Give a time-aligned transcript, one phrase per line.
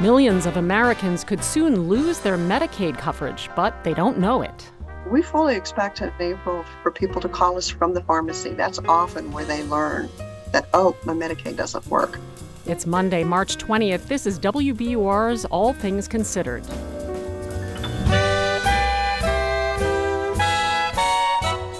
[0.00, 4.70] Millions of Americans could soon lose their Medicaid coverage, but they don't know it.
[5.06, 8.54] We fully expect in April for people to call us from the pharmacy.
[8.54, 10.08] That's often where they learn
[10.52, 12.18] that, oh, my Medicaid doesn't work.
[12.64, 14.06] It's Monday, March 20th.
[14.06, 16.64] This is WBUR's All Things Considered.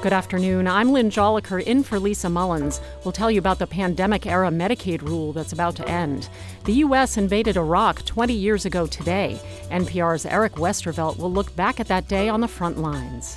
[0.03, 0.67] Good afternoon.
[0.67, 2.81] I'm Lynn Jolicoeur in for Lisa Mullins.
[3.05, 6.31] We'll tell you about the pandemic era Medicaid rule that's about to end.
[6.65, 7.19] The U.S.
[7.19, 9.39] invaded Iraq 20 years ago today.
[9.71, 13.37] NPR's Eric Westervelt will look back at that day on the front lines.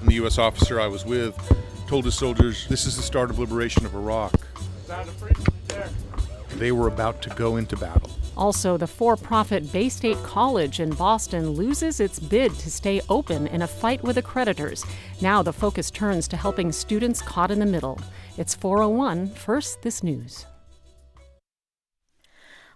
[0.00, 0.38] And the U.S.
[0.38, 1.36] officer I was with
[1.86, 4.32] told his soldiers, This is the start of liberation of Iraq.
[6.54, 8.10] They were about to go into battle.
[8.38, 13.48] Also, the for profit Bay State College in Boston loses its bid to stay open
[13.48, 14.86] in a fight with the creditors.
[15.20, 17.98] Now the focus turns to helping students caught in the middle.
[18.36, 19.30] It's 401.
[19.30, 20.46] First, this news.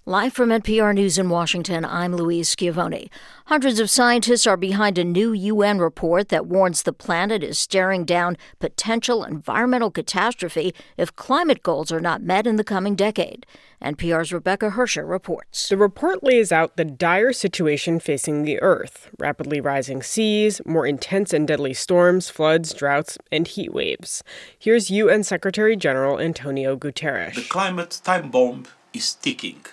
[0.04, 3.08] Live from NPR News in Washington, I'm Louise Schiavone.
[3.46, 8.04] Hundreds of scientists are behind a new UN report that warns the planet is staring
[8.04, 13.46] down potential environmental catastrophe if climate goals are not met in the coming decade.
[13.80, 15.68] NPR's Rebecca Hersher reports.
[15.68, 21.32] The report lays out the dire situation facing the Earth rapidly rising seas, more intense
[21.32, 24.24] and deadly storms, floods, droughts, and heat waves.
[24.58, 27.36] Here's UN Secretary General Antonio Guterres.
[27.36, 29.64] The climate time bomb is ticking.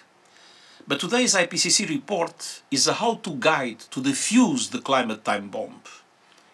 [0.89, 5.81] But today's IPCC report is a how-to guide to defuse the climate time bomb.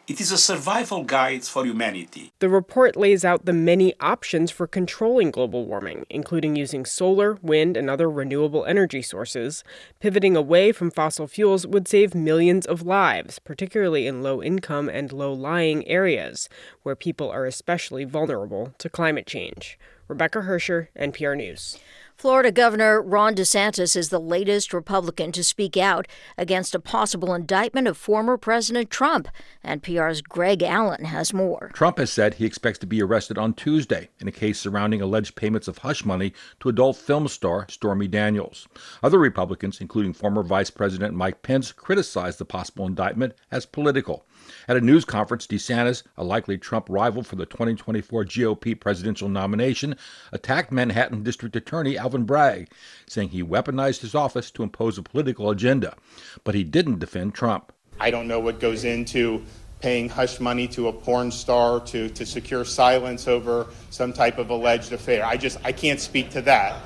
[0.10, 2.34] It is a survival guide for humanity.
[2.40, 7.78] The report lays out the many options for controlling global warming, including using solar, wind,
[7.78, 9.64] and other renewable energy sources.
[10.02, 15.14] Pivoting away from fossil fuels would save millions of lives, particularly in low income and
[15.14, 16.50] low lying areas,
[16.84, 19.80] where people are especially vulnerable to climate change.
[20.10, 21.80] Rebecca Hersher, NPR News.
[22.18, 27.90] Florida Governor Ron DeSantis is the latest Republican to speak out against a possible indictment
[27.90, 29.28] of former President Trump.
[29.66, 31.72] NPR's Greg Allen has more.
[31.74, 35.36] Trump has said he expects to be arrested on Tuesday in a case surrounding alleged
[35.36, 36.32] payments of hush money
[36.62, 38.66] to adult film star Stormy Daniels.
[39.04, 44.26] Other Republicans, including former Vice President Mike Pence, criticized the possible indictment as political.
[44.68, 49.96] At a news conference, DeSantis, a likely Trump rival for the 2024 GOP presidential nomination,
[50.32, 52.70] attacked Manhattan District Attorney Alvin Bragg,
[53.06, 55.96] saying he weaponized his office to impose a political agenda.
[56.44, 57.72] But he didn't defend Trump.
[58.00, 59.44] I don't know what goes into
[59.82, 64.50] paying hush money to a porn star to, to secure silence over some type of
[64.50, 65.24] alleged affair.
[65.24, 66.82] I just I can't speak to that.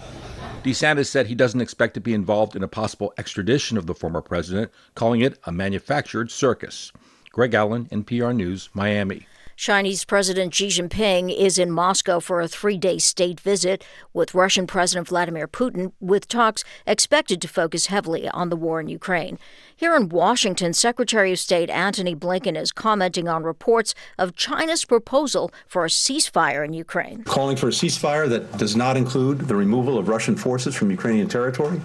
[0.63, 4.21] DeSantis said he doesn't expect to be involved in a possible extradition of the former
[4.21, 6.91] president, calling it a manufactured circus.
[7.31, 9.25] Greg Allen, NPR News, Miami.
[9.59, 14.65] Chinese President Xi Jinping is in Moscow for a three day state visit with Russian
[14.65, 19.37] President Vladimir Putin, with talks expected to focus heavily on the war in Ukraine.
[19.75, 25.51] Here in Washington, Secretary of State Antony Blinken is commenting on reports of China's proposal
[25.67, 27.25] for a ceasefire in Ukraine.
[27.25, 31.27] Calling for a ceasefire that does not include the removal of Russian forces from Ukrainian
[31.27, 31.81] territory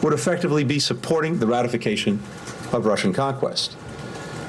[0.00, 2.20] would effectively be supporting the ratification
[2.72, 3.76] of Russian conquest.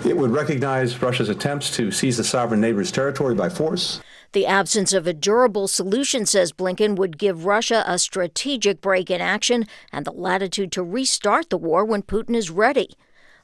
[0.05, 3.99] It would recognize Russia's attempts to seize the sovereign neighbor's territory by force.
[4.33, 9.21] The absence of a durable solution, says Blinken, would give Russia a strategic break in
[9.21, 12.89] action and the latitude to restart the war when Putin is ready.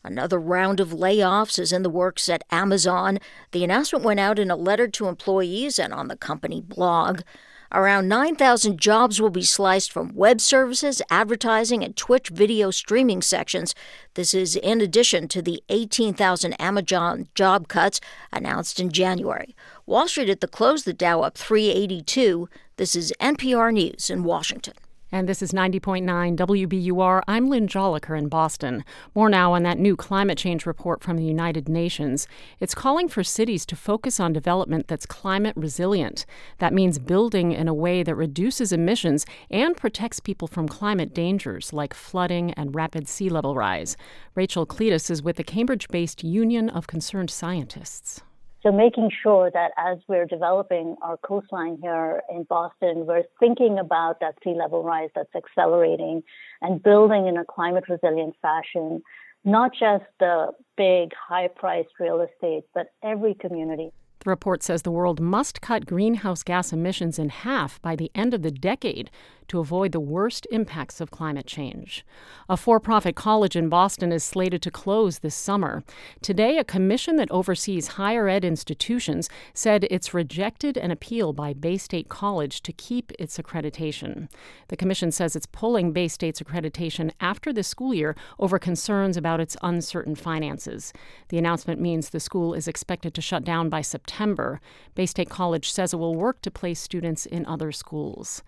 [0.04, 3.20] Another round of layoffs is in the works at Amazon.
[3.52, 7.22] The announcement went out in a letter to employees and on the company blog.
[7.76, 13.74] Around 9,000 jobs will be sliced from web services, advertising, and Twitch video streaming sections.
[14.14, 18.00] This is in addition to the 18,000 Amazon job cuts
[18.32, 19.56] announced in January.
[19.88, 22.48] Wall Street at the close, the Dow up 382.
[22.78, 24.76] This is NPR News in Washington.
[25.14, 27.22] And this is 90.9 WBUR.
[27.28, 28.84] I'm Lynn Jolicoeur in Boston.
[29.14, 32.28] More now on that new climate change report from the United Nations.
[32.60, 36.26] It's calling for cities to focus on development that's climate resilient.
[36.58, 41.72] That means building in a way that reduces emissions and protects people from climate dangers
[41.72, 43.96] like flooding and rapid sea level rise.
[44.34, 48.24] Rachel Cleetus is with the Cambridge based Union of Concerned Scientists.
[48.64, 54.22] So making sure that as we're developing our coastline here in Boston, we're thinking about
[54.22, 56.24] that sea level rise that's accelerating
[56.62, 59.04] and building in a climate resilient fashion,
[59.44, 63.92] not just the big high priced real estate, but every community.
[64.24, 68.34] The report says the world must cut greenhouse gas emissions in half by the end
[68.34, 69.12] of the decade
[69.54, 72.04] to avoid the worst impacts of climate change.
[72.50, 75.84] A for profit college in Boston is slated to close this summer.
[76.24, 81.78] Today, a commission that oversees higher ed institutions said it's rejected an appeal by Bay
[81.78, 84.28] State College to keep its accreditation.
[84.70, 89.40] The commission says it's pulling Bay State's accreditation after the school year over concerns about
[89.40, 90.94] its uncertain finances.
[91.30, 94.60] The announcement means the school is expected to shut down by September.
[94.96, 98.42] Bay State College says it will work to place students in other schools.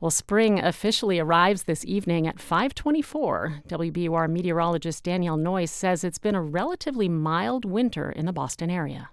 [0.00, 3.64] Well, spring officially arrives this evening at 524.
[3.68, 9.10] WBUR meteorologist Danielle Noyes says it's been a relatively mild winter in the Boston area.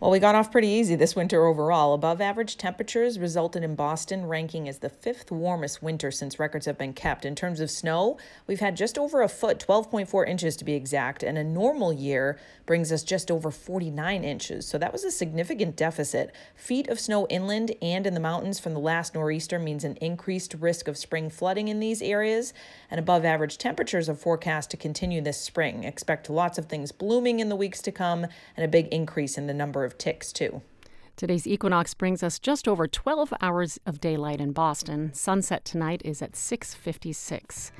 [0.00, 1.92] Well, we got off pretty easy this winter overall.
[1.92, 6.78] Above average temperatures resulted in Boston ranking as the fifth warmest winter since records have
[6.78, 7.26] been kept.
[7.26, 8.16] In terms of snow,
[8.46, 12.38] we've had just over a foot, 12.4 inches to be exact, and a normal year
[12.64, 14.66] brings us just over 49 inches.
[14.66, 16.34] So that was a significant deficit.
[16.54, 20.54] Feet of snow inland and in the mountains from the last nor'easter means an increased
[20.54, 22.54] risk of spring flooding in these areas,
[22.90, 25.84] and above average temperatures are forecast to continue this spring.
[25.84, 28.26] Expect lots of things blooming in the weeks to come
[28.56, 30.62] and a big increase in the number of ticks, too.
[31.16, 35.12] Today's equinox brings us just over 12 hours of daylight in Boston.
[35.12, 37.70] Sunset tonight is at 6:56.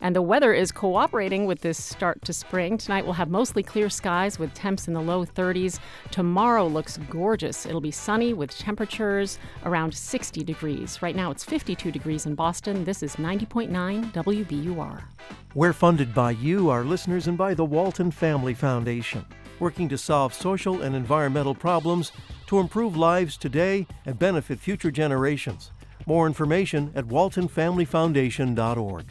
[0.00, 2.78] And the weather is cooperating with this start to spring.
[2.78, 5.78] Tonight we'll have mostly clear skies with temps in the low 30s.
[6.10, 7.66] Tomorrow looks gorgeous.
[7.66, 11.02] It'll be sunny with temperatures around 60 degrees.
[11.02, 12.84] Right now it's 52 degrees in Boston.
[12.84, 15.02] This is 90.9 WBUR.
[15.54, 19.24] We're funded by you, our listeners, and by the Walton Family Foundation
[19.60, 22.12] working to solve social and environmental problems
[22.46, 25.70] to improve lives today and benefit future generations.
[26.06, 29.04] More information at waltonfamilyfoundation.org.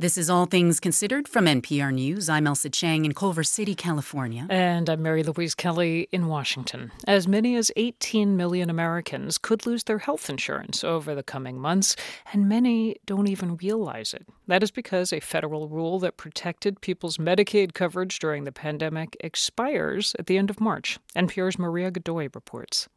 [0.00, 2.30] This is All Things Considered from NPR News.
[2.30, 4.46] I'm Ailsa Chang in Culver City, California.
[4.48, 6.90] And I'm Mary Louise Kelly in Washington.
[7.06, 11.96] As many as 18 million Americans could lose their health insurance over the coming months,
[12.32, 14.26] and many don't even realize it.
[14.46, 20.16] That is because a federal rule that protected people's Medicaid coverage during the pandemic expires
[20.18, 20.98] at the end of March.
[21.14, 22.88] NPR's Maria Godoy reports.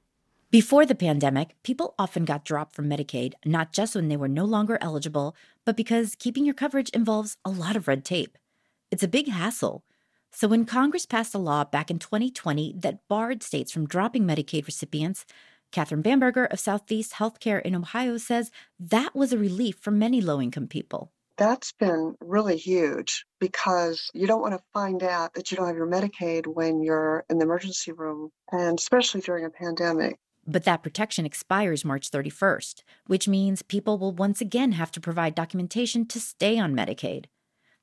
[0.54, 4.46] Before the pandemic, people often got dropped from Medicaid, not just when they were no
[4.46, 5.36] longer eligible,
[5.66, 8.38] but because keeping your coverage involves a lot of red tape.
[8.92, 9.84] It's a big hassle.
[10.32, 14.66] So when Congress passed a law back in 2020 that barred states from dropping Medicaid
[14.66, 15.26] recipients,
[15.72, 20.42] Catherine Bamberger of Southeast Healthcare in Ohio says that was a relief for many low
[20.42, 21.12] income people.
[21.38, 25.76] That's been really huge because you don't want to find out that you don't have
[25.76, 30.20] your Medicaid when you're in the emergency room, and especially during a pandemic.
[30.46, 35.36] But that protection expires March 31st, which means people will once again have to provide
[35.36, 37.26] documentation to stay on Medicaid.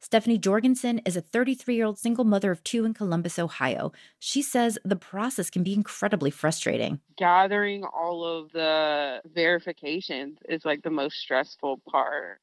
[0.02, 3.92] Stephanie Jorgensen is a 33 year old single mother of two in Columbus, Ohio.
[4.18, 7.00] She says the process can be incredibly frustrating.
[7.18, 12.40] Gathering all of the verifications is like the most stressful part.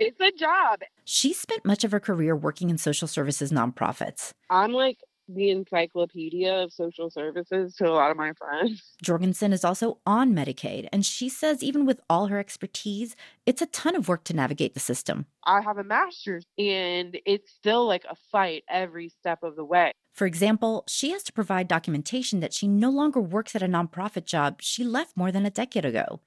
[0.00, 0.80] It's a job.
[1.04, 4.30] She spent much of her career working in social services nonprofits.
[4.50, 8.94] I'm like the encyclopedia of social services to a lot of my friends.
[9.02, 13.14] Jorgensen is also on Medicaid, and she says even with all her expertise,
[13.46, 15.26] it's a ton of work to navigate the system.
[15.44, 19.92] I have a master's, and it's still like a fight every step of the way.
[20.14, 24.24] For example, she has to provide documentation that she no longer works at a nonprofit
[24.24, 26.20] job she left more than a decade ago.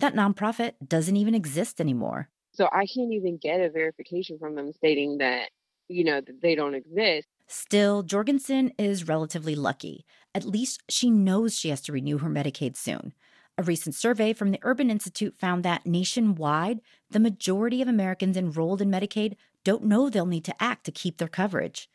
[0.00, 2.28] That nonprofit doesn't even exist anymore.
[2.52, 5.50] So I can't even get a verification from them stating that,
[5.88, 7.28] you know, that they don't exist.
[7.50, 10.04] Still, Jorgensen is relatively lucky.
[10.34, 13.14] At least she knows she has to renew her Medicaid soon.
[13.56, 18.82] A recent survey from the Urban Institute found that nationwide, the majority of Americans enrolled
[18.82, 21.88] in Medicaid don't know they'll need to act to keep their coverage.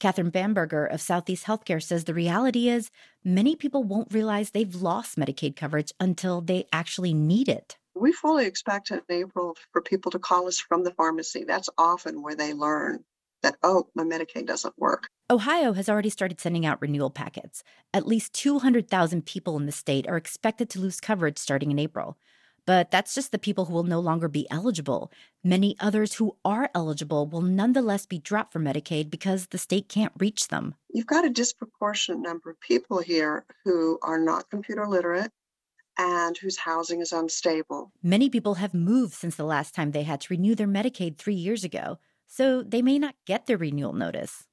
[0.00, 2.90] Catherine Bamberger of Southeast Healthcare says the reality is
[3.22, 7.76] many people won't realize they've lost Medicaid coverage until they actually need it.
[7.94, 11.44] We fully expect in April for people to call us from the pharmacy.
[11.44, 13.04] That's often where they learn
[13.44, 15.08] that, oh, my Medicaid doesn't work.
[15.30, 17.62] Ohio has already started sending out renewal packets.
[17.92, 22.18] At least 200,000 people in the state are expected to lose coverage starting in April.
[22.66, 25.12] But that's just the people who will no longer be eligible.
[25.42, 30.12] Many others who are eligible will nonetheless be dropped from Medicaid because the state can't
[30.18, 30.74] reach them.
[30.90, 35.30] You've got a disproportionate number of people here who are not computer literate
[35.98, 37.92] and whose housing is unstable.
[38.02, 41.34] Many people have moved since the last time they had to renew their Medicaid three
[41.34, 41.98] years ago
[42.36, 44.46] so they may not get their renewal notice.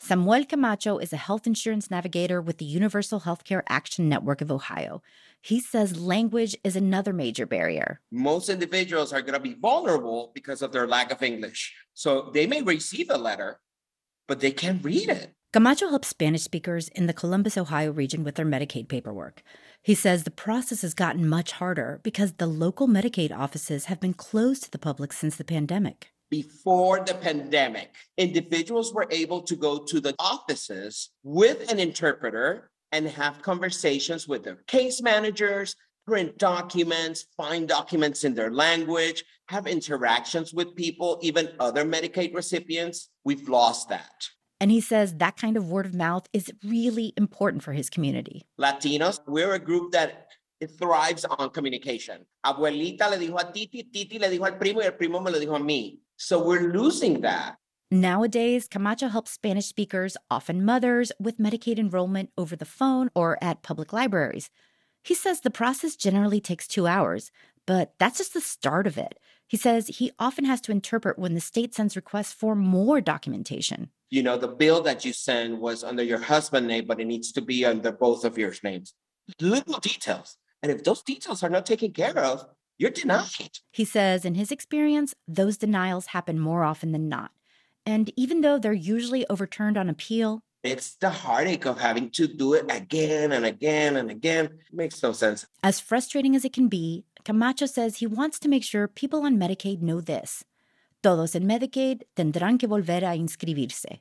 [0.00, 5.00] Samuel Camacho is a health insurance navigator with the Universal Healthcare Action Network of Ohio.
[5.40, 8.00] He says language is another major barrier.
[8.10, 11.72] Most individuals are going to be vulnerable because of their lack of English.
[11.94, 13.60] So they may receive a letter,
[14.26, 15.34] but they can't read it.
[15.52, 19.44] Camacho helps Spanish speakers in the Columbus, Ohio region with their Medicaid paperwork.
[19.80, 24.14] He says the process has gotten much harder because the local Medicaid offices have been
[24.14, 26.10] closed to the public since the pandemic.
[26.30, 33.06] Before the pandemic, individuals were able to go to the offices with an interpreter and
[33.08, 35.76] have conversations with their case managers,
[36.06, 43.10] print documents, find documents in their language, have interactions with people, even other Medicaid recipients.
[43.24, 44.28] We've lost that.
[44.60, 48.46] And he says that kind of word of mouth is really important for his community.
[48.58, 50.28] Latinos, we're a group that
[50.78, 52.24] thrives on communication.
[52.44, 55.38] Abuelita le dijo a Titi, Titi le dijo al primo, y el primo me lo
[55.38, 55.98] dijo a mí.
[56.16, 57.56] So we're losing that.
[57.90, 63.62] Nowadays, Camacho helps Spanish speakers, often mothers, with Medicaid enrollment over the phone or at
[63.62, 64.50] public libraries.
[65.02, 67.30] He says the process generally takes two hours,
[67.66, 69.18] but that's just the start of it.
[69.46, 73.90] He says he often has to interpret when the state sends requests for more documentation.
[74.10, 77.32] You know, the bill that you send was under your husband's name, but it needs
[77.32, 78.94] to be under both of your names.
[79.40, 80.36] Little details.
[80.62, 82.46] And if those details are not taken care of,
[82.78, 83.58] you're denied.
[83.70, 87.30] He says in his experience, those denials happen more often than not.
[87.86, 92.54] And even though they're usually overturned on appeal, it's the heartache of having to do
[92.54, 94.46] it again and again and again.
[94.46, 95.46] It makes no sense.
[95.62, 99.36] As frustrating as it can be, Camacho says he wants to make sure people on
[99.36, 100.42] Medicaid know this.
[101.02, 104.00] Todos en Medicaid tendrán que volver a inscribirse.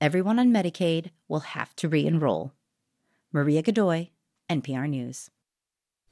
[0.00, 2.52] Everyone on Medicaid will have to re enroll.
[3.30, 4.08] Maria Godoy,
[4.48, 5.30] NPR News.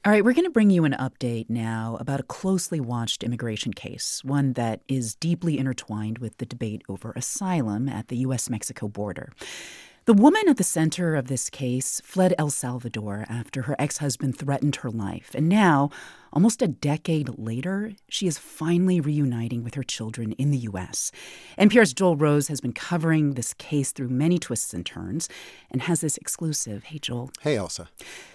[0.03, 3.71] All right, we're going to bring you an update now about a closely watched immigration
[3.71, 8.49] case, one that is deeply intertwined with the debate over asylum at the U.S.
[8.49, 9.31] Mexico border.
[10.05, 14.35] The woman at the center of this case fled El Salvador after her ex husband
[14.35, 15.29] threatened her life.
[15.35, 15.91] And now,
[16.33, 21.11] almost a decade later, she is finally reuniting with her children in the U.S.
[21.55, 25.29] NPR's Joel Rose has been covering this case through many twists and turns
[25.69, 26.85] and has this exclusive.
[26.85, 27.29] Hey, Joel.
[27.41, 27.87] Hey, Ailsa.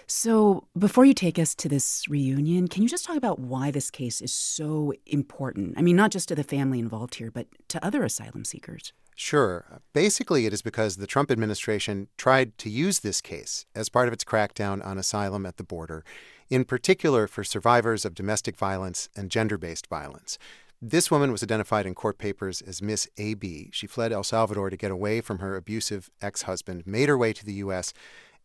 [0.07, 3.91] So, before you take us to this reunion, can you just talk about why this
[3.91, 5.73] case is so important?
[5.77, 8.93] I mean, not just to the family involved here, but to other asylum seekers.
[9.19, 9.81] Sure.
[9.93, 14.13] Basically, it is because the Trump administration tried to use this case as part of
[14.13, 16.05] its crackdown on asylum at the border,
[16.51, 20.37] in particular for survivors of domestic violence and gender based violence.
[20.79, 23.71] This woman was identified in court papers as Miss AB.
[23.73, 27.33] She fled El Salvador to get away from her abusive ex husband, made her way
[27.33, 27.93] to the U.S.,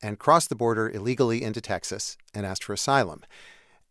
[0.01, 3.21] and crossed the border illegally into Texas and asked for asylum.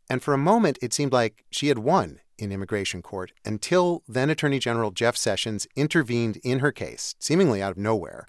[0.10, 4.30] And for a moment, it seemed like she had won in immigration court until then
[4.30, 8.26] Attorney General Jeff Sessions intervened in her case, seemingly out of nowhere,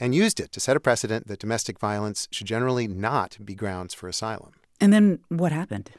[0.00, 3.94] and used it to set a precedent that domestic violence should generally not be grounds
[3.94, 4.52] for asylum.
[4.80, 5.90] And then what happened?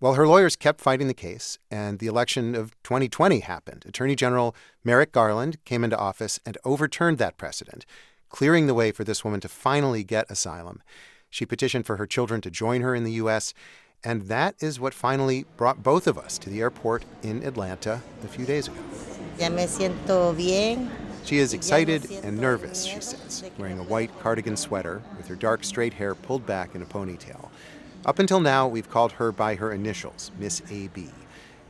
[0.00, 3.84] Well, her lawyers kept fighting the case, and the election of 2020 happened.
[3.86, 7.86] Attorney General Merrick Garland came into office and overturned that precedent,
[8.28, 10.82] clearing the way for this woman to finally get asylum.
[11.30, 13.54] She petitioned for her children to join her in the U.S.,
[14.04, 18.28] and that is what finally brought both of us to the airport in Atlanta a
[18.28, 18.78] few days ago.
[19.38, 20.90] Ya me siento bien.
[21.24, 25.64] She is excited and nervous, she says, wearing a white cardigan sweater with her dark
[25.64, 27.48] straight hair pulled back in a ponytail.
[28.04, 31.08] Up until now, we've called her by her initials, Miss AB.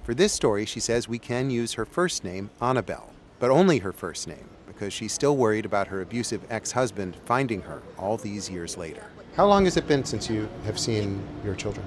[0.02, 3.92] For this story, she says we can use her first name, Annabelle, but only her
[3.92, 8.50] first name, because she's still worried about her abusive ex husband finding her all these
[8.50, 9.04] years later.
[9.36, 11.86] How long has it been since you have seen your children?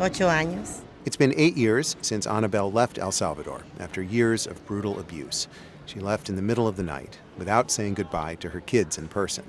[0.00, 0.82] Ocho años.
[1.04, 5.48] It's been eight years since Annabelle left El Salvador after years of brutal abuse.
[5.86, 9.08] She left in the middle of the night without saying goodbye to her kids in
[9.08, 9.44] person.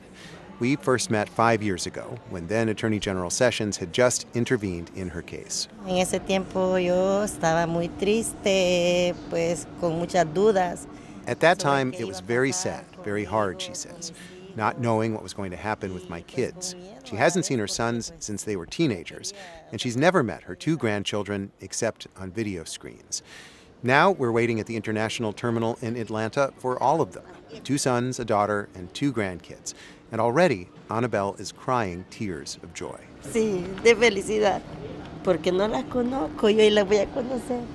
[0.59, 5.09] We first met five years ago when then Attorney General Sessions had just intervened in
[5.09, 5.67] her case.
[5.87, 10.87] En ese tiempo yo estaba muy triste, pues con muchas dudas.
[11.27, 14.11] At that time, it was very sad, very hard, she says,
[14.55, 16.75] not knowing what was going to happen with my kids.
[17.03, 19.33] She hasn't seen her sons since they were teenagers,
[19.71, 23.23] and she's never met her two grandchildren except on video screens.
[23.81, 27.23] Now we're waiting at the international terminal in Atlanta for all of them
[27.63, 29.73] two sons, a daughter, and two grandkids.
[30.11, 32.99] And already, Annabelle is crying tears of joy.
[33.23, 34.61] Sí, de felicidad.
[35.23, 37.65] Porque no las conozco, yo las voy a conocer.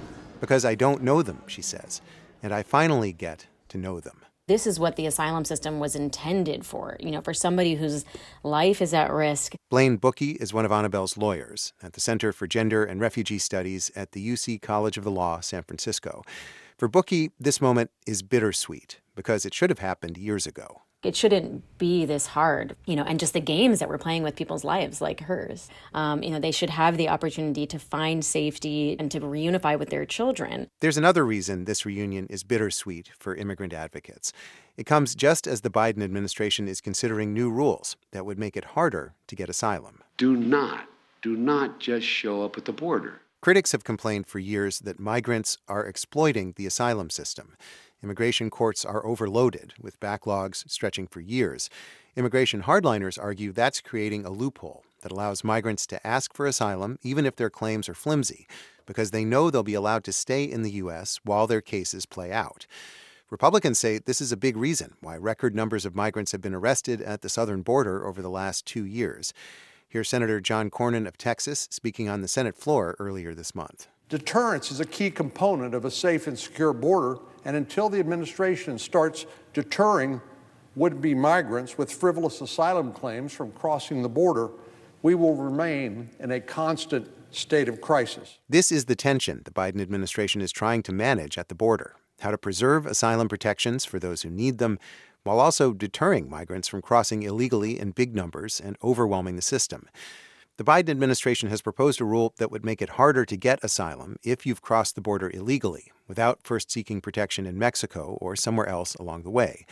[0.40, 2.00] Because I don't know them, she says,
[2.42, 4.20] and I finally get to know them.
[4.46, 8.04] This is what the asylum system was intended for, you know, for somebody whose
[8.42, 9.54] life is at risk.
[9.70, 13.90] Blaine Bookey is one of Annabelle's lawyers at the Center for Gender and Refugee Studies
[13.96, 16.22] at the UC College of the Law, San Francisco.
[16.76, 20.82] For Bookey, this moment is bittersweet because it should have happened years ago.
[21.04, 24.36] It shouldn't be this hard, you know, and just the games that we're playing with
[24.36, 25.68] people's lives, like hers.
[25.92, 29.90] Um, you know, they should have the opportunity to find safety and to reunify with
[29.90, 30.68] their children.
[30.80, 34.32] There's another reason this reunion is bittersweet for immigrant advocates.
[34.76, 38.64] It comes just as the Biden administration is considering new rules that would make it
[38.64, 40.02] harder to get asylum.
[40.16, 40.88] Do not,
[41.22, 43.20] do not just show up at the border.
[43.40, 47.56] Critics have complained for years that migrants are exploiting the asylum system.
[48.04, 51.70] Immigration courts are overloaded, with backlogs stretching for years.
[52.16, 57.24] Immigration hardliners argue that's creating a loophole that allows migrants to ask for asylum even
[57.24, 58.46] if their claims are flimsy,
[58.84, 61.18] because they know they'll be allowed to stay in the U.S.
[61.24, 62.66] while their cases play out.
[63.30, 67.00] Republicans say this is a big reason why record numbers of migrants have been arrested
[67.00, 69.32] at the southern border over the last two years.
[69.88, 73.88] Here's Senator John Cornyn of Texas speaking on the Senate floor earlier this month.
[74.08, 78.78] Deterrence is a key component of a safe and secure border and until the administration
[78.78, 80.20] starts deterring
[80.76, 84.50] would be migrants with frivolous asylum claims from crossing the border,
[85.02, 88.38] we will remain in a constant state of crisis.
[88.48, 92.30] This is the tension the Biden administration is trying to manage at the border how
[92.30, 94.78] to preserve asylum protections for those who need them,
[95.24, 99.88] while also deterring migrants from crossing illegally in big numbers and overwhelming the system.
[100.56, 104.18] The Biden administration has proposed a rule that would make it harder to get asylum
[104.22, 108.94] if you've crossed the border illegally, without first seeking protection in Mexico or somewhere else
[108.94, 109.66] along the way.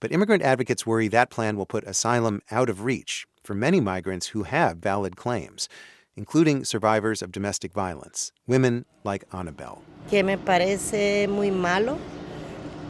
[0.00, 4.28] But immigrant advocates worry that plan will put asylum out of reach for many migrants
[4.28, 5.68] who have valid claims,
[6.16, 9.82] including survivors of domestic violence, women like Annabelle.
[10.08, 11.98] Que me parece muy malo.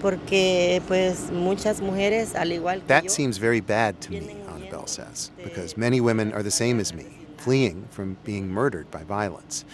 [0.01, 5.77] Porque, pues, muchas mujeres, al igual that seems very bad to me, Annabelle says, because
[5.77, 9.65] many women are the same as me, fleeing from being murdered by violence.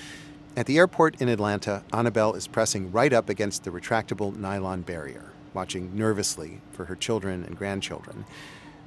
[0.56, 5.32] At the airport in Atlanta, Annabelle is pressing right up against the retractable nylon barrier,
[5.52, 8.24] watching nervously for her children and grandchildren.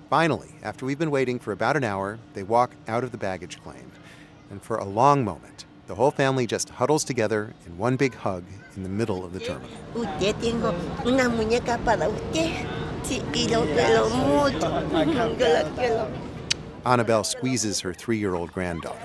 [0.10, 3.62] Finally, after we've been waiting for about an hour, they walk out of the baggage
[3.62, 3.92] claim.
[4.50, 8.44] And for a long moment, the whole family just huddles together in one big hug
[8.76, 9.70] in the middle of the terminal.
[9.94, 10.74] Usted tengo
[11.06, 12.66] una muñeca para usted.
[13.04, 14.70] Sí, y lo quiero mucho.
[15.38, 16.31] Yo la quiero.
[16.86, 18.98] Annabelle squeezes her three year old granddaughter.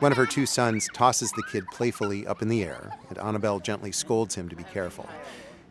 [0.00, 3.60] One of her two sons tosses the kid playfully up in the air, and Annabelle
[3.60, 5.08] gently scolds him to be careful.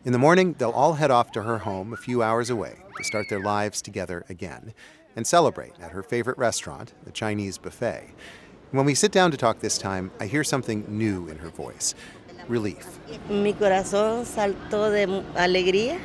[0.04, 3.04] In the morning, they'll all head off to her home a few hours away to
[3.04, 4.72] start their lives together again
[5.14, 8.08] and celebrate at her favorite restaurant, the Chinese buffet.
[8.70, 11.94] When we sit down to talk this time, I hear something new in her voice
[12.48, 12.98] relief.
[13.28, 15.98] Mi corazón saltó de alegría.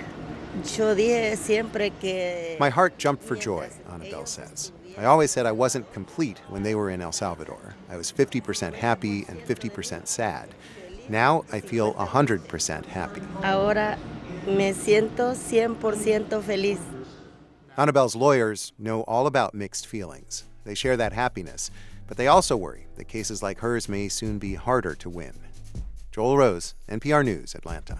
[0.77, 2.57] Yo dije siempre que.
[2.59, 4.71] My heart jumped for joy, Annabelle says.
[4.97, 7.75] I always said I wasn't complete when they were in El Salvador.
[7.89, 10.49] I was 50% happy and 50% sad.
[11.07, 13.21] Now I feel 100% happy.
[13.43, 13.97] Ahora
[14.47, 16.79] me siento 100% feliz.
[17.77, 20.45] Annabelle's lawyers know all about mixed feelings.
[20.63, 21.69] They share that happiness,
[22.07, 25.33] but they also worry that cases like hers may soon be harder to win.
[26.11, 27.99] Joel Rose, NPR News, Atlanta.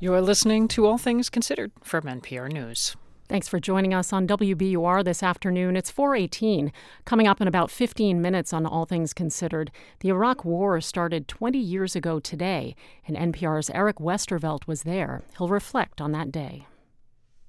[0.00, 2.94] You're listening to All Things Considered from NPR News.
[3.28, 5.76] Thanks for joining us on WBUR this afternoon.
[5.76, 6.72] It's 418.
[7.04, 11.58] Coming up in about 15 minutes on All Things Considered, the Iraq War started 20
[11.58, 12.76] years ago today,
[13.08, 15.22] and NPR's Eric Westervelt was there.
[15.36, 16.68] He'll reflect on that day.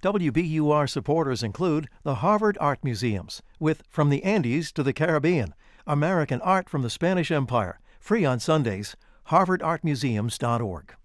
[0.01, 5.53] WBUR supporters include the Harvard Art Museums, with From the Andes to the Caribbean,
[5.85, 8.95] American Art from the Spanish Empire, free on Sundays,
[9.27, 10.95] harvardartmuseums.org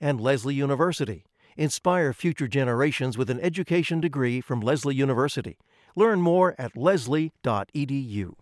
[0.00, 1.24] and Lesley University.
[1.56, 5.58] Inspire future generations with an education degree from Lesley University.
[5.94, 8.34] Learn more at lesley.edu.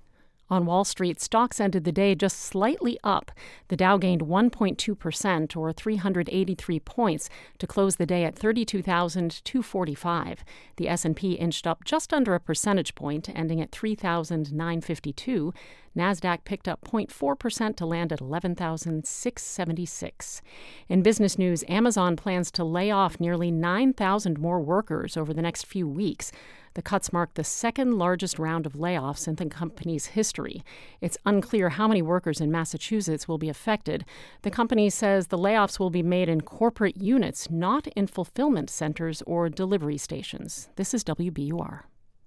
[0.50, 3.30] On Wall Street, stocks ended the day just slightly up.
[3.68, 10.44] The Dow gained 1.2% or 383 points to close the day at 32,245.
[10.76, 15.52] The S&P inched up just under a percentage point, ending at 3,952.
[15.96, 20.42] Nasdaq picked up 0.4% to land at 11,676.
[20.88, 25.66] In business news, Amazon plans to lay off nearly 9,000 more workers over the next
[25.66, 26.30] few weeks.
[26.78, 30.62] The cuts mark the second largest round of layoffs in the company's history.
[31.00, 34.04] It's unclear how many workers in Massachusetts will be affected.
[34.42, 39.24] The company says the layoffs will be made in corporate units, not in fulfillment centers
[39.26, 40.68] or delivery stations.
[40.76, 41.80] This is WBUR.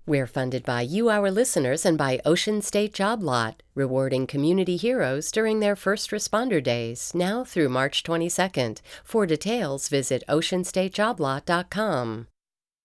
[0.05, 5.31] We're funded by you, our listeners, and by Ocean State Job Lot, rewarding community heroes
[5.31, 8.81] during their first responder days, now through March 22nd.
[9.05, 12.27] For details, visit oceanstatejoblot.com.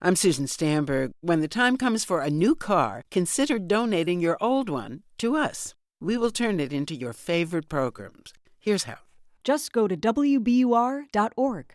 [0.02, 1.12] I'm Susan Stamberg.
[1.22, 5.74] When the time comes for a new car, consider donating your old one to us.
[6.02, 8.34] We will turn it into your favorite programs.
[8.58, 8.98] Here's how.
[9.42, 11.74] Just go to WBUR.org.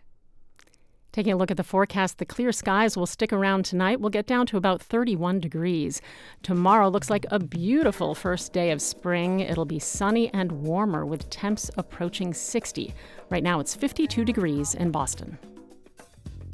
[1.12, 4.00] Taking a look at the forecast, the clear skies will stick around tonight.
[4.00, 6.00] We'll get down to about 31 degrees.
[6.44, 9.40] Tomorrow looks like a beautiful first day of spring.
[9.40, 12.94] It'll be sunny and warmer with temps approaching 60.
[13.32, 15.40] Right now it's 52 degrees in Boston.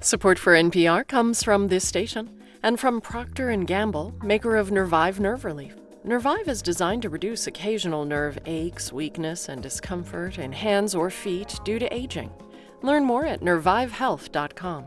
[0.01, 2.29] Support for NPR comes from this station
[2.62, 5.75] and from Procter & Gamble, maker of Nervive Nerve Relief.
[6.03, 11.60] Nervive is designed to reduce occasional nerve aches, weakness, and discomfort in hands or feet
[11.65, 12.31] due to aging.
[12.83, 14.86] Learn more at nervivehealth.com.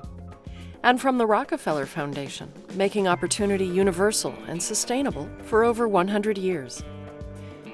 [0.84, 6.84] And from the Rockefeller Foundation, making opportunity universal and sustainable for over 100 years.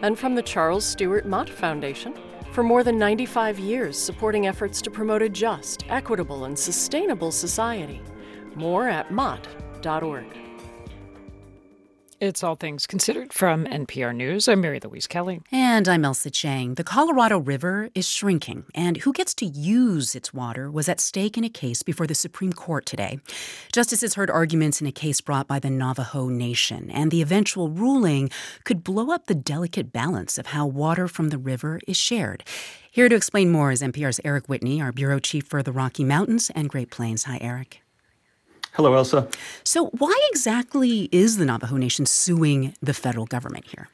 [0.01, 2.15] And from the Charles Stewart Mott Foundation,
[2.57, 8.01] for more than 95 years supporting efforts to promote a just, equitable, and sustainable society.
[8.55, 10.46] More at mott.org.
[12.19, 14.49] It's All Things Considered from NPR News.
[14.49, 15.43] I'm Mary Louise Kelly.
[15.53, 16.77] And I'm Ailsa Chang.
[16.77, 21.37] The Colorado River is shrinking, and who gets to use its water was at stake
[21.37, 23.19] in a case before the Supreme Court today.
[23.71, 28.31] Justices heard arguments in a case brought by the Navajo Nation, and the eventual ruling
[28.65, 32.45] could blow up the delicate balance of how water from the river is shared.
[32.91, 36.51] Here to explain more is NPR's Eric Whitney, our bureau chief for the Rocky Mountains
[36.55, 37.25] and Great Plains.
[37.25, 37.83] Hi, Eric.
[38.77, 39.27] Hello, Ailsa.
[39.65, 43.89] So, why exactly is the Navajo Nation suing the federal government here?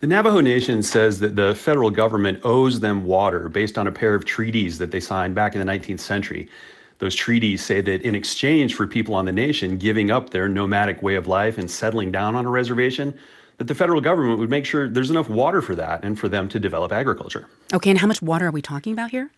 [0.00, 4.14] The Navajo Nation says that the federal government owes them water based on a pair
[4.14, 6.48] of treaties that they signed back in the 19th century.
[6.96, 11.02] Those treaties say that in exchange for people on the nation giving up their nomadic
[11.02, 13.12] way of life and settling down on a reservation,
[13.58, 16.48] that the federal government would make sure there's enough water for that and for them
[16.48, 17.46] to develop agriculture.
[17.74, 19.30] Okay, and how much water are we talking about here?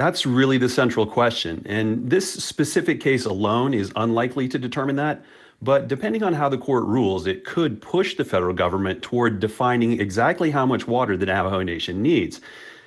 [0.00, 1.62] That's really the central question.
[1.66, 5.22] And this specific case alone is unlikely to determine that.
[5.60, 10.00] But depending on how the court rules, it could push the federal government toward defining
[10.00, 12.40] exactly how much water the Navajo Nation needs.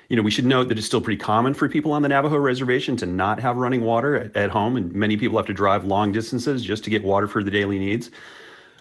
[0.08, 2.36] You know, we should note that it's still pretty common for people on the Navajo
[2.36, 6.10] reservation to not have running water at, home, and many people have to drive long
[6.10, 8.10] distances just to get water for the daily needs.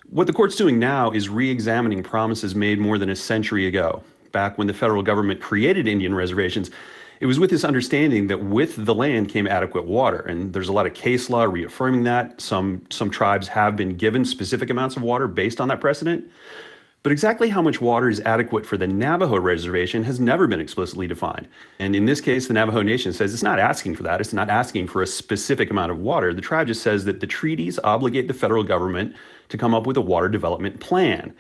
[0.10, 4.02] What the court's doing now is re examining promises made more than a century ago,
[4.32, 6.72] back when the federal government created Indian reservations
[7.20, 10.20] it was with this understanding that with the land came adequate water.
[10.20, 12.42] And there's a lot of case law reaffirming that.
[12.42, 16.30] Some, some tribes have been given specific amounts of water based on that precedent.
[17.04, 21.06] But exactly how much water is adequate for the Navajo reservation has never been explicitly
[21.06, 21.50] defined.
[21.80, 24.22] And in this case, the Navajo Nation says it's not asking for that.
[24.22, 26.34] It's not asking for a specific amount of water.
[26.34, 29.16] The tribe just says that the treaties obligate the federal government
[29.50, 31.34] to come up with a water development plan.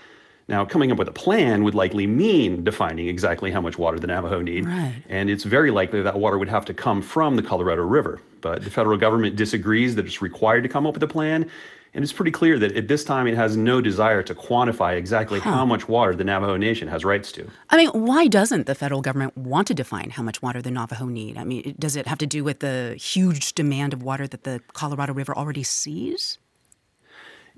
[0.53, 4.05] Now, coming up with a plan would likely mean defining exactly how much water the
[4.05, 4.67] Navajo need.
[4.67, 4.93] Right.
[5.09, 8.21] And it's very likely that water would have to come from the Colorado River.
[8.39, 11.49] But the federal government disagrees that it's required to come up with a plan.
[11.95, 15.39] And it's pretty clear that at this time it has no desire to quantify exactly
[15.39, 15.53] huh.
[15.53, 17.49] how much water the Navajo Nation has rights to.
[17.71, 21.05] I mean, why doesn't the federal government want to define how much water the Navajo
[21.05, 21.35] need?
[21.35, 24.61] I mean, does it have to do with the huge demand of water that the
[24.73, 26.37] Colorado River already sees?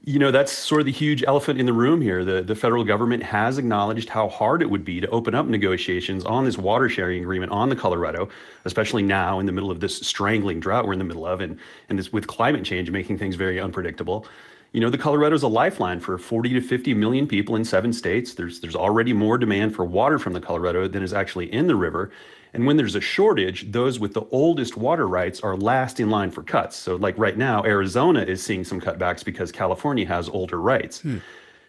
[0.07, 2.23] You know, that's sort of the huge elephant in the room here.
[2.23, 6.23] The, the federal government has acknowledged how hard it would be to open up negotiations
[6.25, 8.29] on this water sharing agreement on the Colorado,
[8.65, 11.57] especially now in the middle of this strangling drought we're in the middle of, and,
[11.89, 14.27] and this with climate change making things very unpredictable.
[14.73, 17.91] You know, the Colorado is a lifeline for 40 to 50 million people in seven
[17.91, 18.35] states.
[18.35, 21.75] There's, there's already more demand for water from the Colorado than is actually in the
[21.75, 22.11] river.
[22.55, 26.31] And when there's a shortage, those with the oldest water rights are last in line
[26.31, 26.77] for cuts.
[26.77, 31.01] So, like right now, Arizona is seeing some cutbacks because California has older rights.
[31.01, 31.17] Hmm.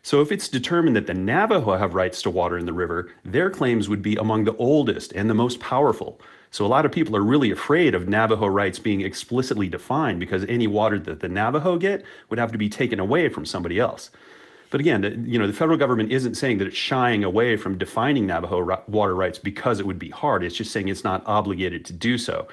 [0.03, 3.51] So, if it's determined that the Navajo have rights to water in the river, their
[3.51, 6.21] claims would be among the oldest and the most powerful.
[6.53, 10.45] So, a lot of people are really afraid of Navajo rights being explicitly defined because
[10.45, 14.11] any water that the Navajo get would have to be taken away from somebody else.
[14.71, 18.27] But again, you know, the federal government isn't saying that it's shying away from defining
[18.27, 20.43] Navajo water rights because it would be hard.
[20.43, 22.49] It's just saying it's not obligated to do so.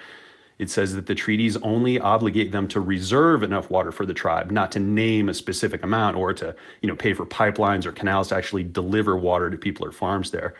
[0.59, 4.51] It says that the treaties only obligate them to reserve enough water for the tribe,
[4.51, 8.29] not to name a specific amount or to, you know, pay for pipelines or canals
[8.29, 10.53] to actually deliver water to people or farms there.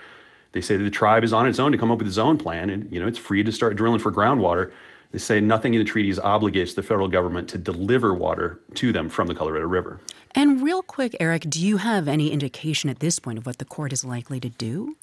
[0.54, 2.38] They say that the tribe is on its own to come up with its own
[2.38, 4.72] plan, and you know it's free to start drilling for groundwater.
[5.12, 9.10] They say nothing in the treaties obligates the federal government to deliver water to them
[9.10, 10.00] from the Colorado River.
[10.36, 13.66] And real quick, Eric, do you have any indication at this point of what the
[13.66, 14.96] court is likely to do?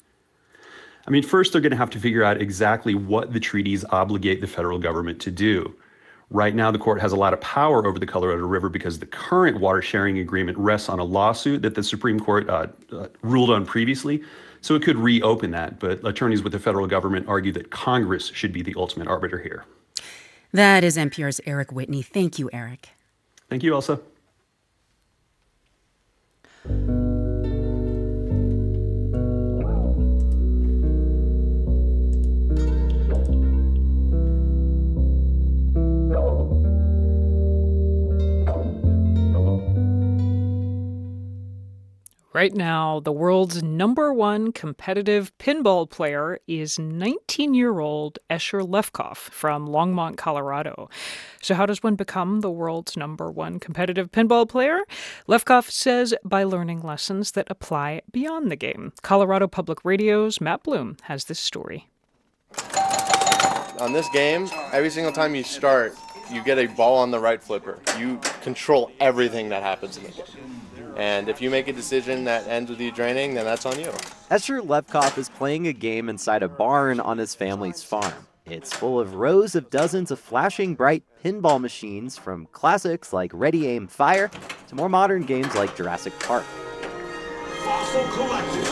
[1.07, 4.41] I mean, first, they're going to have to figure out exactly what the treaties obligate
[4.41, 5.73] the federal government to do.
[6.29, 9.05] Right now, the court has a lot of power over the Colorado River because the
[9.05, 13.49] current water sharing agreement rests on a lawsuit that the Supreme Court uh, uh, ruled
[13.49, 14.23] on previously.
[14.61, 15.79] So it could reopen that.
[15.79, 19.65] But attorneys with the federal government argue that Congress should be the ultimate arbiter here.
[20.53, 22.01] That is NPR's Eric Whitney.
[22.01, 22.89] Thank you, Eric.
[23.49, 23.99] Thank you, Ailsa.
[26.67, 27.00] Thank you.
[42.33, 49.17] Right now, the world's number one competitive pinball player is 19 year old Escher Lefkoff
[49.17, 50.89] from Longmont, Colorado.
[51.41, 54.79] So, how does one become the world's number one competitive pinball player?
[55.27, 58.93] Lefkoff says by learning lessons that apply beyond the game.
[59.01, 61.89] Colorado Public Radio's Matt Bloom has this story.
[63.79, 65.97] On this game, every single time you start,
[66.31, 67.79] you get a ball on the right flipper.
[67.99, 70.60] You control everything that happens in the game.
[70.95, 73.91] And if you make a decision that ends with you draining, then that's on you.
[74.29, 78.27] Escher Lefkoff is playing a game inside a barn on his family's farm.
[78.45, 83.67] It's full of rows of dozens of flashing bright pinball machines from classics like Ready
[83.67, 84.29] Aim Fire
[84.67, 86.43] to more modern games like Jurassic Park.
[87.63, 88.65] Fossil collected.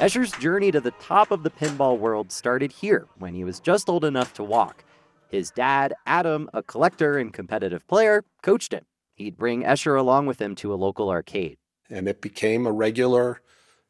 [0.00, 3.88] Escher's journey to the top of the pinball world started here when he was just
[3.88, 4.84] old enough to walk.
[5.28, 8.84] His dad, Adam, a collector and competitive player, coached him.
[9.22, 11.56] He'd bring Escher along with him to a local arcade.
[11.88, 13.40] And it became a regular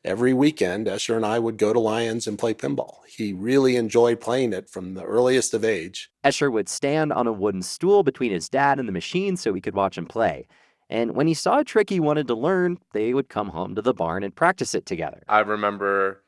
[0.04, 0.86] every weekend.
[0.86, 2.96] Escher and I would go to Lions and play pinball.
[3.08, 6.10] He really enjoyed playing it from the earliest of age.
[6.22, 9.60] Escher would stand on a wooden stool between his dad and the machine so he
[9.62, 10.46] could watch him play.
[10.90, 13.80] And when he saw a trick he wanted to learn, they would come home to
[13.80, 15.22] the barn and practice it together.
[15.28, 16.22] I remember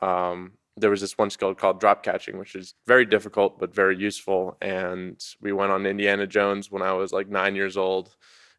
[0.00, 3.96] um, there was this one skill called drop catching, which is very difficult but very
[3.98, 4.56] useful.
[4.62, 8.14] And we went on Indiana Jones when I was like nine years old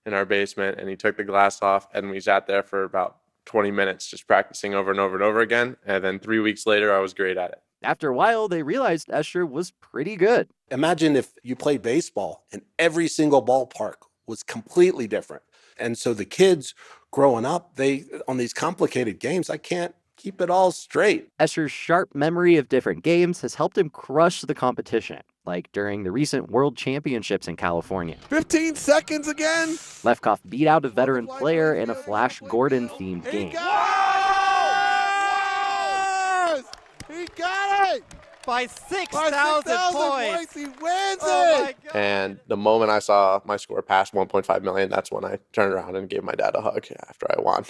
[0.05, 3.17] in our basement, and he took the glass off, and we sat there for about
[3.45, 5.77] 20 minutes just practicing over and over and over again.
[5.85, 7.61] And then three weeks later, I was great at it.
[7.83, 10.49] After a while, they realized Escher was pretty good.
[10.71, 15.43] Imagine if you played baseball and every single ballpark was completely different.
[15.77, 16.73] And so the kids
[17.11, 21.29] growing up, they on these complicated games, I can't keep it all straight.
[21.39, 26.11] Escher's sharp memory of different games has helped him crush the competition, like during the
[26.11, 28.17] recent World Championships in California.
[28.29, 29.69] 15 seconds again.
[30.03, 33.49] Lefkoff beat out a veteran player in a Flash Gordon themed game.
[33.49, 33.53] He
[37.37, 38.03] got it!
[38.45, 40.35] By 6,000 points.
[40.35, 40.53] points.
[40.53, 41.77] He wins oh it!
[41.95, 45.95] And the moment I saw my score pass 1.5 million, that's when I turned around
[45.95, 47.65] and gave my dad a hug after I won.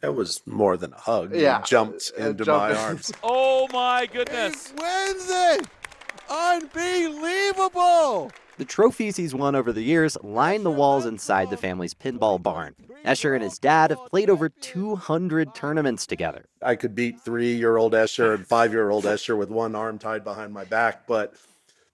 [0.00, 1.34] That was more than a hug.
[1.34, 1.58] Yeah.
[1.58, 3.12] You jumped Uh, into jump- my arms.
[3.22, 4.68] Oh my goodness.
[4.68, 5.66] He wins it!
[6.28, 8.30] Unbelievable!
[8.58, 12.74] The trophies he's won over the years line the walls inside the family's pinball barn.
[13.04, 16.46] Escher and his dad have played over 200 tournaments together.
[16.62, 19.98] I could beat three year old Escher and five year old Escher with one arm
[19.98, 21.34] tied behind my back, but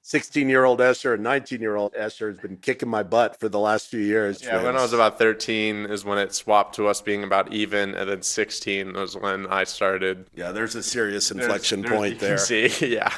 [0.03, 3.49] 16 year old Escher and 19 year old Escher has been kicking my butt for
[3.49, 4.42] the last few years.
[4.42, 7.95] Yeah, when I was about 13 is when it swapped to us being about even,
[7.95, 10.27] and then 16 was when I started.
[10.35, 12.38] Yeah, there's a serious inflection there's- point you can there.
[12.38, 13.12] See, yeah.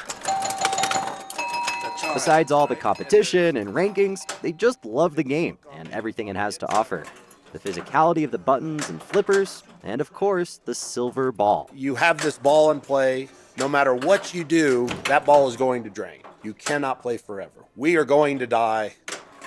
[2.15, 6.57] Besides all the competition and rankings, they just love the game and everything it has
[6.59, 7.03] to offer.
[7.51, 11.69] The physicality of the buttons and flippers, and of course, the silver ball.
[11.73, 13.27] You have this ball in play.
[13.57, 16.21] No matter what you do, that ball is going to drain.
[16.41, 17.65] You cannot play forever.
[17.75, 18.95] We are going to die.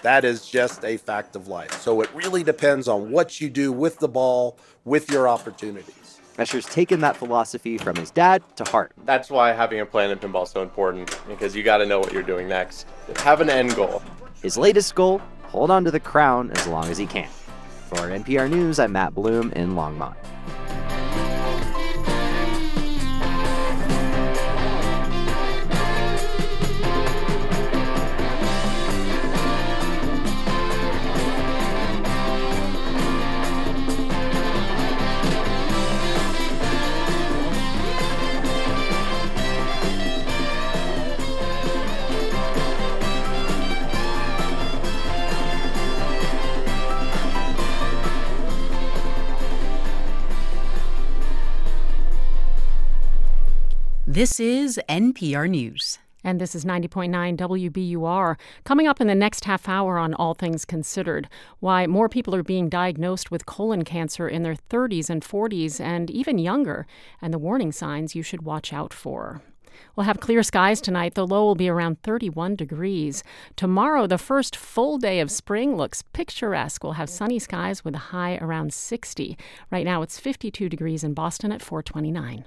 [0.02, 1.72] That is just a fact of life.
[1.80, 5.97] So it really depends on what you do with the ball, with your opportunities.
[6.38, 8.92] Escher's taken that philosophy from his dad to heart.
[9.04, 11.98] That's why having a plan in pinball is so important because you got to know
[11.98, 12.86] what you're doing next.
[13.16, 14.00] Have an end goal.
[14.40, 17.28] His latest goal hold on to the crown as long as he can.
[17.88, 20.14] For NPR News, I'm Matt Bloom in Longmont.
[54.18, 56.00] This is NPR News.
[56.24, 58.36] And this is 90.9 WBUR.
[58.64, 61.28] Coming up in the next half hour on All Things Considered,
[61.60, 66.10] why more people are being diagnosed with colon cancer in their 30s and 40s and
[66.10, 66.84] even younger,
[67.22, 69.40] and the warning signs you should watch out for.
[69.94, 71.14] We'll have clear skies tonight.
[71.14, 73.22] The low will be around 31 degrees.
[73.54, 76.82] Tomorrow, the first full day of spring looks picturesque.
[76.82, 79.38] We'll have sunny skies with a high around 60.
[79.70, 82.44] Right now, it's 52 degrees in Boston at 429.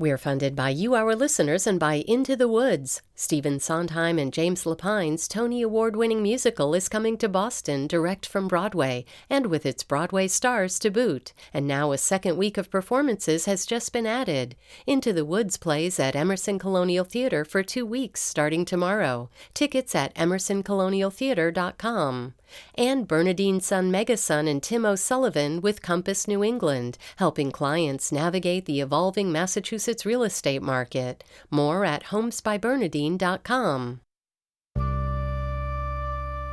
[0.00, 3.02] We're funded by you, our listeners, and by Into the Woods.
[3.16, 8.46] Stephen Sondheim and James Lapine's Tony Award winning musical is coming to Boston direct from
[8.46, 11.32] Broadway and with its Broadway stars to boot.
[11.52, 14.54] And now a second week of performances has just been added.
[14.86, 19.30] Into the Woods plays at Emerson Colonial Theater for two weeks starting tomorrow.
[19.52, 22.34] Tickets at emersoncolonialtheater.com
[22.74, 28.80] and Bernadine Sun Megasun and Tim O'Sullivan with Compass New England, helping clients navigate the
[28.80, 31.24] evolving Massachusetts real estate market.
[31.50, 34.00] More at homesbybernadine.com.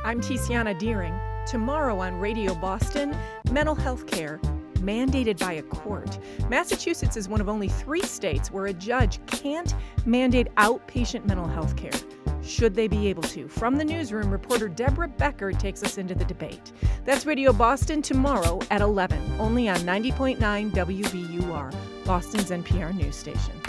[0.04, 1.18] I'm Tiziana Dearing.
[1.46, 3.16] Tomorrow on Radio Boston,
[3.50, 4.40] mental health care
[4.76, 6.18] mandated by a court.
[6.48, 11.76] Massachusetts is one of only three states where a judge can't mandate outpatient mental health
[11.76, 11.90] care.
[12.46, 13.48] Should they be able to?
[13.48, 16.72] From the newsroom, reporter Deborah Becker takes us into the debate.
[17.04, 23.60] That's Radio Boston tomorrow at 11, only on 90.9 WBUR, Boston's NPR news station.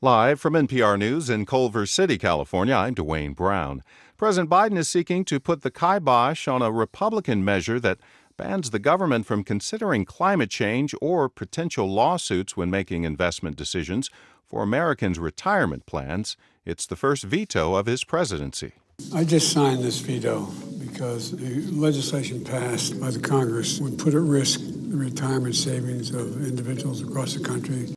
[0.00, 3.82] Live from NPR News in Culver City, California, I'm Dwane Brown.
[4.16, 7.98] President Biden is seeking to put the kibosh on a Republican measure that
[8.38, 14.10] bans the government from considering climate change or potential lawsuits when making investment decisions
[14.46, 16.36] for Americans' retirement plans.
[16.64, 18.72] It's the first veto of his presidency.
[19.12, 20.46] I just signed this veto
[20.78, 26.46] because the legislation passed by the Congress would put at risk the retirement savings of
[26.46, 27.92] individuals across the country.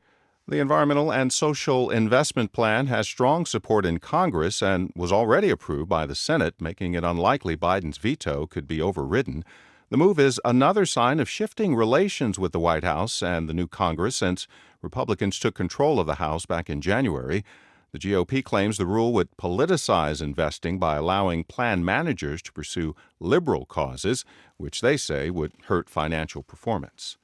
[0.47, 5.88] The Environmental and Social Investment Plan has strong support in Congress and was already approved
[5.88, 9.45] by the Senate, making it unlikely Biden's veto could be overridden.
[9.91, 13.67] The move is another sign of shifting relations with the White House and the new
[13.67, 14.47] Congress since
[14.82, 17.43] Republicans took control of the House back in January.
[17.91, 23.65] The GOP claims the rule would politicize investing by allowing plan managers to pursue liberal
[23.65, 24.23] causes,
[24.56, 27.17] which they say would hurt financial performance.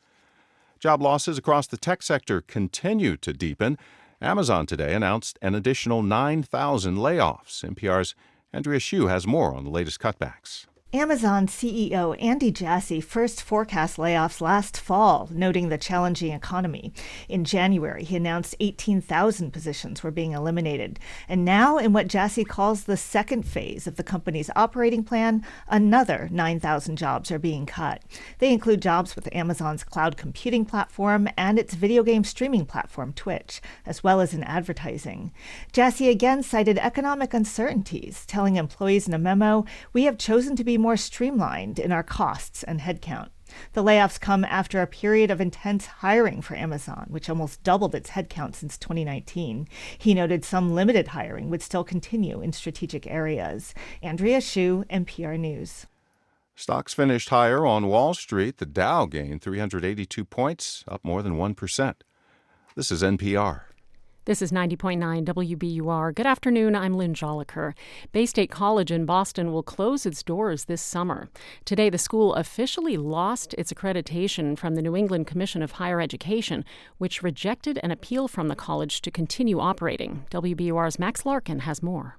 [0.78, 3.78] Job losses across the tech sector continue to deepen.
[4.22, 7.64] Amazon today announced an additional 9,000 layoffs.
[7.64, 8.14] NPR's
[8.52, 10.67] Andrea Hsu has more on the latest cutbacks.
[10.94, 16.94] Amazon CEO Andy Jassy first forecast layoffs last fall, noting the challenging economy.
[17.28, 20.98] In January, he announced 18,000 positions were being eliminated.
[21.28, 26.30] And now, in what Jassy calls the second phase of the company's operating plan, another
[26.32, 28.02] 9,000 jobs are being cut.
[28.40, 33.60] They include jobs with Amazon's cloud computing platform and its video game streaming platform, Twitch,
[33.86, 35.34] as well as in advertising.
[35.74, 40.77] Jassy again cited economic uncertainties, telling employees in a memo, We have chosen to be
[40.78, 43.30] more streamlined in our costs and headcount.
[43.74, 48.12] The layoffs come after a period of intense hiring for Amazon, which almost doubled its
[48.12, 49.68] headcount since 2019.
[49.98, 53.74] He noted some limited hiring would still continue in strategic areas.
[54.02, 55.86] Andrea Hsu, NPR News.
[56.56, 58.58] Stocks finished higher on Wall Street.
[58.58, 61.96] The Dow gained 382 points, up more than 1%.
[62.76, 63.67] This is NPR.
[64.28, 66.14] This is 90.9 WBUR.
[66.14, 66.76] Good afternoon.
[66.76, 67.74] I'm Lynn Jolicoeur.
[68.12, 71.30] Bay State College in Boston will close its doors this summer.
[71.64, 76.66] Today, the school officially lost its accreditation from the New England Commission of Higher Education,
[76.98, 80.26] which rejected an appeal from the college to continue operating.
[80.30, 82.18] WBUR's Max Larkin has more.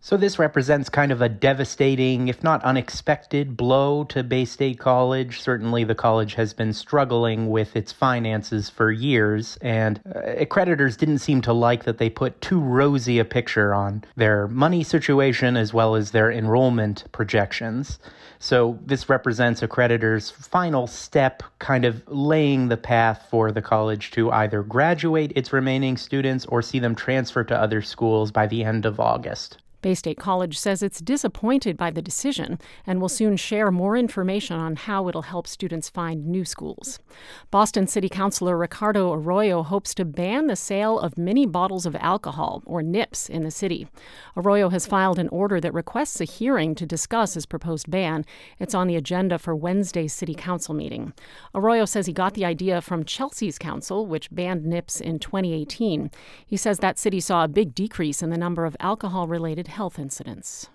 [0.00, 5.40] So, this represents kind of a devastating, if not unexpected, blow to Bay State College.
[5.40, 11.18] Certainly, the college has been struggling with its finances for years, and uh, creditors didn't
[11.18, 15.74] seem to like that they put too rosy a picture on their money situation as
[15.74, 17.98] well as their enrollment projections.
[18.38, 24.12] So, this represents a creditor's final step, kind of laying the path for the college
[24.12, 28.62] to either graduate its remaining students or see them transfer to other schools by the
[28.62, 29.58] end of August.
[29.80, 34.56] Bay State College says it's disappointed by the decision and will soon share more information
[34.56, 36.98] on how it'll help students find new schools.
[37.50, 42.62] Boston City Councilor Ricardo Arroyo hopes to ban the sale of mini bottles of alcohol,
[42.66, 43.86] or NIPS, in the city.
[44.36, 48.24] Arroyo has filed an order that requests a hearing to discuss his proposed ban.
[48.58, 51.12] It's on the agenda for Wednesday's City Council meeting.
[51.54, 56.10] Arroyo says he got the idea from Chelsea's council, which banned NIPS in 2018.
[56.46, 59.98] He says that city saw a big decrease in the number of alcohol related health
[59.98, 60.68] incidents.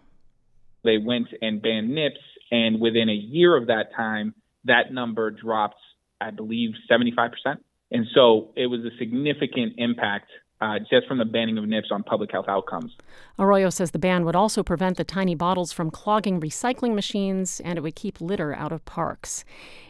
[0.83, 2.19] They went and banned NIPS,
[2.51, 5.79] and within a year of that time, that number dropped,
[6.19, 7.29] I believe, 75%.
[7.91, 10.29] And so it was a significant impact
[10.63, 12.95] uh, just from the banning of nips on public health outcomes.
[13.37, 17.77] Arroyo says the ban would also prevent the tiny bottles from clogging recycling machines and
[17.77, 19.43] it would keep litter out of parks.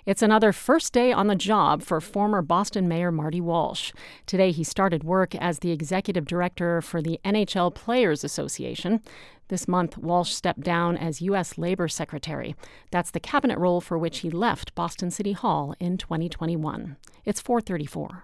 [0.07, 3.93] It's another first day on the job for former Boston Mayor Marty Walsh.
[4.26, 9.01] Today he started work as the executive director for the NHL Players Association.
[9.49, 11.57] This month, Walsh stepped down as U.S.
[11.57, 12.55] Labor Secretary.
[12.89, 16.95] That's the cabinet role for which he left Boston City Hall in 2021.
[17.26, 18.24] It's 434.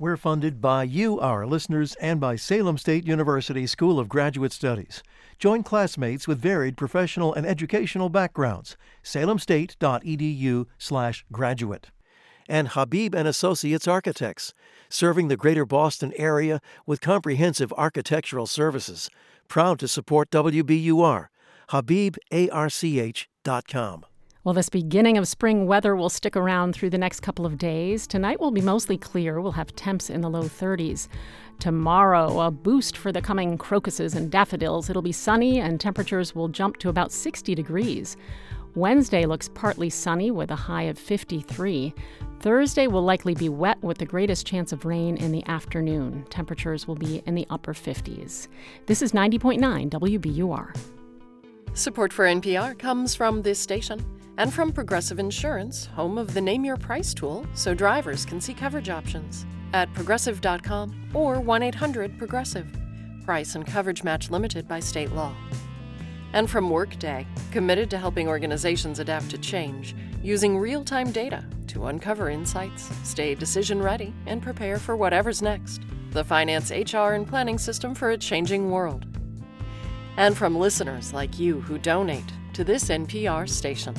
[0.00, 5.02] We're funded by you, our listeners, and by Salem State University School of Graduate Studies.
[5.38, 8.78] Join classmates with varied professional and educational backgrounds.
[9.04, 11.90] salemstate.edu/graduate.
[12.48, 14.54] And Habib and Associates Architects,
[14.88, 19.10] serving the greater Boston area with comprehensive architectural services.
[19.48, 21.28] Proud to support WBUR.
[21.68, 24.06] HabibARCH.com.
[24.42, 28.06] Well, this beginning of spring weather will stick around through the next couple of days.
[28.06, 29.38] Tonight will be mostly clear.
[29.38, 31.08] We'll have temps in the low 30s.
[31.58, 34.88] Tomorrow, a boost for the coming crocuses and daffodils.
[34.88, 38.16] It'll be sunny and temperatures will jump to about 60 degrees.
[38.74, 41.92] Wednesday looks partly sunny with a high of 53.
[42.38, 46.24] Thursday will likely be wet with the greatest chance of rain in the afternoon.
[46.30, 48.48] Temperatures will be in the upper 50s.
[48.86, 50.74] This is 90.9 WBUR.
[51.74, 54.02] Support for NPR comes from this station
[54.40, 58.54] and from Progressive Insurance, home of the Name Your Price tool, so drivers can see
[58.54, 62.66] coverage options at progressive.com or 1 800 Progressive.
[63.22, 65.34] Price and coverage match limited by state law.
[66.32, 71.88] And from Workday, committed to helping organizations adapt to change using real time data to
[71.88, 75.82] uncover insights, stay decision ready, and prepare for whatever's next.
[76.12, 79.04] The finance, HR, and planning system for a changing world.
[80.16, 83.94] And from listeners like you who donate to this NPR station.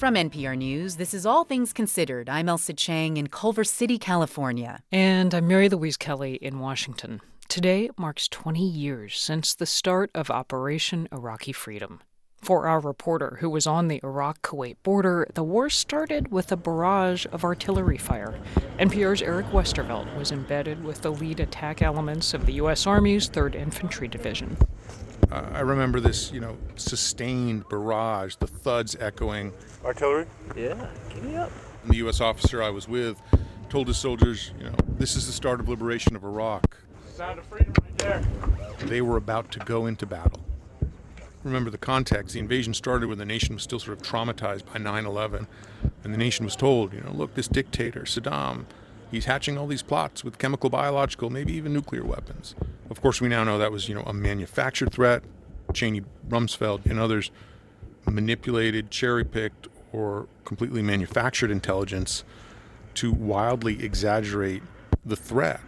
[0.00, 2.30] From NPR News, this is All Things Considered.
[2.30, 4.80] I'm Ailsa Chang in Culver City, California.
[4.90, 7.20] And I'm Mary Louise Kelly in Washington.
[7.48, 12.00] Today marks 20 years since the start of Operation Iraqi Freedom.
[12.40, 16.56] For our reporter who was on the Iraq Kuwait border, the war started with a
[16.56, 18.40] barrage of artillery fire.
[18.78, 22.86] NPR's Eric Westervelt was embedded with the lead attack elements of the U.S.
[22.86, 24.56] Army's 3rd Infantry Division.
[25.30, 29.52] Uh, I remember this, you know, sustained barrage, the thuds echoing.
[29.84, 30.26] Artillery?
[30.56, 31.52] Yeah, give me up.
[31.82, 32.20] And the U.S.
[32.20, 33.20] officer I was with
[33.70, 36.76] told his soldiers, you know, this is the start of liberation of Iraq.
[37.14, 38.24] Sound of freedom right there.
[38.80, 40.40] They were about to go into battle.
[41.44, 42.34] Remember the context.
[42.34, 45.46] The invasion started when the nation was still sort of traumatized by 9 11.
[46.02, 48.64] And the nation was told, you know, look, this dictator, Saddam,
[49.10, 52.54] he's hatching all these plots with chemical, biological, maybe even nuclear weapons.
[52.90, 55.22] Of course, we now know that was, you know, a manufactured threat.
[55.72, 57.30] Cheney, Rumsfeld, and others
[58.06, 62.24] manipulated, cherry picked, or completely manufactured intelligence
[62.94, 64.62] to wildly exaggerate
[65.04, 65.60] the threat.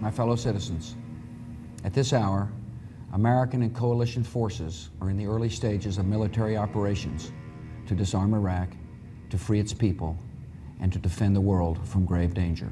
[0.00, 0.96] My fellow citizens,
[1.84, 2.50] at this hour,
[3.12, 7.30] American and coalition forces are in the early stages of military operations
[7.86, 8.68] to disarm Iraq,
[9.30, 10.18] to free its people,
[10.82, 12.70] and to defend the world from grave danger.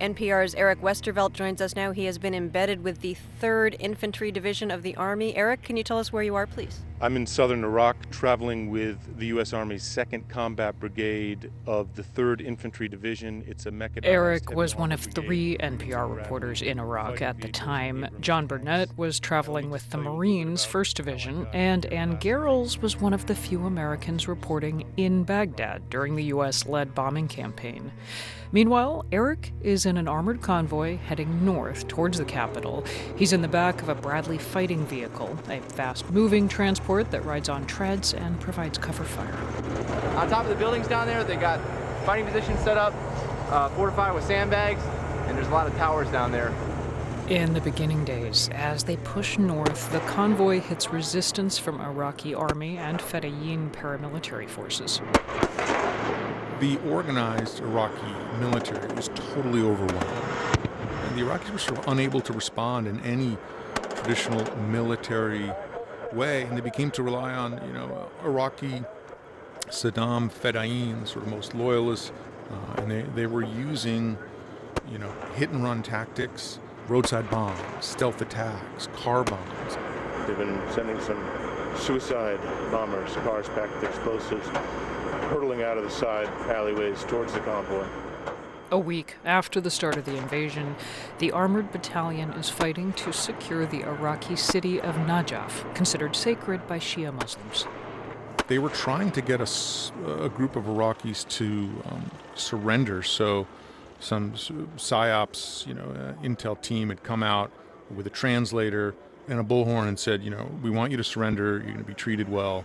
[0.00, 1.92] NPR's Eric Westervelt joins us now.
[1.92, 5.34] He has been embedded with the 3rd Infantry Division of the Army.
[5.36, 6.80] Eric, can you tell us where you are, please?
[7.04, 9.52] I'm in southern Iraq traveling with the U.S.
[9.52, 13.44] Army's 2nd Combat Brigade of the 3rd Infantry Division.
[13.46, 14.06] It's a mechanized.
[14.06, 18.08] Eric was one of three NPR reporters in Iraq at the time.
[18.20, 23.26] John Burnett was traveling with the Marines 1st Division, and Ann Garrels was one of
[23.26, 26.64] the few Americans reporting in Baghdad during the U.S.
[26.64, 27.92] led bombing campaign.
[28.50, 32.84] Meanwhile, Eric is in an armored convoy heading north towards the capital.
[33.16, 37.48] He's in the back of a Bradley fighting vehicle, a fast moving transport that rides
[37.48, 39.34] on treads and provides cover fire.
[40.16, 41.60] On top of the buildings down there, they got
[42.04, 42.94] fighting positions set up,
[43.50, 44.82] uh, fortified with sandbags,
[45.26, 46.54] and there's a lot of towers down there.
[47.28, 52.76] In the beginning days, as they push north, the convoy hits resistance from Iraqi army
[52.76, 55.00] and Fedayeen paramilitary forces.
[56.60, 60.04] The organized Iraqi military was totally overwhelmed.
[60.04, 63.38] And the Iraqis were sort of unable to respond in any
[63.96, 65.50] traditional military
[66.14, 68.84] way, and they became to rely on, you know, Iraqi
[69.68, 72.12] Saddam Fedayeen, sort of most loyalists,
[72.50, 74.18] uh, and they, they were using,
[74.90, 76.58] you know, hit and run tactics,
[76.88, 79.78] roadside bombs, stealth attacks, car bombs.
[80.26, 81.22] They've been sending some
[81.76, 82.38] suicide
[82.70, 84.46] bombers, cars packed with explosives,
[85.28, 87.86] hurtling out of the side alleyways towards the convoy.
[88.74, 90.74] A week after the start of the invasion,
[91.20, 96.80] the armored battalion is fighting to secure the Iraqi city of Najaf, considered sacred by
[96.80, 97.68] Shia Muslims.
[98.48, 99.48] they were trying to get a,
[100.24, 103.04] a group of Iraqis to um, surrender.
[103.04, 103.46] So
[104.00, 107.52] some psyops, you know, uh, intel team had come out
[107.94, 108.96] with a translator
[109.28, 111.58] and a bullhorn and said, you know, we want you to surrender.
[111.58, 112.64] You're going to be treated well.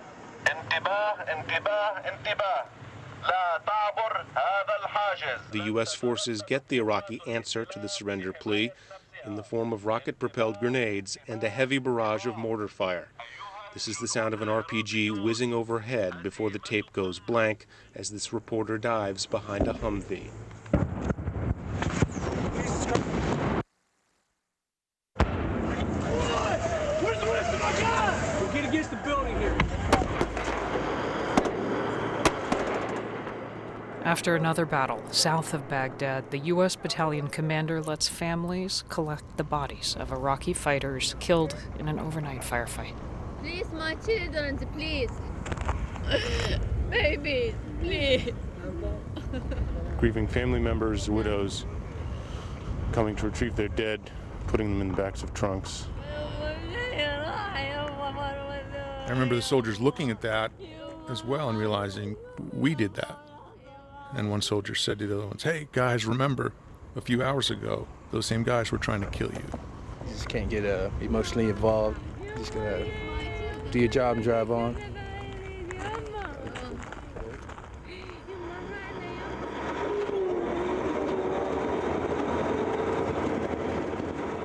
[5.52, 5.94] The U.S.
[5.94, 8.72] forces get the Iraqi answer to the surrender plea
[9.26, 13.10] in the form of rocket propelled grenades and a heavy barrage of mortar fire.
[13.74, 18.10] This is the sound of an RPG whizzing overhead before the tape goes blank as
[18.10, 20.30] this reporter dives behind a Humvee.
[34.04, 36.76] After another battle south of Baghdad, the U.S.
[36.76, 42.96] battalion commander lets families collect the bodies of Iraqi fighters killed in an overnight firefight.
[43.42, 45.12] Please, my children, please.
[46.90, 48.32] Babies, please.
[49.98, 51.66] Grieving family members, widows,
[52.94, 54.00] coming to retrieve their dead,
[54.48, 55.88] putting them in the backs of trunks.
[59.06, 60.52] I remember the soldiers looking at that
[61.10, 62.16] as well and realizing
[62.54, 63.29] we did that.
[64.14, 66.54] And one soldier said to the other ones, Hey, guys, remember,
[66.96, 69.44] a few hours ago, those same guys were trying to kill you.
[70.08, 72.00] You just can't get uh, emotionally involved.
[72.24, 72.86] You just gotta
[73.72, 74.76] do your job and drive on.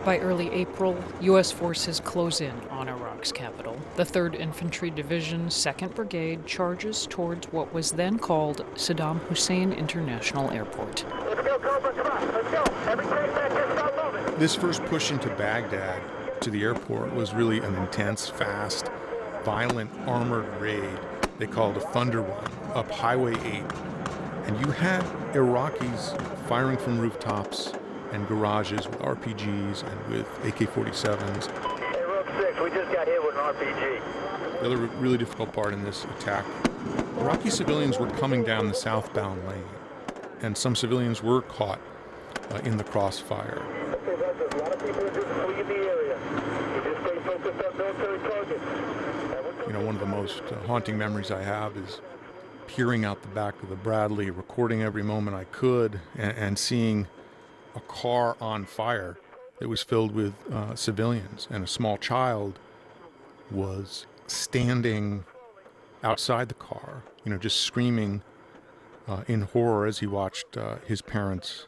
[0.04, 1.50] By early April, U.S.
[1.50, 2.90] forces close in on
[3.32, 3.78] Capital.
[3.96, 10.50] The 3rd Infantry Division, 2nd Brigade charges towards what was then called Saddam Hussein International
[10.50, 11.04] Airport.
[14.38, 16.02] This first push into Baghdad
[16.40, 18.90] to the airport was really an intense, fast,
[19.44, 20.98] violent armored raid
[21.38, 22.44] they called a Thunder Run
[22.74, 23.62] up Highway 8.
[24.46, 25.02] And you had
[25.32, 27.72] Iraqis firing from rooftops
[28.12, 31.73] and garages with RPGs and with AK 47s.
[32.39, 34.61] 6, we just got hit with an RPG.
[34.61, 36.45] The other really difficult part in this attack
[37.18, 39.64] Iraqi civilians were coming down the southbound lane,
[40.43, 41.80] and some civilians were caught
[42.51, 43.62] uh, in the crossfire.
[49.66, 52.01] You know, one of the most uh, haunting memories I have is
[52.66, 57.07] peering out the back of the Bradley, recording every moment I could, and, and seeing
[57.74, 59.16] a car on fire
[59.64, 62.58] that was filled with uh, civilians, and a small child
[63.50, 65.24] was standing
[66.02, 68.20] outside the car, you know, just screaming
[69.08, 71.66] uh, in horror as he watched uh, his parents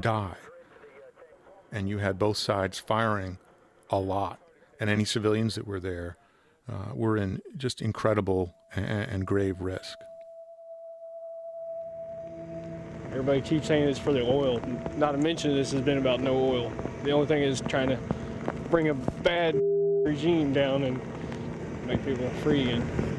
[0.00, 0.38] die.
[1.70, 3.36] And you had both sides firing
[3.90, 4.40] a lot,
[4.80, 6.16] and any civilians that were there
[6.66, 9.98] uh, were in just incredible and, and grave risk.
[13.10, 14.60] Everybody keeps saying it's for the oil.
[14.96, 16.72] Not to mention this has been about no oil.
[17.02, 17.98] The only thing is trying to
[18.70, 19.54] bring a bad
[20.04, 21.00] regime down and
[21.86, 23.10] make people free again.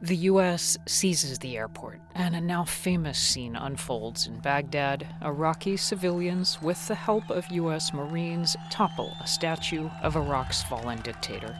[0.00, 0.78] The U.S.
[0.86, 5.06] seizes the airport, and a now famous scene unfolds in Baghdad.
[5.22, 7.92] Iraqi civilians, with the help of U.S.
[7.92, 11.58] Marines, topple a statue of Iraq's fallen dictator.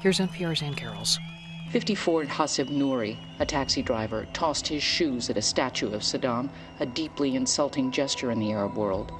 [0.00, 1.18] Here's NPR's Ann Garrels.
[1.70, 6.50] 54 Hasib Nouri, a taxi driver, tossed his shoes at a statue of Saddam,
[6.80, 9.12] a deeply insulting gesture in the Arab world.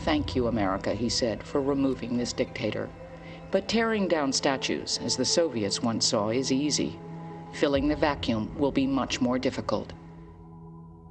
[0.00, 2.90] Thank you, America, he said, for removing this dictator.
[3.52, 6.98] But tearing down statues, as the Soviets once saw, is easy.
[7.52, 9.92] Filling the vacuum will be much more difficult.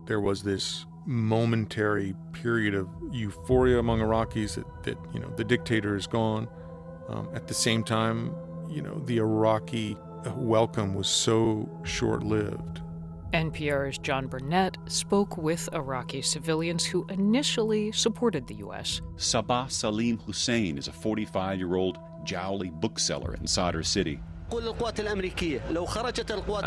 [0.08, 5.96] There was this momentary period of euphoria among Iraqis that, that you know, the dictator
[5.96, 6.50] is gone.
[7.08, 8.36] Um, at the same time,
[8.70, 9.96] you know, the Iraqi
[10.30, 12.82] welcome was so short lived.
[13.34, 19.02] NPR's John Burnett spoke with Iraqi civilians who initially supported the U.S.
[19.16, 24.20] Sabah Salim Hussein is a 45 year old jowly bookseller in Sadr City.
[24.52, 24.74] I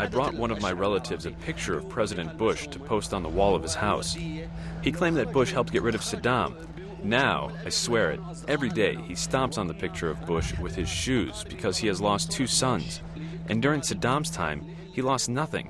[0.07, 3.55] brought one of my relatives a picture of President Bush to post on the wall
[3.55, 4.15] of his house.
[4.15, 6.55] He claimed that Bush helped get rid of Saddam.
[7.03, 10.89] Now, I swear it, every day he stomps on the picture of Bush with his
[10.89, 13.01] shoes because he has lost two sons.
[13.47, 15.67] And during Saddam's time, he lost nothing.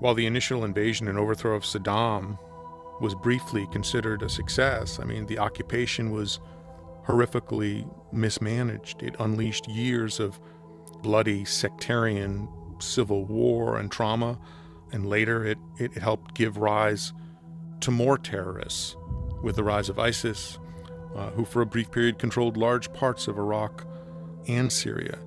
[0.00, 2.38] While the initial invasion and overthrow of Saddam
[3.00, 6.40] was briefly considered a success, I mean, the occupation was
[7.06, 9.02] horrifically mismanaged.
[9.02, 10.40] It unleashed years of
[11.02, 12.48] bloody sectarian
[12.80, 14.38] civil war and trauma,
[14.92, 17.12] and later it, it helped give rise
[17.80, 18.96] to more terrorists
[19.42, 20.58] with the rise of ISIS,
[21.14, 23.86] uh, who for a brief period controlled large parts of Iraq
[24.48, 25.18] and Syria.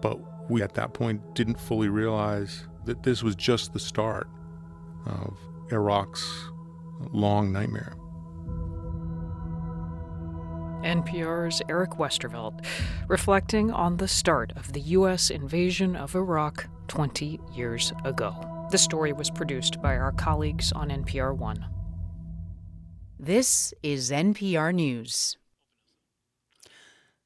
[0.00, 0.18] But
[0.52, 4.28] We at that point didn't fully realize that this was just the start
[5.06, 5.34] of
[5.70, 6.22] Iraq's
[7.10, 7.96] long nightmare.
[10.84, 12.66] NPR's Eric Westervelt,
[13.08, 15.30] reflecting on the start of the U.S.
[15.30, 18.66] invasion of Iraq 20 years ago.
[18.70, 21.64] The story was produced by our colleagues on NPR One.
[23.18, 25.38] This is NPR News.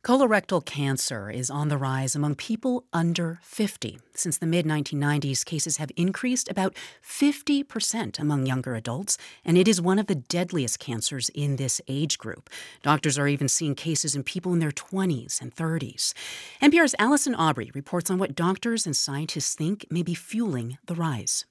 [0.07, 3.99] Colorectal cancer is on the rise among people under 50.
[4.15, 9.81] Since the mid 1990s, cases have increased about 50% among younger adults, and it is
[9.81, 12.49] one of the deadliest cancers in this age group.
[12.85, 16.15] Doctors are even seeing cases in people in their 20s and 30s.
[16.63, 21.47] NPR's Allison Aubrey reports on what doctors and scientists think may be fueling the rise.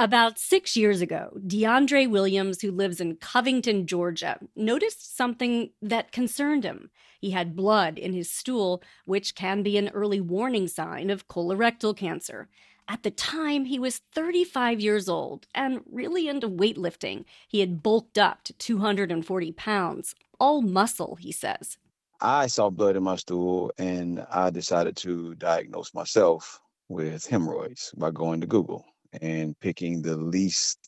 [0.00, 6.64] About six years ago, DeAndre Williams, who lives in Covington, Georgia, noticed something that concerned
[6.64, 6.88] him.
[7.20, 11.94] He had blood in his stool, which can be an early warning sign of colorectal
[11.94, 12.48] cancer.
[12.88, 17.26] At the time, he was 35 years old and really into weightlifting.
[17.46, 21.76] He had bulked up to 240 pounds, all muscle, he says.
[22.22, 28.10] I saw blood in my stool and I decided to diagnose myself with hemorrhoids by
[28.12, 28.86] going to Google
[29.20, 30.78] and picking the least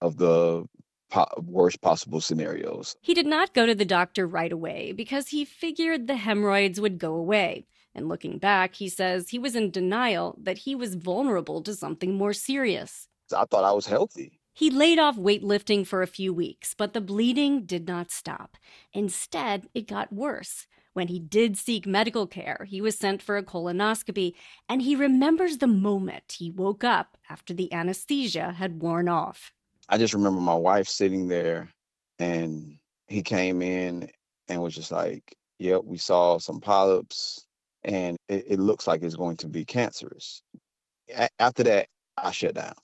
[0.00, 0.64] of the
[1.10, 2.96] po- worst possible scenarios.
[3.00, 6.98] He did not go to the doctor right away because he figured the hemorrhoids would
[6.98, 7.66] go away.
[7.94, 12.14] And looking back, he says he was in denial that he was vulnerable to something
[12.14, 13.08] more serious.
[13.36, 14.40] I thought I was healthy.
[14.54, 18.56] He laid off weightlifting for a few weeks, but the bleeding did not stop.
[18.92, 20.66] Instead, it got worse.
[20.94, 24.34] When he did seek medical care, he was sent for a colonoscopy,
[24.68, 29.52] and he remembers the moment he woke up after the anesthesia had worn off.
[29.88, 31.68] I just remember my wife sitting there,
[32.18, 32.78] and
[33.08, 34.10] he came in
[34.48, 37.46] and was just like, Yep, we saw some polyps,
[37.84, 40.42] and it, it looks like it's going to be cancerous.
[41.14, 41.86] A- after that,
[42.16, 42.74] I shut down.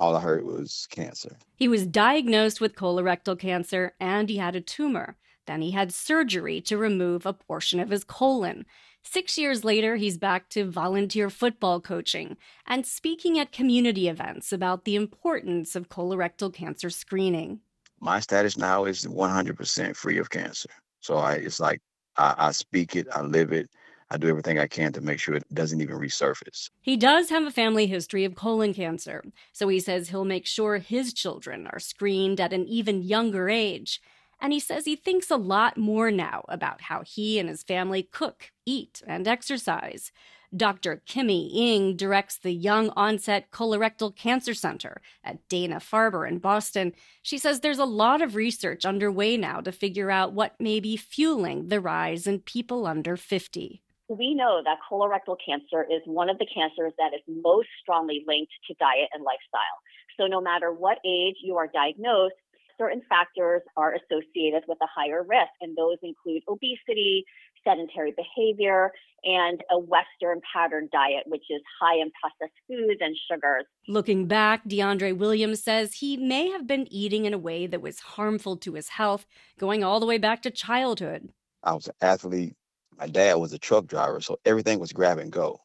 [0.00, 1.38] All I heard was cancer.
[1.56, 5.16] He was diagnosed with colorectal cancer and he had a tumor.
[5.46, 8.66] Then he had surgery to remove a portion of his colon.
[9.02, 12.36] Six years later, he's back to volunteer football coaching
[12.66, 17.60] and speaking at community events about the importance of colorectal cancer screening.
[18.00, 20.70] My status now is 100% free of cancer.
[21.00, 21.80] So I, it's like
[22.16, 23.68] I, I speak it, I live it,
[24.10, 26.70] I do everything I can to make sure it doesn't even resurface.
[26.80, 30.78] He does have a family history of colon cancer, so he says he'll make sure
[30.78, 34.00] his children are screened at an even younger age.
[34.44, 38.02] And he says he thinks a lot more now about how he and his family
[38.02, 40.12] cook, eat, and exercise.
[40.54, 41.00] Dr.
[41.06, 46.92] Kimmie Ng directs the Young Onset Colorectal Cancer Center at Dana Farber in Boston.
[47.22, 50.98] She says there's a lot of research underway now to figure out what may be
[50.98, 53.80] fueling the rise in people under 50.
[54.08, 58.52] We know that colorectal cancer is one of the cancers that is most strongly linked
[58.68, 59.80] to diet and lifestyle.
[60.20, 62.34] So, no matter what age you are diagnosed,
[62.78, 67.24] certain factors are associated with a higher risk, and those include obesity,
[67.64, 68.90] sedentary behavior,
[69.24, 73.64] and a Western pattern diet, which is high in processed foods and sugars.
[73.88, 78.00] Looking back, DeAndre Williams says he may have been eating in a way that was
[78.00, 79.26] harmful to his health,
[79.58, 81.30] going all the way back to childhood.
[81.62, 82.54] I was an athlete.
[82.98, 85.60] My dad was a truck driver, so everything was grab and go.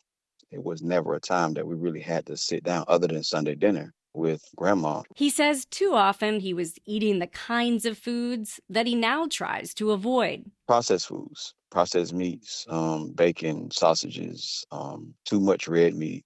[0.51, 3.53] It was never a time that we really had to sit down other than Sunday
[3.53, 5.03] dinner with grandma.
[5.15, 9.73] He says too often he was eating the kinds of foods that he now tries
[9.75, 10.49] to avoid.
[10.67, 16.25] Processed foods, processed meats, um, bacon, sausages, um, too much red meat,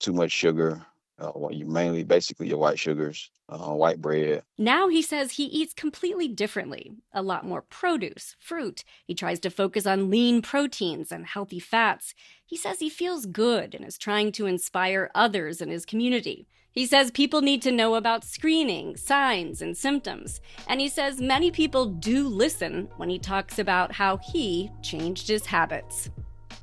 [0.00, 0.84] too much sugar,
[1.20, 4.42] uh, you mainly basically your white sugars, uh, white bread.
[4.58, 8.84] Now he says he eats completely differently a lot more produce, fruit.
[9.06, 12.14] He tries to focus on lean proteins and healthy fats.
[12.44, 16.48] He says he feels good and is trying to inspire others in his community.
[16.74, 20.40] He says people need to know about screening, signs, and symptoms.
[20.66, 25.46] And he says many people do listen when he talks about how he changed his
[25.46, 26.10] habits.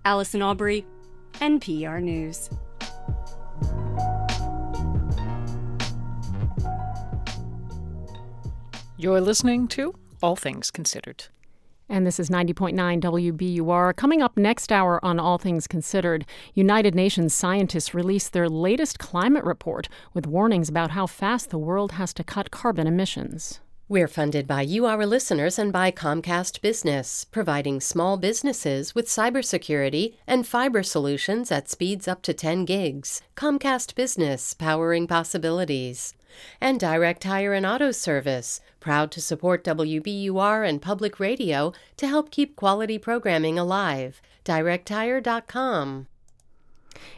[0.03, 0.85] Allison Aubrey,
[1.35, 2.49] NPR News.
[8.97, 11.27] You're listening to All Things Considered.
[11.91, 13.93] And this is 90.9 WBUR.
[13.97, 19.43] Coming up next hour on All Things Considered, United Nations scientists released their latest climate
[19.43, 23.59] report with warnings about how fast the world has to cut carbon emissions.
[23.89, 30.13] We're funded by you, our listeners, and by Comcast Business, providing small businesses with cybersecurity
[30.25, 33.21] and fiber solutions at speeds up to 10 gigs.
[33.35, 36.13] Comcast Business, powering possibilities.
[36.59, 42.31] And Direct Tire and Auto Service, proud to support WBUR and public radio to help
[42.31, 44.21] keep quality programming alive.
[44.45, 46.07] DirectTire.com.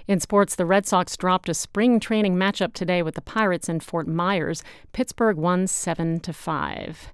[0.07, 3.79] In sports, the Red Sox dropped a spring training matchup today with the Pirates in
[3.79, 4.63] Fort Myers.
[4.91, 7.13] Pittsburgh won 7 to 5.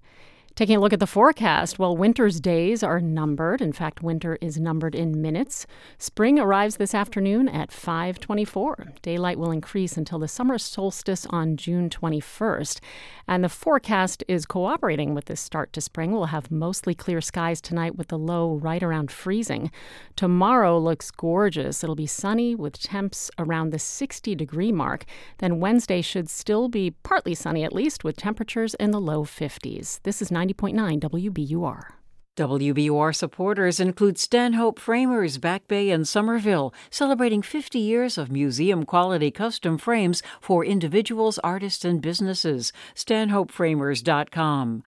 [0.60, 3.62] Taking a look at the forecast, well, winter's days are numbered.
[3.62, 5.66] In fact, winter is numbered in minutes.
[5.98, 8.92] Spring arrives this afternoon at 5:24.
[9.02, 12.82] Daylight will increase until the summer solstice on June 21st,
[13.26, 16.12] and the forecast is cooperating with this start to spring.
[16.12, 19.72] We'll have mostly clear skies tonight with the low right around freezing.
[20.18, 21.86] Tomorrow looks gorgeous.
[21.86, 25.06] It'll be sunny with temps around the 60 degree mark.
[25.38, 30.02] Then Wednesday should still be partly sunny at least with temperatures in the low 50s.
[30.04, 31.94] This is 90 90.9 WBUR.
[32.38, 39.30] WBUR supporters include Stanhope Framers, Back Bay, and Somerville, celebrating 50 years of museum quality
[39.30, 42.72] custom frames for individuals, artists, and businesses.
[42.96, 44.84] StanhopeFramers.com.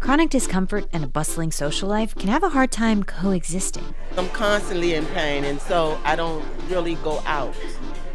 [0.00, 3.94] Chronic discomfort and a bustling social life can have a hard time coexisting.
[4.16, 7.54] I'm constantly in pain, and so I don't really go out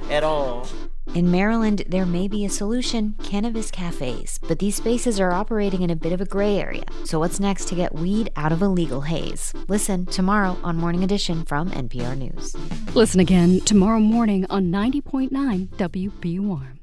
[0.10, 0.68] at all.
[1.16, 5.90] In Maryland, there may be a solution cannabis cafes, but these spaces are operating in
[5.90, 6.84] a bit of a gray area.
[7.06, 9.54] So, what's next to get weed out of a legal haze?
[9.68, 12.56] Listen tomorrow on Morning Edition from NPR News.
[12.94, 16.77] Listen again tomorrow morning on 90.9 WBUR.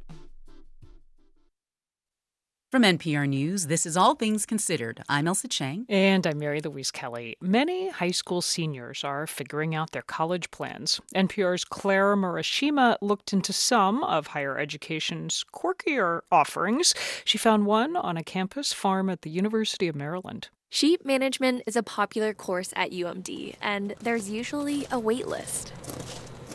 [2.74, 5.00] From NPR News, this is All Things Considered.
[5.08, 5.86] I'm Ailsa Chang.
[5.88, 7.36] And I'm Mary Louise Kelly.
[7.40, 11.00] Many high school seniors are figuring out their college plans.
[11.14, 16.96] NPR's Claire Murashima looked into some of higher education's quirkier offerings.
[17.24, 20.48] She found one on a campus farm at the University of Maryland.
[20.68, 25.72] Sheep management is a popular course at UMD, and there's usually a wait list.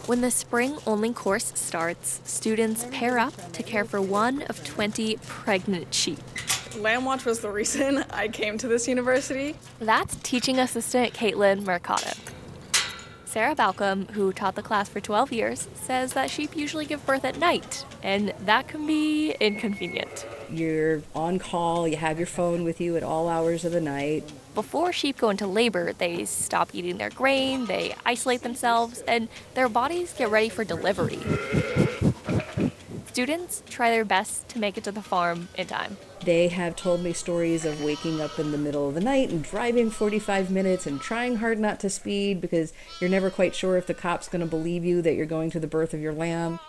[0.06, 5.18] When the spring only course starts, students pair up to care for one of 20
[5.28, 6.20] pregnant sheep.
[6.78, 9.56] Lamb Watch was the reason I came to this university.
[9.80, 12.12] That's teaching assistant Caitlin Mercado.
[13.26, 17.24] Sarah Balcom, who taught the class for 12 years, says that sheep usually give birth
[17.24, 20.26] at night, and that can be inconvenient.
[20.50, 24.24] You're on call, you have your phone with you at all hours of the night.
[24.60, 29.70] Before sheep go into labor, they stop eating their grain, they isolate themselves, and their
[29.70, 31.22] bodies get ready for delivery.
[33.07, 35.95] Students try their best to make it to the farm in time.
[36.26, 39.41] They have told me stories of waking up in the middle of the night and
[39.41, 43.88] driving 45 minutes and trying hard not to speed because you're never quite sure if
[43.88, 46.60] the cop's going to believe you that you're going to the birth of your lamb.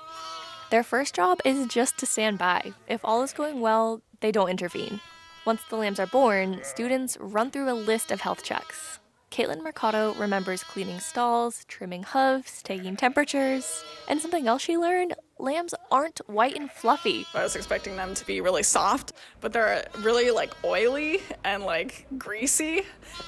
[0.70, 2.72] Their first job is just to stand by.
[2.86, 5.00] If all is going well, they don't intervene.
[5.46, 8.98] Once the lambs are born, students run through a list of health checks.
[9.30, 15.72] Caitlin Mercado remembers cleaning stalls, trimming hooves, taking temperatures, and something else she learned lambs
[15.90, 17.24] aren't white and fluffy.
[17.32, 22.06] I was expecting them to be really soft, but they're really like oily and like
[22.18, 22.82] greasy.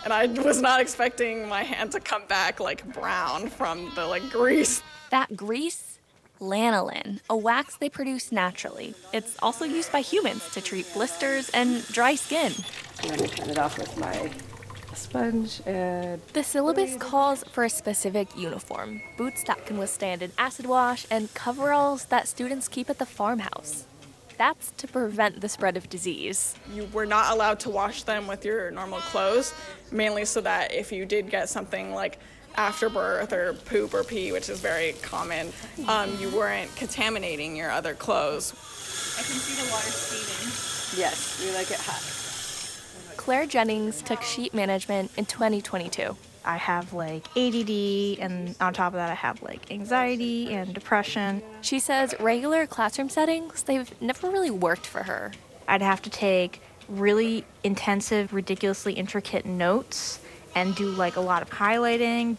[0.04, 4.28] And I was not expecting my hand to come back like brown from the like
[4.28, 4.82] grease.
[5.10, 5.91] That grease?
[6.42, 8.94] Lanolin, a wax they produce naturally.
[9.12, 12.52] It's also used by humans to treat blisters and dry skin.
[13.00, 14.30] I'm going to cut it off with my
[14.92, 16.20] sponge and.
[16.32, 21.32] The syllabus calls for a specific uniform boots that can withstand an acid wash, and
[21.32, 23.86] coveralls that students keep at the farmhouse.
[24.36, 26.56] That's to prevent the spread of disease.
[26.74, 29.54] You were not allowed to wash them with your normal clothes,
[29.92, 32.18] mainly so that if you did get something like
[32.56, 35.52] after birth or poop or pee, which is very common,
[35.88, 38.52] um, you weren't contaminating your other clothes.
[39.18, 41.00] I can see the water steaming.
[41.00, 42.02] Yes, we like it hot.
[43.16, 46.16] Claire Jennings took sheep management in 2022.
[46.44, 51.42] I have like ADD, and on top of that, I have like anxiety and depression.
[51.60, 55.32] She says regular classroom settings, they've never really worked for her.
[55.68, 60.18] I'd have to take really intensive, ridiculously intricate notes
[60.54, 62.36] and do like a lot of highlighting.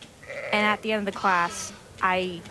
[0.51, 2.41] And at the end of the class, I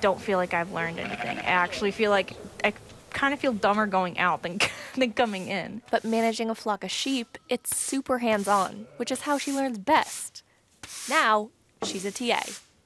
[0.00, 1.38] don't feel like I've learned anything.
[1.38, 2.74] I actually feel like I
[3.10, 4.58] kind of feel dumber going out than,
[4.96, 5.82] than coming in.
[5.90, 9.78] But managing a flock of sheep, it's super hands on, which is how she learns
[9.78, 10.42] best.
[11.08, 11.50] Now,
[11.84, 12.42] she's a TA.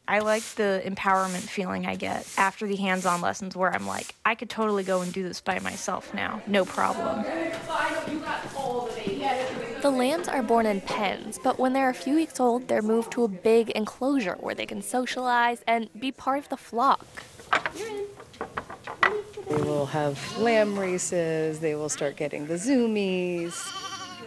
[0.08, 4.14] I like the empowerment feeling I get after the hands on lessons where I'm like,
[4.24, 7.24] I could totally go and do this by myself now, no problem.
[9.82, 13.12] The lambs are born in pens, but when they're a few weeks old, they're moved
[13.12, 17.06] to a big enclosure where they can socialize and be part of the flock.
[19.48, 23.54] They will have lamb races, they will start getting the zoomies.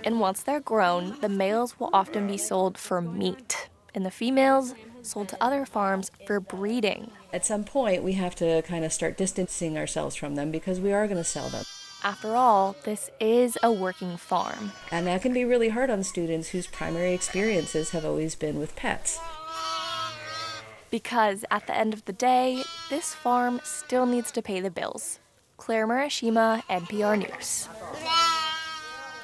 [0.03, 4.75] And once they're grown, the males will often be sold for meat, and the females
[5.01, 7.11] sold to other farms for breeding.
[7.33, 10.93] At some point, we have to kind of start distancing ourselves from them because we
[10.93, 11.65] are going to sell them.
[12.01, 14.71] After all, this is a working farm.
[14.89, 18.75] And that can be really hard on students whose primary experiences have always been with
[18.77, 19.19] pets.
[20.89, 25.19] Because at the end of the day, this farm still needs to pay the bills.
[25.57, 27.67] Claire Murashima, NPR News.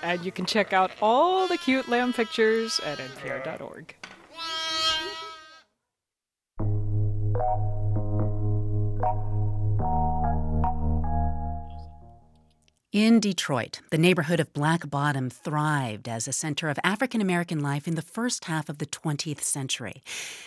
[0.03, 3.95] And you can check out all the cute lamb pictures at npr.org.
[12.95, 17.89] In Detroit, the neighborhood of Black Bottom thrived as a center of African American life
[17.89, 20.01] in the first half of the 20th century.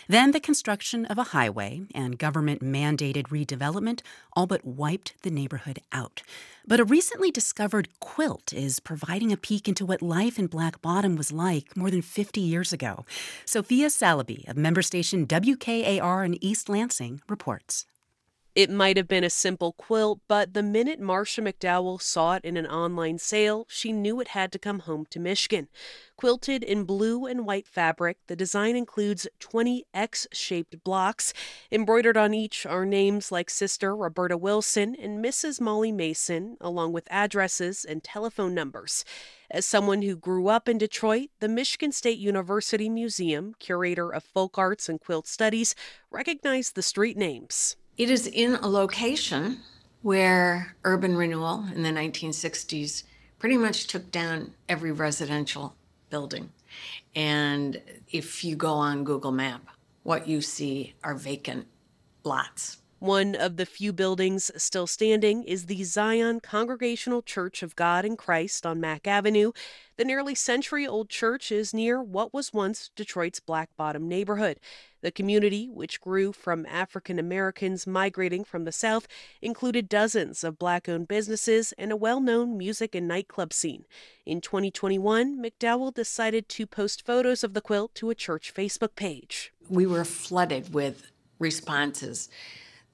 [0.09, 4.01] Then the construction of a highway and government mandated redevelopment
[4.33, 6.23] all but wiped the neighborhood out.
[6.67, 11.17] But a recently discovered quilt is providing a peek into what life in Black Bottom
[11.17, 13.05] was like more than 50 years ago.
[13.45, 17.85] Sophia Saliby of member station WKAR in East Lansing reports.
[18.59, 22.57] It might have been a simple quilt, but the minute Marsha MacDowell saw it in
[22.57, 25.69] an online sale, she knew it had to come home to Michigan.
[26.17, 31.33] Quilted in blue and white fabric, the design includes 20 X shaped blocks.
[31.71, 35.61] Embroidered on each are names like Sister Roberta Wilson and Mrs.
[35.61, 39.05] Molly Mason, along with addresses and telephone numbers.
[39.53, 44.59] As someone who grew up in Detroit, the Michigan State University Museum, curator of folk
[44.59, 45.77] arts and quilt studies,
[46.11, 47.77] recognized the street names.
[47.99, 49.59] It is in a location
[50.03, 53.03] where urban renewal in the 1960s
[53.41, 55.75] pretty much took down every residential
[56.09, 56.51] building.
[57.17, 57.83] And
[58.13, 59.67] if you go on Google Map,
[60.05, 61.67] what you see are vacant
[62.23, 62.79] lots.
[63.01, 68.17] One of the few buildings still standing is the Zion Congregational Church of God in
[68.17, 69.53] Christ on Mack Avenue.
[69.97, 74.59] The nearly century old church is near what was once Detroit's Black Bottom neighborhood.
[75.01, 79.07] The community, which grew from African Americans migrating from the South,
[79.41, 83.85] included dozens of black owned businesses and a well known music and nightclub scene.
[84.27, 89.53] In 2021, MacDowell decided to post photos of the quilt to a church Facebook page.
[89.69, 92.29] We were flooded with responses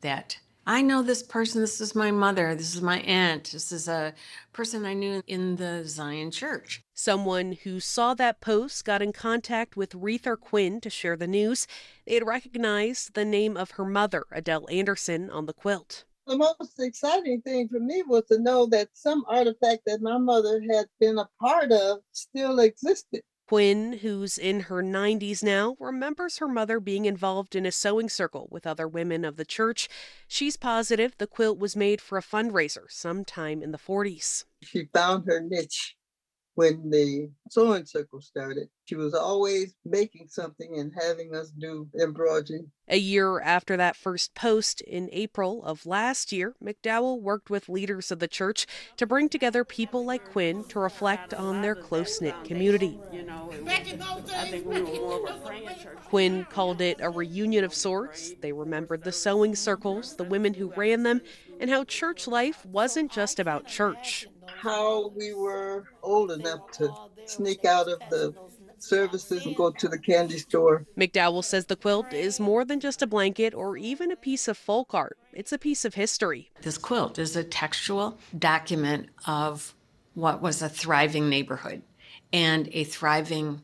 [0.03, 3.87] that I know this person, this is my mother, this is my aunt, this is
[3.87, 4.15] a
[4.55, 6.83] person I knew in the Zion church.
[6.95, 11.67] Someone who saw that post got in contact with Rether Quinn to share the news.
[12.07, 16.05] They had recognized the name of her mother, Adele Anderson, on the quilt.
[16.27, 20.63] The most exciting thing for me was to know that some artifact that my mother
[20.73, 23.21] had been a part of still existed.
[23.47, 28.49] Quinn, who's in her 90s now, remembers her mother being involved in a sewing circle
[28.51, 29.89] with other women of the church.
[30.27, 34.45] She's positive the quilt was made for a fundraiser sometime in the 40s.
[34.63, 35.95] She found her niche
[36.55, 38.69] when the sewing circle started.
[38.85, 42.67] She was always making something and having us do embroidery.
[42.89, 48.11] A year after that first post, in April of last year, MacDowell worked with leaders
[48.11, 48.67] of the church
[48.99, 52.99] to bring together people like Quinn to reflect on their close knit community.
[56.05, 58.35] Quinn called it a reunion of sorts.
[58.41, 61.23] They remembered the sewing circles, the women who ran them,
[61.59, 64.27] and how church life wasn't just about church
[64.65, 66.91] how we were old enough to
[67.27, 68.35] sneak out of the
[68.79, 70.85] services and go to the candy store.
[70.97, 74.57] MacDowell says the quilt is more than just a blanket or even a piece of
[74.57, 75.19] folk art.
[75.33, 76.51] It's a piece of history.
[76.63, 79.75] This quilt is a textual document of
[80.15, 81.83] what was a thriving neighborhood
[82.33, 83.63] and a thriving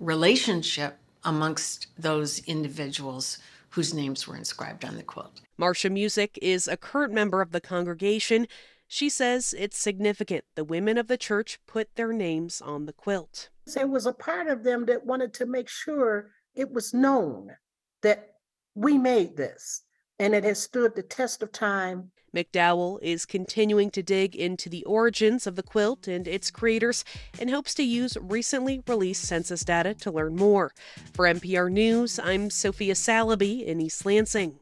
[0.00, 3.38] relationship amongst those individuals
[3.70, 5.40] whose names were inscribed on the quilt.
[5.58, 8.46] Marsha Music is a current member of the congregation.
[8.94, 13.48] She says it's significant the women of the church put their names on the quilt.
[13.64, 17.56] There was a part of them that wanted to make sure it was known
[18.02, 18.34] that
[18.74, 19.84] we made this
[20.18, 22.10] and it has stood the test of time.
[22.36, 27.02] MacDowell is continuing to dig into the origins of the quilt and its creators
[27.40, 30.70] and hopes to use recently released census data to learn more.
[31.14, 34.58] For NPR News, I'm Sophia Saliby in East Lansing.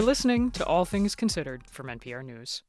[0.00, 2.62] You're listening to All Things Considered from NPR News.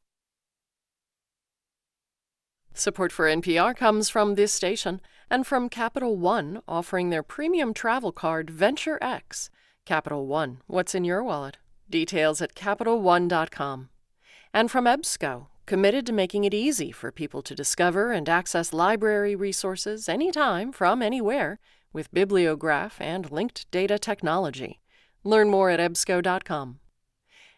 [2.74, 8.12] Support for NPR comes from this station and from Capital One, offering their premium travel
[8.12, 9.50] card Venture X.
[9.86, 11.58] Capital One, what's in your wallet?
[11.90, 13.88] Details at CapitalOne.com.
[14.54, 19.38] And from EBSCO, committed to making it easy for people to discover and access library
[19.38, 21.62] resources anytime from anywhere
[21.94, 24.82] with Bibliograph and linked data technology.
[25.24, 26.81] Learn more at EBSCO.com.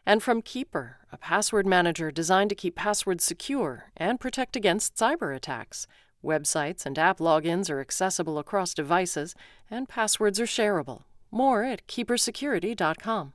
[0.05, 5.35] And from Keeper, a password manager designed to keep passwords secure and protect against cyber
[5.35, 5.87] attacks.
[6.23, 9.35] Websites and app logins are accessible across devices,
[9.69, 11.03] and passwords are shareable.
[11.31, 13.33] More at keepersecurity.com.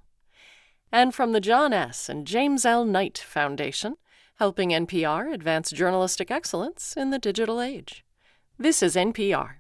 [0.93, 2.09] And from the John S.
[2.09, 2.85] and James L.
[2.85, 3.97] Knight Foundation,
[4.37, 8.05] helping NPR advance journalistic excellence in the digital age.
[8.59, 9.57] This is NPR.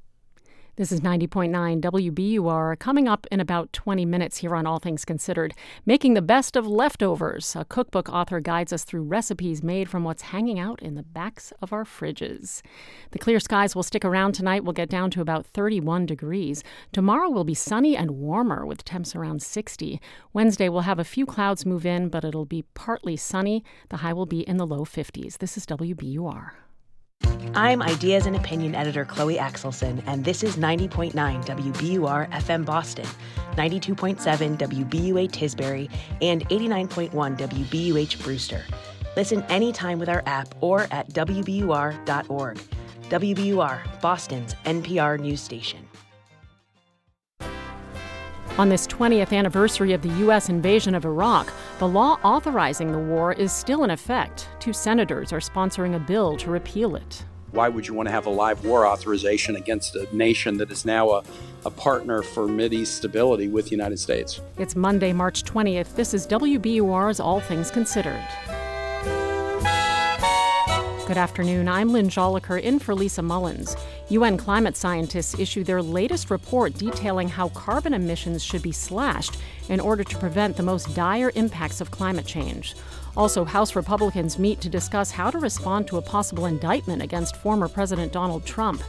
[0.78, 2.78] This is 90.9 WBUR.
[2.78, 5.52] Coming up in about 20 minutes here on All Things Considered,
[5.84, 7.56] Making the Best of Leftovers.
[7.56, 11.52] A cookbook author guides us through recipes made from what's hanging out in the backs
[11.60, 12.62] of our fridges.
[13.10, 14.62] The clear skies will stick around tonight.
[14.62, 16.62] We'll get down to about 31 degrees.
[16.92, 20.00] Tomorrow will be sunny and warmer with temps around 60.
[20.32, 23.64] Wednesday we'll have a few clouds move in, but it'll be partly sunny.
[23.88, 25.38] The high will be in the low 50s.
[25.38, 26.52] This is WBUR.
[27.58, 33.06] I'm Ideas and Opinion Editor Chloe Axelson, and this is 90.9 WBUR FM Boston,
[33.56, 35.90] 92.7 WBUA Tisbury,
[36.22, 38.64] and 89.1 WBUH Brewster.
[39.16, 42.60] Listen anytime with our app or at WBUR.org.
[43.08, 45.87] WBUR, Boston's NPR news station.
[48.58, 50.48] On this 20th anniversary of the U.S.
[50.48, 54.48] invasion of Iraq, the law authorizing the war is still in effect.
[54.58, 57.24] Two senators are sponsoring a bill to repeal it.
[57.52, 60.84] Why would you want to have a live war authorization against a nation that is
[60.84, 61.22] now a,
[61.66, 64.40] a partner for Mideast stability with the United States?
[64.56, 65.94] It's Monday, March 20th.
[65.94, 68.26] This is WBUR's All Things Considered.
[71.08, 71.70] Good afternoon.
[71.70, 73.74] I'm Lynn Jolicoeur in for Lisa Mullins.
[74.10, 79.38] UN climate scientists issue their latest report detailing how carbon emissions should be slashed
[79.70, 82.76] in order to prevent the most dire impacts of climate change.
[83.16, 87.68] Also, House Republicans meet to discuss how to respond to a possible indictment against former
[87.68, 88.82] President Donald Trump.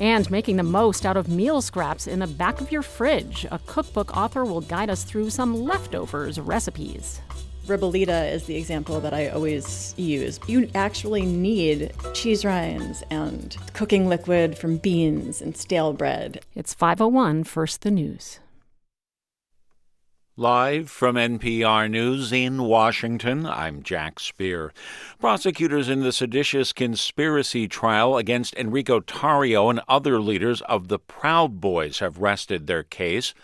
[0.00, 3.46] And making the most out of meal scraps in the back of your fridge.
[3.52, 7.20] A cookbook author will guide us through some leftovers recipes.
[7.70, 10.40] Ribollita is the example that I always use.
[10.48, 16.44] You actually need cheese rinds and cooking liquid from beans and stale bread.
[16.54, 18.40] It's 501 First the News.
[20.36, 24.72] Live from NPR News in Washington, I'm Jack Speer.
[25.18, 31.60] Prosecutors in the seditious conspiracy trial against Enrique Tarrio and other leaders of the Proud
[31.60, 33.34] Boys have rested their case.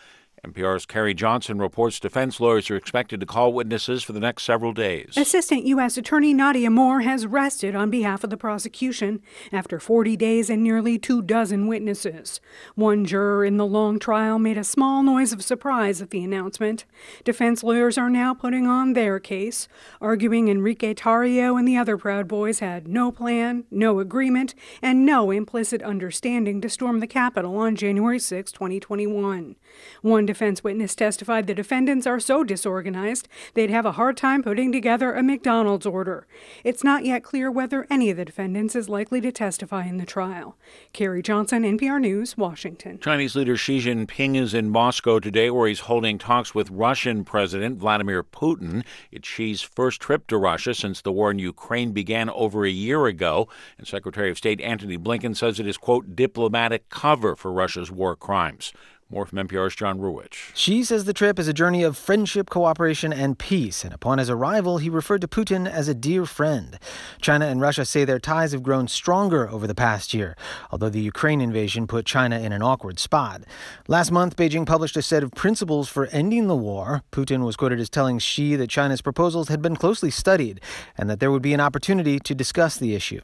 [0.46, 4.72] NPR's Carrie Johnson reports defense lawyers are expected to call witnesses for the next several
[4.72, 5.16] days.
[5.16, 5.96] Assistant U.S.
[5.96, 9.20] Attorney Nadia Moore has rested on behalf of the prosecution
[9.50, 12.40] after 40 days and nearly two dozen witnesses.
[12.76, 16.84] One juror in the long trial made a small noise of surprise at the announcement.
[17.24, 19.66] Defense lawyers are now putting on their case,
[20.00, 25.32] arguing Enrique Tarrio and the other Proud Boys had no plan, no agreement, and no
[25.32, 29.56] implicit understanding to storm the Capitol on January 6, 2021.
[30.02, 34.72] One defense witness testified the defendants are so disorganized they'd have a hard time putting
[34.72, 36.26] together a McDonald's order.
[36.64, 40.06] It's not yet clear whether any of the defendants is likely to testify in the
[40.06, 40.56] trial.
[40.92, 42.98] Carrie Johnson, NPR News, Washington.
[42.98, 47.78] Chinese leader Xi Jinping is in Moscow today where he's holding talks with Russian President
[47.78, 48.84] Vladimir Putin.
[49.10, 53.06] It's Xi's first trip to Russia since the war in Ukraine began over a year
[53.06, 53.48] ago,
[53.78, 58.16] and Secretary of State Antony Blinken says it is, quote, diplomatic cover for Russia's war
[58.16, 58.72] crimes.
[59.08, 60.50] More from NPR's John Ruwitch.
[60.56, 64.28] Xi says the trip is a journey of friendship, cooperation, and peace, and upon his
[64.28, 66.76] arrival, he referred to Putin as a dear friend.
[67.20, 70.36] China and Russia say their ties have grown stronger over the past year,
[70.72, 73.42] although the Ukraine invasion put China in an awkward spot.
[73.86, 77.04] Last month, Beijing published a set of principles for ending the war.
[77.12, 80.60] Putin was quoted as telling Xi that China's proposals had been closely studied
[80.98, 83.20] and that there would be an opportunity to discuss the issue.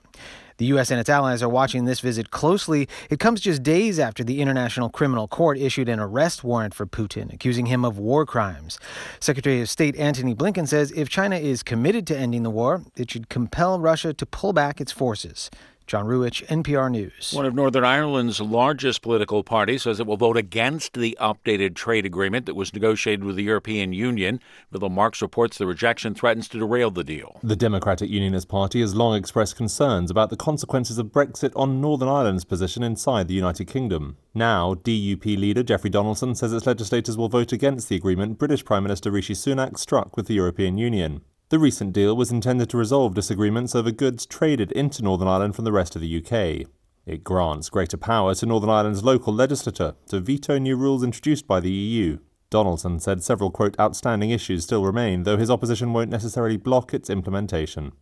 [0.63, 0.93] The U.S.
[0.93, 2.89] and its allies are watching this visit closely.
[3.11, 7.35] It comes just days after the International Criminal Court issued an arrest warrant for Putin,
[7.35, 8.79] accusing him of war crimes.
[9.19, 13.11] Secretary of State Antony Blinken says if China is committed to ending the war, it
[13.11, 15.51] should compel Russia to pull back its forces.
[15.87, 17.33] John Ruwitch, NPR News.
[17.33, 22.07] One of Northern Ireland's largest political parties says it will vote against the updated trade
[22.07, 24.41] agreement that was negotiated with the European Union.
[24.71, 27.39] Bill Marks reports the rejection threatens to derail the deal.
[27.43, 32.09] The Democratic Unionist Party has long expressed concerns about the consequences of Brexit on Northern
[32.09, 34.17] Ireland's position inside the United Kingdom.
[34.35, 38.83] Now, DUP leader Jeffrey Donaldson says its legislators will vote against the agreement British Prime
[38.83, 41.23] Minister Rishi Sunak struck with the European Union.
[41.53, 45.67] The recent deal was intended to resolve disagreements over goods traded into Northern Ireland from
[45.67, 46.67] the rest of the UK.
[47.05, 51.61] It grants greater power to Northern Ireland's local legislature to veto new rules introduced by
[51.61, 52.21] the EU.
[52.49, 57.11] Donaldson said several, quote, outstanding issues still remain, though his opposition won't necessarily block its
[57.11, 57.93] implementation.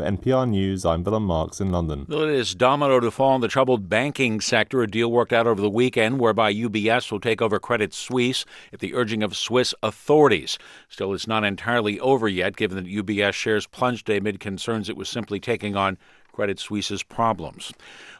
[0.00, 2.06] For NPR News, I'm Willem Marks in London.
[2.08, 4.80] The latest domino to fall in the troubled banking sector.
[4.80, 8.78] A deal worked out over the weekend whereby UBS will take over Credit Suisse at
[8.78, 10.56] the urging of Swiss authorities.
[10.88, 15.10] Still, it's not entirely over yet, given that UBS shares plunged amid concerns it was
[15.10, 15.98] simply taking on
[16.32, 17.70] Credit Suisse's problems.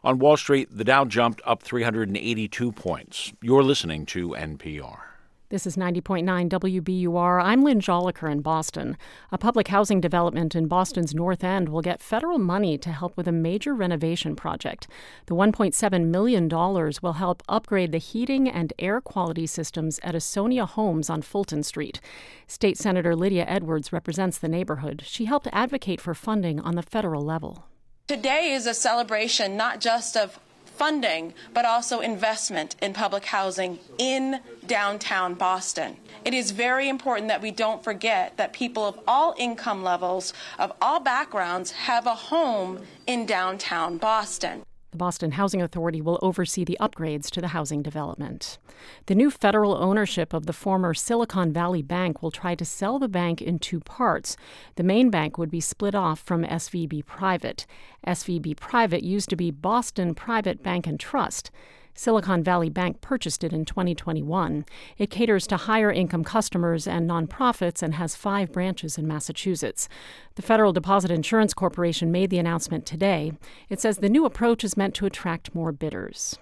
[0.05, 3.33] On Wall Street, the Dow jumped up 382 points.
[3.41, 5.10] You're listening to NPR.
[5.51, 7.43] This is 90.9 WBUR.
[7.43, 8.97] I'm Lynn Jolicoeur in Boston.
[9.33, 13.27] A public housing development in Boston's North End will get federal money to help with
[13.27, 14.87] a major renovation project.
[15.27, 21.11] The $1.7 million will help upgrade the heating and air quality systems at Ausonia Homes
[21.11, 22.01] on Fulton Street.
[22.47, 25.03] State Senator Lydia Edwards represents the neighborhood.
[25.05, 27.65] She helped advocate for funding on the federal level.
[28.07, 30.39] Today is a celebration not just of
[30.81, 35.95] funding, but also investment in public housing in downtown Boston.
[36.25, 40.73] It is very important that we don't forget that people of all income levels, of
[40.81, 44.63] all backgrounds, have a home in downtown Boston.
[44.91, 48.59] The Boston Housing Authority will oversee the upgrades to the housing development.
[49.07, 53.09] The new federal ownership of the former Silicon Valley Bank will try to sell the
[53.09, 54.37] bank in two parts.
[54.75, 57.67] The main bank would be split off from SVB Private.
[58.05, 61.53] SVB Private used to be Boston Private Bank and Trust.
[61.95, 64.65] Silicon Valley Bank purchased it in 2021.
[64.99, 69.89] It caters to higher income customers and nonprofits and has five branches in Massachusetts.
[70.37, 73.33] The Federal Deposit Insurance Corporation made the announcement today.
[73.69, 76.39] It says the new approach is meant to attract more bidders.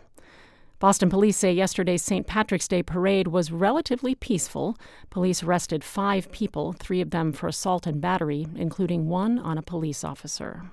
[0.80, 2.24] Boston police say yesterday's St.
[2.24, 4.76] Patrick's Day parade was relatively peaceful.
[5.11, 9.62] Police arrested five people, three of them for assault and battery, including one on a
[9.62, 10.70] police officer.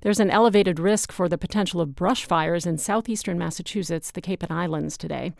[0.00, 4.42] There's an elevated risk for the potential of brush fires in southeastern Massachusetts, the Cape
[4.42, 5.32] and Islands today.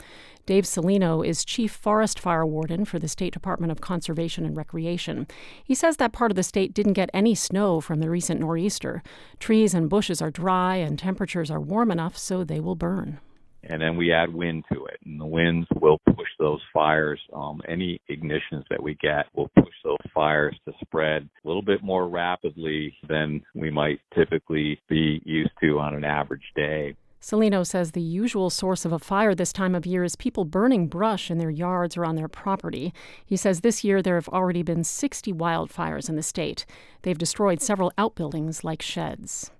[0.46, 5.26] Dave Celino is Chief Forest Fire Warden for the State Department of Conservation and Recreation.
[5.64, 9.02] He says that part of the state didn't get any snow from the recent nor'easter.
[9.40, 13.20] Trees and bushes are dry and temperatures are warm enough so they will burn
[13.68, 17.20] and then we add wind to it, and the winds will push those fires.
[17.32, 21.82] Um, any ignitions that we get will push those fires to spread a little bit
[21.82, 26.96] more rapidly than we might typically be used to on an average day.
[27.20, 30.86] Celino says the usual source of a fire this time of year is people burning
[30.86, 32.94] brush in their yards or on their property.
[33.24, 36.66] He says this year there have already been 60 wildfires in the state.
[37.02, 39.50] They've destroyed several outbuildings like sheds.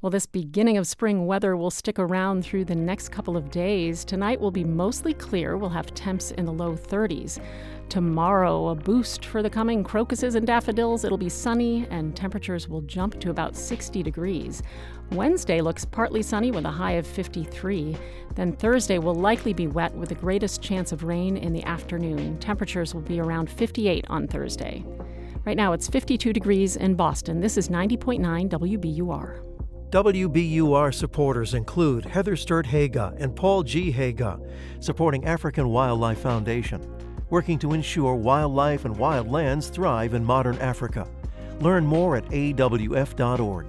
[0.00, 4.04] Well, this beginning of spring weather will stick around through the next couple of days.
[4.04, 5.56] Tonight will be mostly clear.
[5.56, 7.40] We'll have temps in the low 30s.
[7.88, 11.02] Tomorrow, a boost for the coming crocuses and daffodils.
[11.02, 14.62] It'll be sunny and temperatures will jump to about 60 degrees.
[15.10, 17.96] Wednesday looks partly sunny with a high of 53.
[18.36, 22.38] Then Thursday will likely be wet with the greatest chance of rain in the afternoon.
[22.38, 24.84] Temperatures will be around 58 on Thursday.
[25.44, 27.40] Right now it's 52 degrees in Boston.
[27.40, 29.47] This is 90.9 WBUR.
[29.90, 33.90] WBUR supporters include Heather Sturt Haga and Paul G.
[33.90, 34.38] Haga,
[34.80, 36.86] supporting African Wildlife Foundation,
[37.30, 41.08] working to ensure wildlife and wildlands thrive in modern Africa.
[41.60, 43.66] Learn more at awf.org.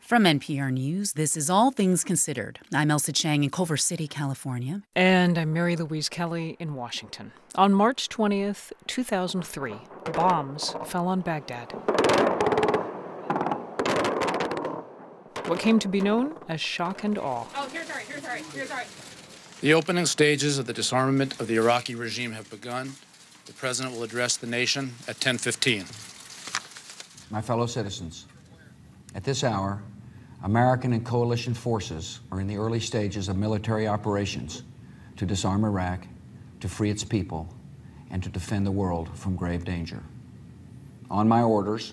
[0.00, 2.58] From NPR News, this is All Things Considered.
[2.74, 4.82] I'm Ailsa Chang in Culver City, California.
[4.96, 7.30] And I'm Mary Louise Kelly in Washington.
[7.54, 9.76] On March 20th, 2003,
[10.12, 11.72] bombs fell on Baghdad.
[15.46, 17.46] What came to be known as shock and awe.
[17.56, 18.84] Oh, here's our, here's our, here's our.
[19.60, 22.92] The opening stages of the disarmament of the Iraqi regime have begun.
[23.46, 25.86] The president will address the nation at 10:15.
[27.30, 28.26] My fellow citizens,
[29.14, 29.82] at this hour,
[30.42, 34.62] American and coalition forces are in the early stages of military operations
[35.16, 36.06] to disarm Iraq,
[36.60, 37.52] to free its people,
[38.10, 40.02] and to defend the world from grave danger.
[41.10, 41.92] On my orders,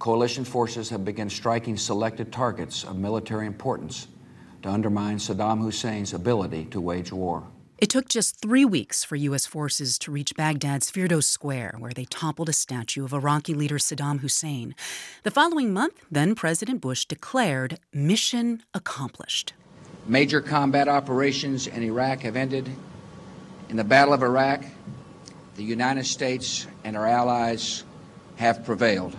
[0.00, 4.08] coalition forces have begun striking selected targets of military importance
[4.62, 7.46] to undermine Saddam Hussein's ability to wage war.
[7.78, 9.46] It took just three weeks for U.S.
[9.46, 14.20] forces to reach Baghdad's Firdos Square, where they toppled a statue of Iraqi leader Saddam
[14.20, 14.74] Hussein.
[15.22, 19.52] The following month, then President Bush declared mission accomplished.
[20.06, 22.70] Major combat operations in Iraq have ended.
[23.68, 24.64] In the Battle of Iraq,
[25.56, 27.84] the United States and our allies
[28.36, 29.16] have prevailed.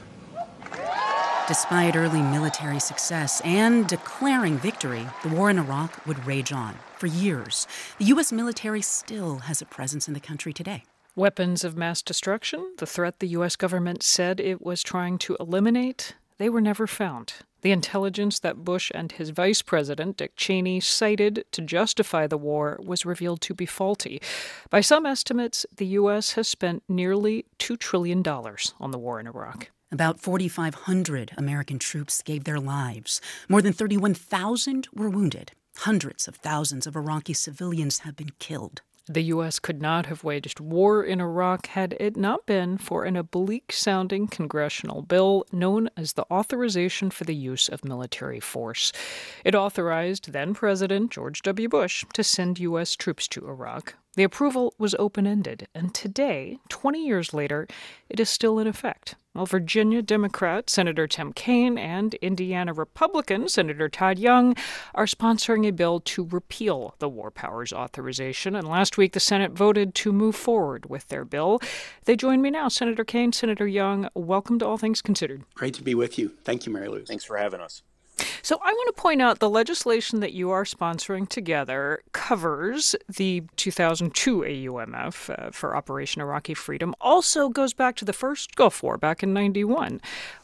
[1.48, 6.78] Despite early military success and declaring victory, the war in Iraq would rage on.
[6.98, 7.68] For years,
[7.98, 8.32] the U.S.
[8.32, 10.84] military still has a presence in the country today.
[11.16, 13.58] Weapons of mass destruction, the threat the U.S.
[13.58, 17.34] government said it was trying to eliminate, they were never found.
[17.62, 22.80] The intelligence that Bush and his vice president, Dick Cheney, cited to justify the war
[22.82, 24.22] was revealed to be faulty.
[24.70, 26.32] By some estimates, the U.S.
[26.34, 29.70] has spent nearly $2 trillion on the war in Iraq.
[29.94, 33.20] About 4,500 American troops gave their lives.
[33.50, 35.52] More than 31,000 were wounded.
[35.80, 38.82] Hundreds of thousands of Iraqi civilians have been killed.
[39.08, 39.60] The U.S.
[39.60, 44.28] could not have waged war in Iraq had it not been for an oblique sounding
[44.28, 48.94] congressional bill known as the Authorization for the Use of Military Force.
[49.44, 51.68] It authorized then President George W.
[51.68, 52.96] Bush to send U.S.
[52.96, 53.96] troops to Iraq.
[54.16, 57.66] The approval was open ended, and today, 20 years later,
[58.10, 59.16] it is still in effect.
[59.32, 64.58] While Virginia Democrat Senator Tim Kaine and Indiana Republican Senator Todd Young
[64.94, 69.54] are sponsoring a bill to repeal the War Powers Authorization, and last week the Senate
[69.54, 71.62] voted to move forward with their bill.
[72.04, 72.68] They join me now.
[72.68, 75.44] Senator Kaine, Senator Young, welcome to All Things Considered.
[75.56, 76.34] Great to be with you.
[76.44, 77.06] Thank you, Mary Lou.
[77.06, 77.82] Thanks for having us.
[78.44, 83.44] So, I want to point out the legislation that you are sponsoring together covers the
[83.56, 88.98] 2002 AUMF uh, for Operation Iraqi Freedom, also goes back to the first Gulf War
[88.98, 90.02] back in 91.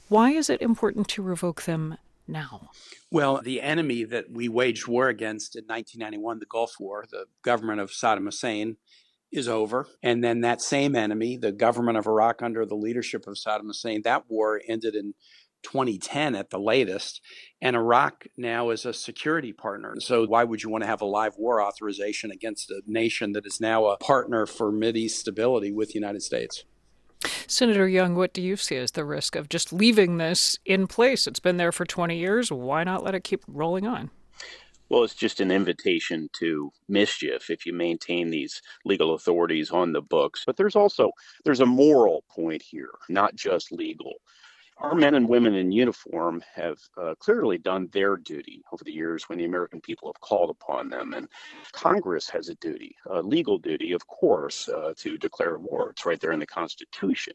[0.10, 1.98] Why is it important to revoke them
[2.28, 2.70] now?
[3.12, 7.80] Well, the enemy that we waged war against in 1991, the Gulf War, the government
[7.80, 8.78] of Saddam Hussein,
[9.32, 9.88] is over.
[10.02, 14.02] And then that same enemy, the government of Iraq under the leadership of Saddam Hussein,
[14.04, 15.14] that war ended in
[15.64, 17.22] 2010 at the latest.
[17.62, 19.96] And Iraq now is a security partner.
[20.00, 23.46] So, why would you want to have a live war authorization against a nation that
[23.46, 26.64] is now a partner for Mideast stability with the United States?
[27.48, 31.26] Senator Young, what do you see as the risk of just leaving this in place?
[31.26, 32.52] It's been there for 20 years.
[32.52, 34.12] Why not let it keep rolling on?
[34.90, 40.02] Well, it's just an invitation to mischief if you maintain these legal authorities on the
[40.02, 40.44] books.
[40.46, 41.12] But there's also
[41.44, 44.14] there's a moral point here, not just legal
[44.80, 49.28] our men and women in uniform have uh, clearly done their duty over the years
[49.28, 51.14] when the American people have called upon them.
[51.14, 51.28] And
[51.72, 55.90] Congress has a duty, a legal duty, of course, uh, to declare war.
[55.92, 57.34] It's right there in the Constitution.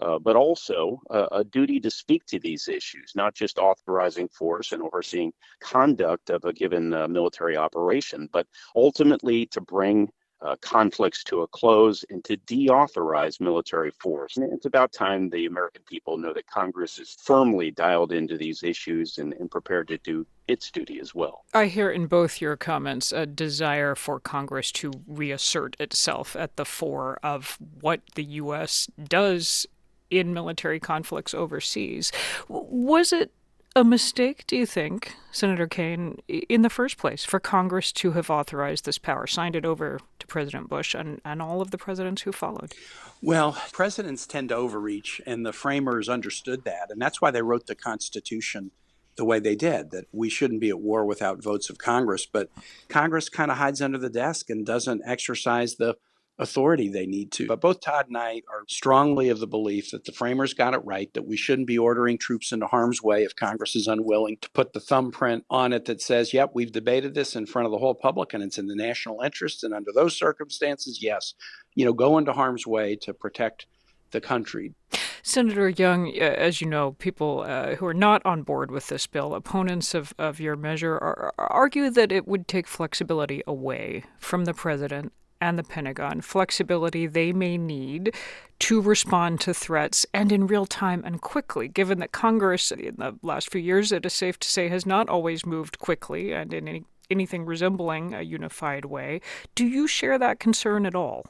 [0.00, 4.82] Uh, but also a duty to speak to these issues, not just authorizing force and
[4.82, 5.30] overseeing
[5.60, 10.08] conduct of a given uh, military operation, but ultimately to bring
[10.42, 14.36] uh, conflicts to a close and to deauthorize military force.
[14.36, 18.62] And it's about time the American people know that Congress is firmly dialed into these
[18.62, 21.44] issues and, and prepared to do its duty as well.
[21.54, 26.64] I hear in both your comments a desire for Congress to reassert itself at the
[26.64, 28.88] fore of what the U.S.
[29.02, 29.66] does
[30.10, 32.10] in military conflicts overseas.
[32.48, 33.32] Was it
[33.76, 38.28] a mistake, do you think, Senator Kaine, in the first place, for Congress to have
[38.28, 42.22] authorized this power, signed it over to President Bush and, and all of the presidents
[42.22, 42.74] who followed?
[43.22, 46.90] Well, presidents tend to overreach, and the framers understood that.
[46.90, 48.72] And that's why they wrote the Constitution
[49.16, 52.26] the way they did that we shouldn't be at war without votes of Congress.
[52.26, 52.48] But
[52.88, 55.96] Congress kind of hides under the desk and doesn't exercise the
[56.40, 57.46] authority they need to.
[57.46, 60.84] But both Todd and I are strongly of the belief that the framers got it
[60.84, 64.50] right, that we shouldn't be ordering troops into harm's way if Congress is unwilling to
[64.50, 67.78] put the thumbprint on it that says, yep, we've debated this in front of the
[67.78, 69.62] whole public and it's in the national interest.
[69.62, 71.34] And under those circumstances, yes,
[71.74, 73.66] you know, go into harm's way to protect
[74.10, 74.74] the country.
[75.22, 79.34] Senator Young, as you know, people uh, who are not on board with this bill,
[79.34, 84.54] opponents of, of your measure, are, argue that it would take flexibility away from the
[84.54, 88.14] president and the Pentagon flexibility they may need
[88.60, 93.16] to respond to threats and in real time and quickly, given that Congress in the
[93.22, 96.68] last few years, it is safe to say, has not always moved quickly and in
[96.68, 99.20] any, anything resembling a unified way.
[99.54, 101.24] Do you share that concern at all?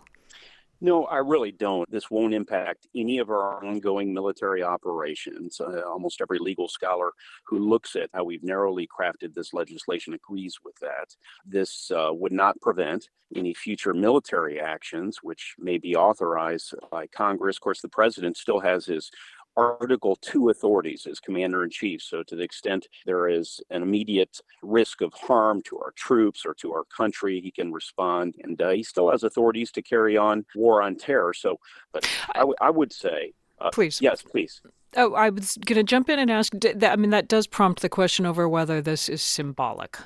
[0.82, 1.90] No, I really don't.
[1.90, 5.60] This won't impact any of our ongoing military operations.
[5.60, 7.12] Uh, almost every legal scholar
[7.44, 11.14] who looks at how we've narrowly crafted this legislation agrees with that.
[11.44, 17.56] This uh, would not prevent any future military actions, which may be authorized by Congress.
[17.56, 19.10] Of course, the president still has his
[19.56, 22.02] Article 2 authorities as commander in chief.
[22.02, 26.54] So, to the extent there is an immediate risk of harm to our troops or
[26.54, 28.36] to our country, he can respond.
[28.42, 31.34] And uh, he still has authorities to carry on war on terror.
[31.34, 31.58] So,
[31.92, 33.32] but I, w- I would say.
[33.60, 34.00] Uh, please.
[34.00, 34.62] Yes, please.
[34.96, 36.52] Oh, I was going to jump in and ask.
[36.52, 39.98] That, I mean, that does prompt the question over whether this is symbolic.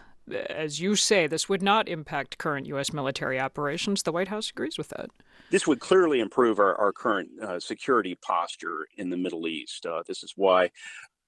[0.49, 2.93] As you say, this would not impact current U.S.
[2.93, 4.03] military operations.
[4.03, 5.11] The White House agrees with that
[5.55, 9.87] this would clearly improve our, our current uh, security posture in the Middle East.
[9.87, 10.69] Uh, this is why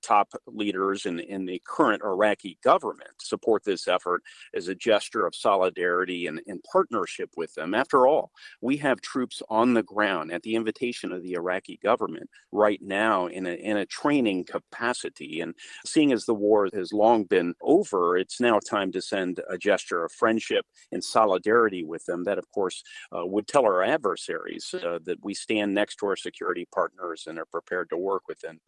[0.02, 4.23] top leaders in, in the current Iraqi government support this effort
[4.55, 7.74] as a gesture of solidarity and, and partnership with them.
[7.74, 12.28] After all, we have troops on the ground at the invitation of the Iraqi government
[12.52, 15.40] right now in a, in a training capacity.
[15.40, 15.55] And
[15.85, 20.05] seeing as the war has long been over, it's now time to send a gesture
[20.05, 22.82] of friendship and solidarity with them that, of course,
[23.16, 27.39] uh, would tell our adversaries uh, that we stand next to our security partners and
[27.39, 28.60] are prepared to work with them.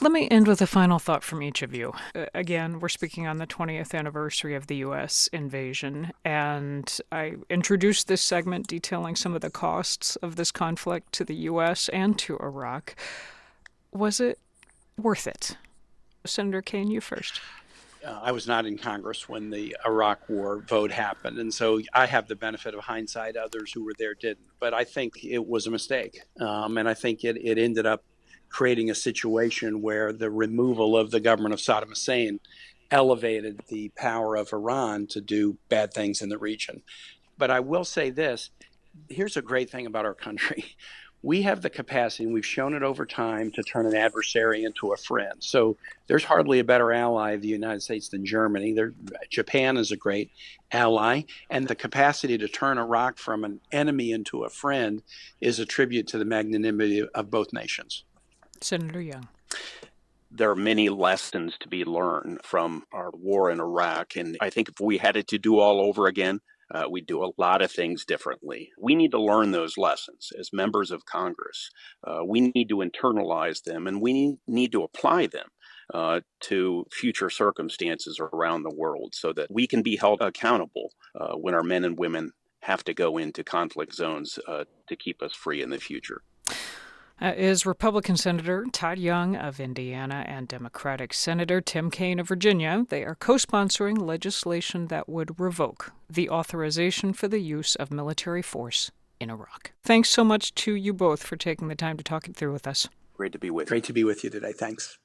[0.00, 1.92] Let me end with a final thought from each of you.
[2.14, 5.28] Uh, again, we're speaking on the 20th anniversary of the U.S.
[5.32, 11.24] invasion, and I introduced this segment detailing some of the costs of this conflict to
[11.24, 11.88] the U.S.
[11.88, 12.94] and to Iraq.
[13.90, 14.38] Was it
[14.96, 15.56] worth it?
[16.24, 17.40] Senator Kaine, you first.
[18.06, 22.06] Uh, I was not in Congress when the Iraq War vote happened, and so I
[22.06, 23.36] have the benefit of hindsight.
[23.36, 26.94] Others who were there didn't, but I think it was a mistake, um, and I
[26.94, 28.04] think it, it ended up
[28.48, 32.40] creating a situation where the removal of the government of Saddam Hussein
[32.90, 36.82] elevated the power of Iran to do bad things in the region.
[37.36, 38.50] But I will say this
[39.08, 40.76] here's a great thing about our country.
[41.20, 44.92] We have the capacity, and we've shown it over time, to turn an adversary into
[44.92, 45.34] a friend.
[45.40, 45.76] So
[46.06, 48.72] there's hardly a better ally of the United States than Germany.
[48.72, 48.94] There,
[49.28, 50.30] Japan is a great
[50.70, 55.02] ally, and the capacity to turn Iraq from an enemy into a friend
[55.40, 58.04] is a tribute to the magnanimity of both nations.
[58.62, 59.28] Senator Young
[60.30, 64.16] there are many lessons to be learned from our war in Iraq.
[64.16, 66.40] And I think if we had it to do all over again,
[66.70, 68.70] uh, we'd do a lot of things differently.
[68.78, 71.70] We need to learn those lessons as members of Congress.
[72.06, 75.48] Uh, we need to internalize them and we need to apply them.
[75.94, 81.32] Uh, to future circumstances around the world so that we can be held accountable uh,
[81.32, 82.30] when our men and women
[82.60, 86.20] have to go into conflict zones uh, to keep us free in the future
[87.20, 92.86] uh, is Republican Senator Todd Young of Indiana and Democratic Senator Tim Kaine of Virginia.
[92.88, 98.42] They are co sponsoring legislation that would revoke the authorization for the use of military
[98.42, 98.90] force
[99.20, 99.72] in Iraq.
[99.82, 102.66] Thanks so much to you both for taking the time to talk it through with
[102.66, 102.88] us.
[103.14, 103.70] Great to be with you.
[103.70, 104.52] Great to be with you today.
[104.52, 104.98] Thanks.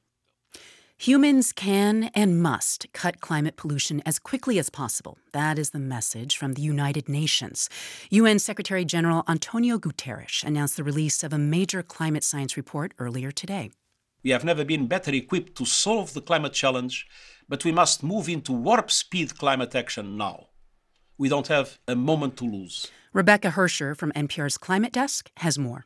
[1.04, 5.18] Humans can and must cut climate pollution as quickly as possible.
[5.34, 7.70] That is the message from the United Nations.
[8.10, 13.32] UN Secretary General Antonio Guterres announced the release of a major climate science report earlier
[13.32, 13.72] today.
[14.24, 17.06] We have never been better equipped to solve the climate challenge,
[17.50, 20.48] but we must move into warp speed climate action now.
[21.18, 22.90] We don't have a moment to lose.
[23.12, 25.84] Rebecca Hersher from NPR's Climate Desk has more.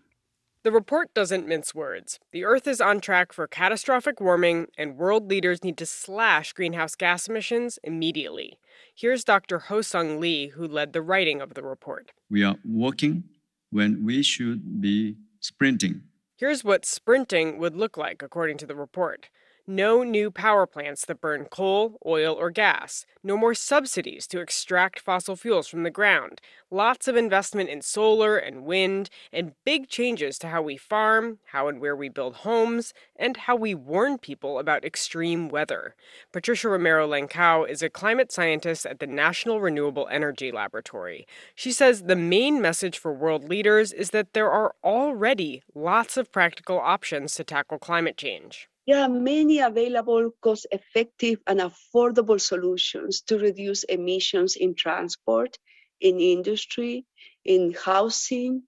[0.67, 2.19] The report doesn't mince words.
[2.33, 6.93] The Earth is on track for catastrophic warming, and world leaders need to slash greenhouse
[6.93, 8.59] gas emissions immediately.
[8.93, 9.59] Here's Dr.
[9.69, 12.11] Hoesung Lee, who led the writing of the report.
[12.29, 13.23] We are walking
[13.69, 16.01] when we should be sprinting.
[16.35, 19.29] Here's what sprinting would look like, according to the report.
[19.69, 23.05] No new power plants that burn coal, oil, or gas.
[23.21, 26.39] No more subsidies to extract fossil fuels from the ground.
[26.71, 31.67] Lots of investment in solar and wind, and big changes to how we farm, how
[31.67, 35.95] and where we build homes, and how we warn people about extreme weather.
[36.31, 41.27] Patricia Romero Lankao is a climate scientist at the National Renewable Energy Laboratory.
[41.55, 46.31] She says the main message for world leaders is that there are already lots of
[46.31, 48.69] practical options to tackle climate change.
[48.87, 55.57] There are many available cost effective and affordable solutions to reduce emissions in transport,
[55.99, 57.05] in industry,
[57.43, 58.63] in housing,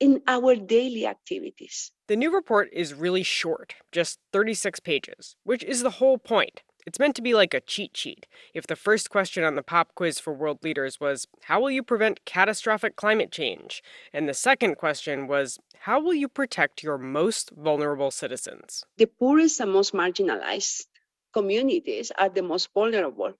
[0.00, 1.92] in our daily activities.
[2.08, 6.62] The new report is really short, just 36 pages, which is the whole point.
[6.86, 8.26] It's meant to be like a cheat sheet.
[8.52, 11.82] If the first question on the pop quiz for world leaders was, How will you
[11.82, 13.82] prevent catastrophic climate change?
[14.12, 18.84] And the second question was, How will you protect your most vulnerable citizens?
[18.98, 20.84] The poorest and most marginalized
[21.32, 23.34] communities are the most vulnerable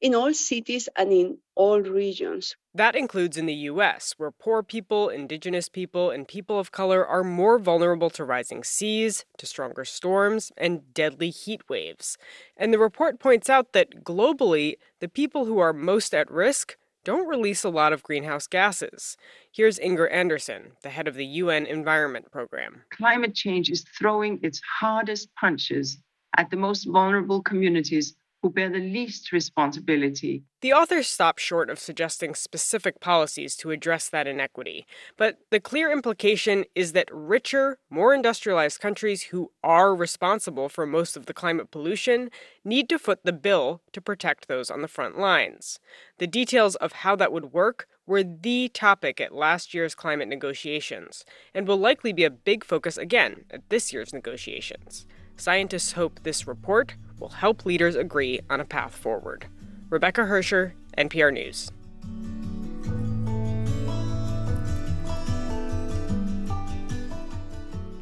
[0.00, 2.56] in all cities and in all regions.
[2.74, 7.24] That includes in the US, where poor people, indigenous people, and people of color are
[7.24, 12.16] more vulnerable to rising seas, to stronger storms, and deadly heat waves.
[12.56, 17.28] And the report points out that globally, the people who are most at risk don't
[17.28, 19.16] release a lot of greenhouse gases.
[19.50, 22.82] Here's Inger Andersen, the head of the UN Environment Program.
[22.90, 25.98] Climate change is throwing its hardest punches
[26.36, 30.42] at the most vulnerable communities who bear the least responsibility.
[30.62, 34.86] The authors stop short of suggesting specific policies to address that inequity,
[35.16, 41.16] but the clear implication is that richer, more industrialized countries who are responsible for most
[41.16, 42.30] of the climate pollution
[42.64, 45.78] need to foot the bill to protect those on the front lines.
[46.18, 51.24] The details of how that would work were the topic at last year's climate negotiations,
[51.54, 55.06] and will likely be a big focus again at this year's negotiations.
[55.36, 59.46] Scientists hope this report will help leaders agree on a path forward.
[59.90, 61.70] Rebecca Hersher, NPR News.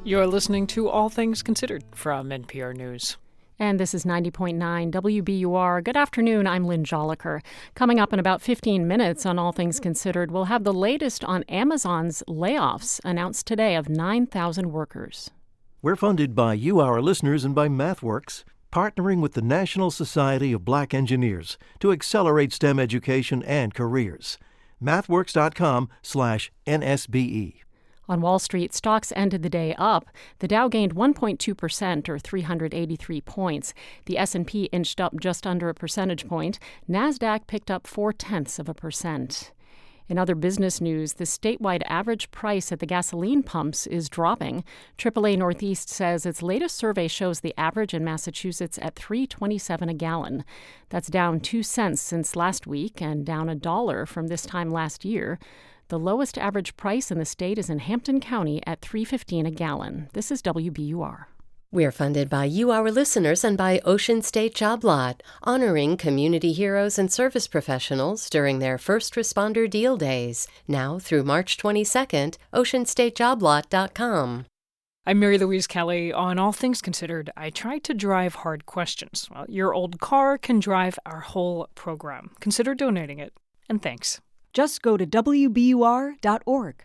[0.05, 3.19] You're listening to All Things Considered from NPR News.
[3.59, 4.57] And this is 90.9
[4.93, 5.83] WBUR.
[5.83, 6.47] Good afternoon.
[6.47, 7.43] I'm Lynn Jolicoeur.
[7.75, 11.43] Coming up in about 15 minutes on All Things Considered, we'll have the latest on
[11.43, 15.31] Amazon's layoffs announced today of 9,000 workers.
[15.83, 20.65] We're funded by you, our listeners, and by MathWorks, partnering with the National Society of
[20.65, 24.39] Black Engineers to accelerate STEM education and careers.
[24.83, 27.55] MathWorks.com/nsbe.
[28.11, 30.07] On Wall Street, stocks ended the day up.
[30.39, 33.75] The Dow gained 1.2% or 383 points.
[34.07, 36.59] The S&P inched up just under a percentage point.
[36.89, 39.53] Nasdaq picked up four tenths of a percent.
[40.09, 44.65] In other business news, the statewide average price at the gasoline pumps is dropping.
[44.97, 50.45] AAA Northeast says its latest survey shows the average in Massachusetts at 3.27 a gallon.
[50.89, 55.05] That's down 2 cents since last week and down a dollar from this time last
[55.05, 55.39] year.
[55.89, 60.09] The lowest average price in the state is in Hampden County at 3.15 a gallon.
[60.15, 61.27] This is WBUR.
[61.71, 66.99] We're funded by you, our listeners, and by Ocean State Job Lot, honoring community heroes
[66.99, 70.49] and service professionals during their first responder deal days.
[70.67, 74.47] Now through March 22nd, oceanstatejoblot.com.
[75.05, 76.11] I'm Mary Louise Kelly.
[76.11, 79.29] On All Things Considered, I try to drive hard questions.
[79.31, 82.31] Well, your old car can drive our whole program.
[82.41, 83.35] Consider donating it.
[83.69, 84.23] And thanks.
[84.55, 86.85] Just go to WBUR.org.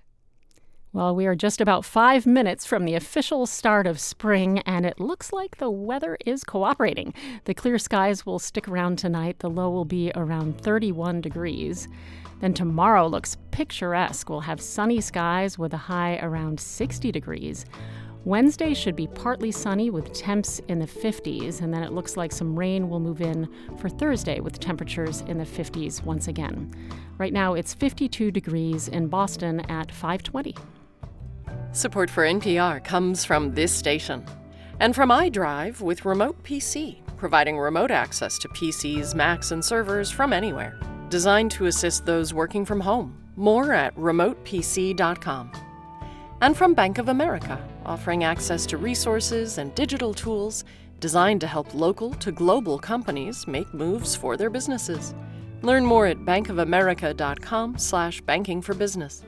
[0.93, 4.99] Well, we are just about five minutes from the official start of spring, and it
[4.99, 7.15] looks like the weather is cooperating.
[7.45, 9.39] The clear skies will stick around tonight.
[9.39, 11.87] The low will be around 31 degrees.
[12.41, 14.29] Then tomorrow looks picturesque.
[14.29, 17.65] We'll have sunny skies with a high around 60 degrees.
[18.23, 22.31] Wednesday should be partly sunny with temps in the 50s, and then it looks like
[22.31, 23.49] some rain will move in
[23.79, 26.71] for Thursday with temperatures in the 50s once again.
[27.17, 30.55] Right now it's 52 degrees in Boston at 520.
[31.75, 34.23] Support for NPR comes from this station
[34.79, 40.33] and from iDrive with Remote PC, providing remote access to PCs, Macs, and servers from
[40.33, 40.77] anywhere.
[41.09, 43.17] Designed to assist those working from home.
[43.35, 45.51] More at remotepc.com
[46.41, 50.65] and from Bank of America, offering access to resources and digital tools
[50.99, 55.15] designed to help local to global companies make moves for their businesses.
[55.63, 59.23] Learn more at bankofamerica.com/slash banking for business.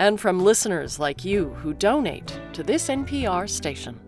[0.00, 4.00] And from listeners like you who donate to this NPR station.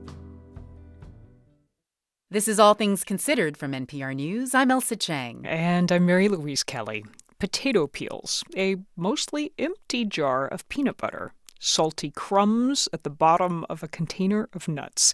[2.30, 4.54] This is All Things Considered from NPR News.
[4.54, 5.44] I'm Ailsa Chang.
[5.44, 7.04] And I'm Mary Louise Kelly.
[7.38, 13.82] Potato peels, a mostly empty jar of peanut butter salty crumbs at the bottom of
[13.82, 15.12] a container of nuts.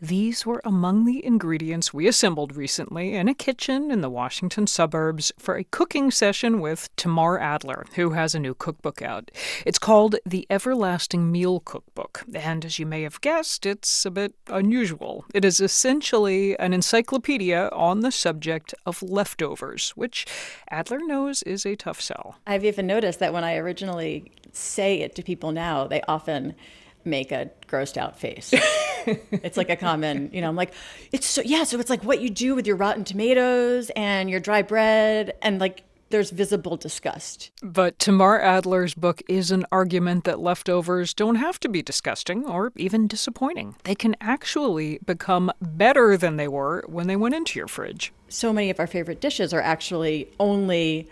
[0.00, 5.32] These were among the ingredients we assembled recently in a kitchen in the Washington suburbs
[5.38, 9.30] for a cooking session with Tamar Adler, who has a new cookbook out.
[9.64, 14.34] It's called The Everlasting Meal Cookbook, and as you may have guessed, it's a bit
[14.48, 15.24] unusual.
[15.32, 20.26] It is essentially an encyclopedia on the subject of leftovers, which
[20.68, 22.36] Adler knows is a tough sell.
[22.46, 26.54] I've even noticed that when I originally say it to people now, they often
[27.02, 28.52] make a grossed out face.
[29.30, 30.72] it's like a common, you know, I'm like,
[31.12, 34.40] it's so, yeah, so it's like what you do with your rotten tomatoes and your
[34.40, 37.50] dry bread and like there's visible disgust.
[37.62, 42.72] But Tamar Adler's book is an argument that leftovers don't have to be disgusting or
[42.76, 43.74] even disappointing.
[43.84, 48.12] They can actually become better than they were when they went into your fridge.
[48.28, 51.08] So many of our favorite dishes are actually only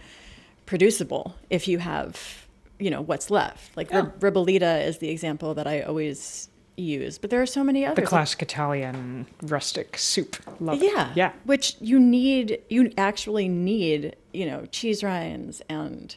[0.67, 2.45] producible if you have
[2.79, 3.77] you know what's left.
[3.77, 4.11] Like yeah.
[4.21, 8.03] ribollita is the example that I always use, but there are so many others.
[8.03, 10.37] The classic Italian rustic soup.
[10.61, 11.17] Love yeah, it.
[11.17, 11.33] yeah.
[11.45, 16.17] Which you need, you actually need, you know, cheese rinds and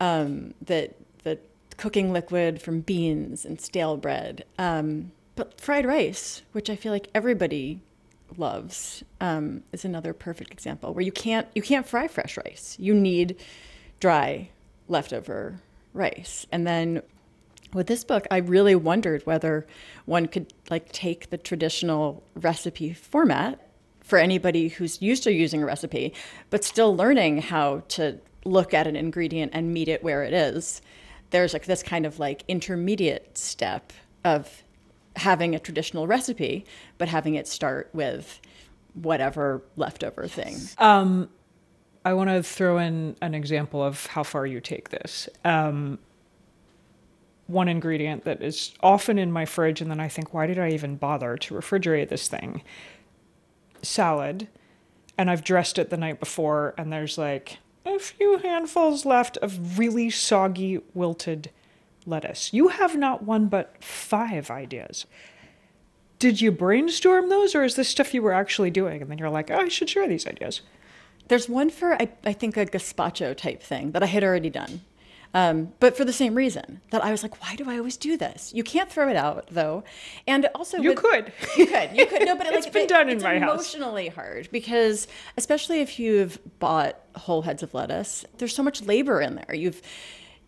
[0.00, 0.90] um, the
[1.22, 1.38] the
[1.76, 4.44] cooking liquid from beans and stale bread.
[4.58, 7.80] Um, but fried rice, which I feel like everybody
[8.36, 12.76] loves, um, is another perfect example where you can't you can't fry fresh rice.
[12.78, 13.36] You need
[14.00, 14.50] dry
[14.88, 15.60] leftover
[15.92, 16.46] rice.
[16.52, 17.02] And then
[17.72, 19.66] with this book, I really wondered whether
[20.04, 23.68] one could like take the traditional recipe format
[24.00, 26.12] for anybody who's used to using a recipe,
[26.50, 30.82] but still learning how to look at an ingredient and meet it where it is.
[31.30, 33.92] There's like this kind of like intermediate step
[34.24, 34.62] of
[35.16, 36.64] having a traditional recipe,
[36.98, 38.40] but having it start with
[38.94, 40.56] whatever leftover thing.
[40.78, 41.28] Um,
[42.04, 45.28] I want to throw in an example of how far you take this.
[45.44, 45.98] Um,
[47.50, 50.70] one ingredient that is often in my fridge, and then I think, why did I
[50.70, 52.62] even bother to refrigerate this thing?
[53.82, 54.48] Salad.
[55.18, 59.78] And I've dressed it the night before, and there's like a few handfuls left of
[59.78, 61.50] really soggy, wilted
[62.06, 62.52] lettuce.
[62.52, 65.06] You have not one but five ideas.
[66.18, 69.02] Did you brainstorm those, or is this stuff you were actually doing?
[69.02, 70.60] And then you're like, oh, I should share these ideas.
[71.28, 74.82] There's one for, I, I think, a gazpacho type thing that I had already done.
[75.32, 78.16] Um, but for the same reason that I was like, why do I always do
[78.16, 78.52] this?
[78.52, 79.84] You can't throw it out though,
[80.26, 82.26] and also you with, could, you could, you could.
[82.26, 83.52] No, but it's like been it, done in it's my house.
[83.52, 89.20] emotionally hard because, especially if you've bought whole heads of lettuce, there's so much labor
[89.20, 89.54] in there.
[89.54, 89.80] You've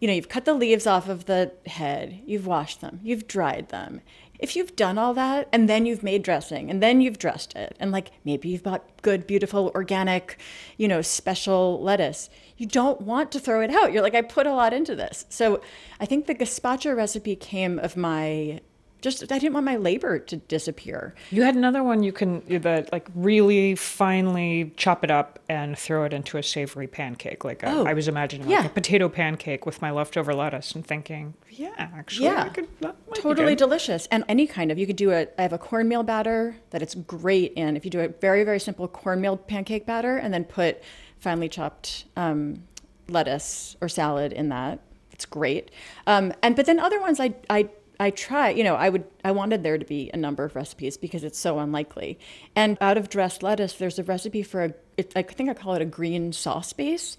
[0.01, 3.69] you know, you've cut the leaves off of the head, you've washed them, you've dried
[3.69, 4.01] them.
[4.43, 7.77] If you've done all that and then you've made dressing and then you've dressed it,
[7.79, 10.39] and like maybe you've bought good, beautiful, organic,
[10.77, 13.93] you know, special lettuce, you don't want to throw it out.
[13.93, 15.27] You're like, I put a lot into this.
[15.29, 15.63] So
[16.01, 18.61] I think the gazpacho recipe came of my
[19.03, 21.15] just I didn't want my labor to disappear.
[21.31, 26.05] You had another one you can that like really finely chop it up and throw
[26.05, 27.45] it into a savory pancake.
[27.45, 28.59] Like a, Oh, I was imagining yeah.
[28.59, 32.97] like a potato pancake with my leftover lettuce and thinking, yeah, actually, yeah, could, that
[33.09, 33.59] might be totally good.
[33.59, 34.07] delicious.
[34.11, 35.35] And any kind of you could do it.
[35.37, 37.77] I have a cornmeal batter that it's great in.
[37.77, 40.81] If you do a very very simple cornmeal pancake batter and then put
[41.19, 42.63] finely chopped um,
[43.09, 44.79] lettuce or salad in that,
[45.11, 45.71] it's great.
[46.07, 47.69] Um, and but then other ones I I
[48.03, 50.97] I try, you know, I would I wanted there to be a number of recipes
[50.97, 52.19] because it's so unlikely.
[52.57, 55.75] And out of dressed lettuce, there's a recipe for a it, I think I call
[55.75, 57.17] it a green sauce base,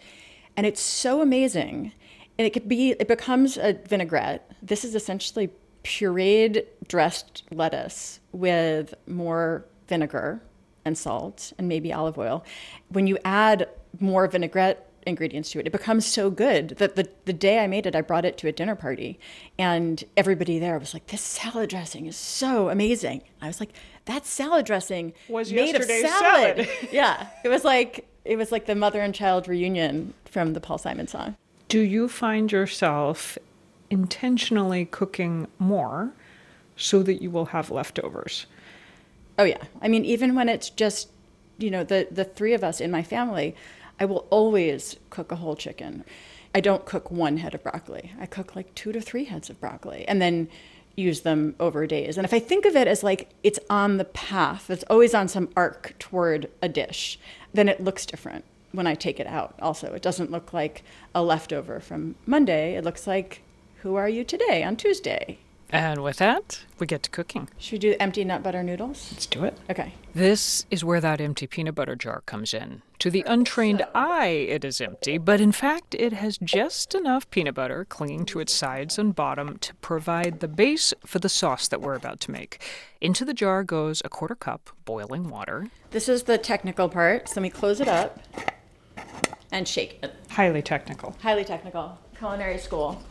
[0.57, 1.93] and it's so amazing.
[2.37, 4.51] And it could be it becomes a vinaigrette.
[4.61, 5.51] This is essentially
[5.85, 10.41] pureed dressed lettuce with more vinegar
[10.83, 12.43] and salt and maybe olive oil.
[12.89, 13.69] When you add
[14.01, 17.85] more vinaigrette ingredients to it, it becomes so good that the, the day I made
[17.85, 19.19] it, I brought it to a dinner party
[19.57, 23.23] and everybody there was like, This salad dressing is so amazing.
[23.41, 23.71] I was like,
[24.05, 26.65] That salad dressing Was made of yesterday's salad.
[26.65, 27.27] salad." yeah.
[27.43, 31.07] It was like it was like the mother and child reunion from the Paul Simon
[31.07, 31.35] song.
[31.67, 33.37] Do you find yourself
[33.89, 36.11] intentionally cooking more
[36.75, 38.45] so that you will have leftovers?
[39.37, 39.61] Oh yeah.
[39.81, 41.09] I mean, even when it's just,
[41.57, 43.55] you know, the the three of us in my family,
[44.03, 46.03] I will always cook a whole chicken.
[46.53, 48.11] I don't cook one head of broccoli.
[48.19, 50.49] I cook like two to three heads of broccoli and then
[50.97, 52.17] use them over days.
[52.17, 55.29] And if I think of it as like it's on the path, it's always on
[55.29, 57.17] some arc toward a dish,
[57.53, 58.43] then it looks different
[58.73, 59.55] when I take it out.
[59.61, 60.83] Also, it doesn't look like
[61.15, 62.75] a leftover from Monday.
[62.75, 63.41] It looks like
[63.83, 65.37] who are you today on Tuesday?
[65.69, 67.49] And with that, we get to cooking.
[67.57, 69.09] Should we do empty nut butter noodles?
[69.11, 69.57] Let's do it.
[69.71, 69.95] Okay.
[70.13, 72.83] This is where that empty peanut butter jar comes in.
[72.99, 77.55] To the untrained eye, it is empty, but in fact, it has just enough peanut
[77.55, 81.81] butter clinging to its sides and bottom to provide the base for the sauce that
[81.81, 82.61] we're about to make.
[83.01, 87.29] Into the jar goes a quarter cup boiling water, This is the technical part.
[87.29, 88.19] So let me close it up
[89.51, 90.13] and shake it.
[90.29, 91.15] highly technical.
[91.21, 91.97] Highly technical.
[92.15, 93.01] Culinary school.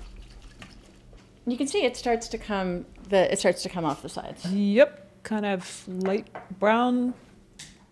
[1.47, 4.47] You can see it starts to come the it starts to come off the sides.
[4.47, 6.29] Yep, kind of light
[6.59, 7.15] brown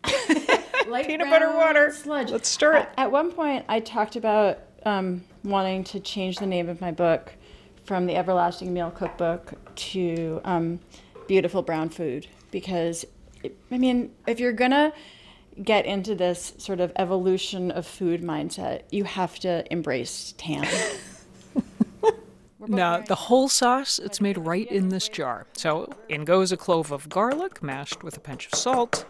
[0.88, 1.92] Light peanut butter water.
[1.92, 2.30] sludge.
[2.30, 2.88] Let's stir it.
[2.96, 6.90] At, at one point, I talked about um, wanting to change the name of my
[6.90, 7.34] book
[7.84, 10.80] from the Everlasting Meal Cookbook to um,
[11.28, 13.04] Beautiful Brown Food because,
[13.42, 14.92] it, I mean, if you're gonna
[15.62, 20.66] get into this sort of evolution of food mindset, you have to embrace tan.
[22.66, 25.46] Now, the whole sauce, it's made right in this jar.
[25.54, 29.06] So in goes a clove of garlic, mashed with a pinch of salt.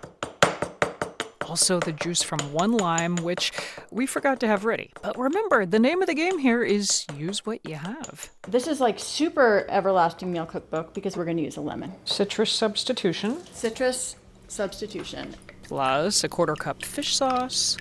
[1.48, 3.50] Also, the juice from one lime, which
[3.90, 4.92] we forgot to have ready.
[5.02, 8.30] But remember, the name of the game here is use what you have.
[8.46, 11.92] this is like super Everlasting Meal Cookbook because we're gonna use a lemon.
[12.04, 14.14] Citrus substitution, Citrus
[14.46, 15.34] substitution.
[15.64, 17.76] plus a quarter cup fish sauce,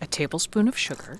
[0.00, 1.18] a tablespoon of sugar,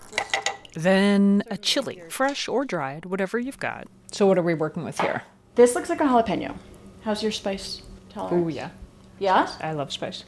[0.74, 3.88] then a chili, fresh or dried, whatever you've got.
[4.12, 5.22] So, what are we working with here?
[5.54, 6.56] This looks like a jalapeno.
[7.02, 8.44] How's your spice tolerance?
[8.44, 8.70] Oh, yeah.
[9.18, 9.50] Yeah?
[9.60, 10.24] I love spice.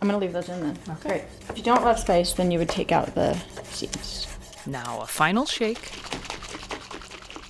[0.00, 0.78] I'm gonna leave those in then.
[0.88, 1.08] Okay.
[1.08, 1.24] Great.
[1.48, 4.26] If you don't love spice, then you would take out the seeds.
[4.66, 5.90] Now, a final shake.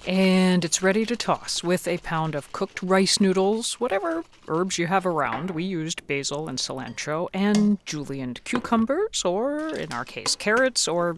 [0.07, 4.87] And it's ready to toss with a pound of cooked rice noodles, whatever herbs you
[4.87, 5.51] have around.
[5.51, 11.17] We used basil and cilantro and julienned cucumbers, or in our case, carrots, or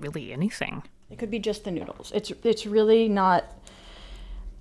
[0.00, 0.84] really anything.
[1.10, 2.12] It could be just the noodles.
[2.14, 3.44] It's it's really not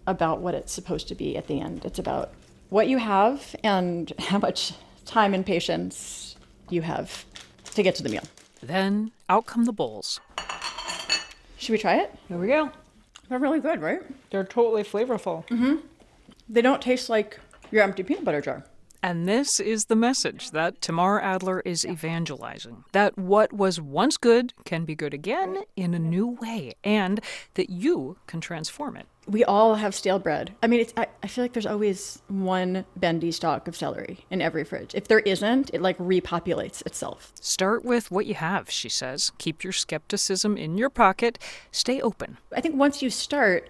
[0.07, 1.85] about what it's supposed to be at the end.
[1.85, 2.31] It's about
[2.69, 4.73] what you have and how much
[5.05, 6.35] time and patience
[6.71, 7.25] you have
[7.75, 8.23] to get to the meal.
[8.63, 10.19] Then out come the bowls.
[11.57, 12.11] Should we try it?
[12.27, 12.71] Here we go.
[13.29, 14.01] They're really good, right?
[14.29, 15.47] They're totally flavorful.
[15.47, 15.77] Mm-hmm.
[16.49, 17.39] They don't taste like
[17.71, 18.63] your empty peanut butter jar.
[19.03, 24.53] And this is the message that Tamar Adler is evangelizing that what was once good
[24.65, 27.21] can be good again in a new way, and
[27.53, 29.05] that you can transform it.
[29.27, 30.55] We all have stale bread.
[30.63, 34.41] I mean, it's, I, I feel like there's always one bendy stalk of celery in
[34.41, 34.95] every fridge.
[34.95, 37.33] If there isn't, it like repopulates itself.
[37.41, 39.33] Start with what you have, she says.
[39.37, 41.39] Keep your skepticism in your pocket.
[41.71, 42.37] Stay open.
[42.55, 43.69] I think once you start,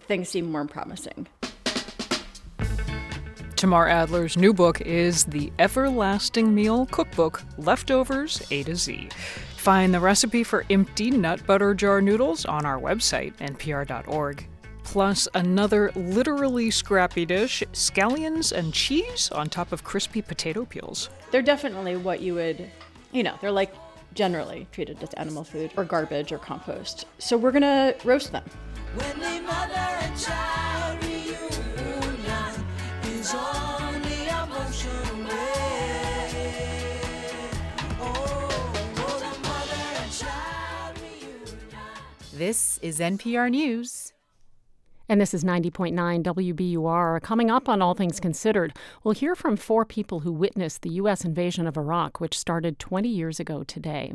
[0.00, 1.28] things seem more promising.
[3.54, 9.10] Tamar Adler's new book is The Everlasting Meal Cookbook Leftovers A to Z.
[9.56, 14.48] Find the recipe for empty nut butter jar noodles on our website, npr.org.
[14.84, 21.08] Plus, another literally scrappy dish scallions and cheese on top of crispy potato peels.
[21.30, 22.70] They're definitely what you would,
[23.10, 23.74] you know, they're like
[24.14, 27.06] generally treated as animal food or garbage or compost.
[27.18, 28.44] So we're going to roast them.
[42.34, 44.11] This is NPR News.
[45.12, 47.20] And this is 90.9 WBUR.
[47.20, 48.72] Coming up on All Things Considered,
[49.04, 51.22] we'll hear from four people who witnessed the U.S.
[51.22, 54.14] invasion of Iraq, which started 20 years ago today.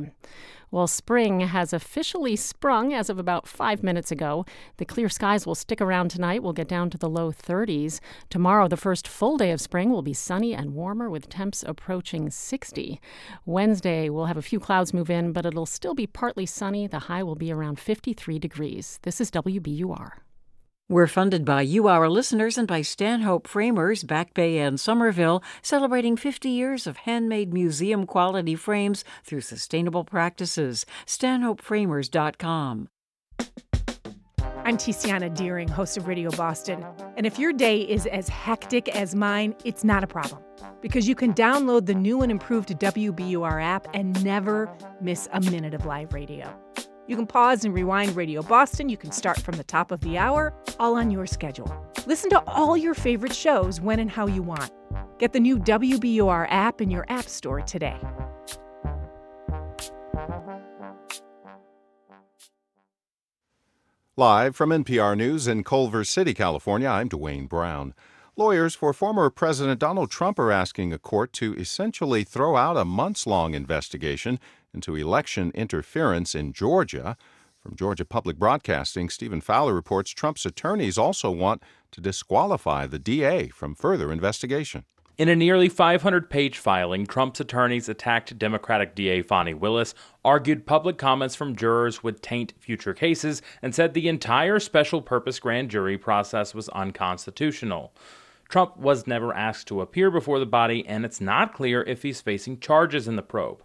[0.72, 4.44] Well, spring has officially sprung as of about five minutes ago.
[4.78, 6.42] The clear skies will stick around tonight.
[6.42, 8.00] We'll get down to the low 30s.
[8.32, 12.32] Tomorrow, the first full day of spring, will be sunny and warmer with temps approaching
[12.32, 13.00] 60.
[13.46, 16.88] Wednesday, we'll have a few clouds move in, but it'll still be partly sunny.
[16.88, 18.98] The high will be around 53 degrees.
[19.04, 20.14] This is WBUR.
[20.90, 26.16] We're funded by you, our listeners, and by Stanhope Framers, Back Bay and Somerville, celebrating
[26.16, 30.86] 50 years of handmade museum quality frames through sustainable practices.
[31.06, 32.88] StanhopeFramers.com.
[34.64, 36.86] I'm Tiziana Dearing, host of Radio Boston.
[37.18, 40.42] And if your day is as hectic as mine, it's not a problem
[40.82, 45.74] because you can download the new and improved WBUR app and never miss a minute
[45.74, 46.58] of live radio.
[47.08, 48.90] You can pause and rewind Radio Boston.
[48.90, 51.74] You can start from the top of the hour, all on your schedule.
[52.06, 54.70] Listen to all your favorite shows when and how you want.
[55.18, 57.98] Get the new WBUR app in your App Store today.
[64.18, 67.94] Live from NPR News in Culver City, California, I'm Dwane Brown.
[68.36, 72.86] Lawyers for former President Donald Trump are asking a court to essentially throw out a
[72.86, 74.40] months long investigation
[74.78, 77.18] into election interference in Georgia.
[77.60, 83.48] From Georgia Public Broadcasting, Stephen Fowler reports Trump's attorneys also want to disqualify the DA
[83.48, 84.86] from further investigation.
[85.18, 91.00] In a nearly 500 page filing, Trump's attorneys attacked Democratic DA Fani Willis, argued public
[91.00, 95.98] comments from jurors would taint future cases, and said the entire special purpose grand jury
[95.98, 97.96] process was unconstitutional.
[98.48, 102.22] Trump was never asked to appear before the body, and it's not clear if he's
[102.22, 103.64] facing charges in the probe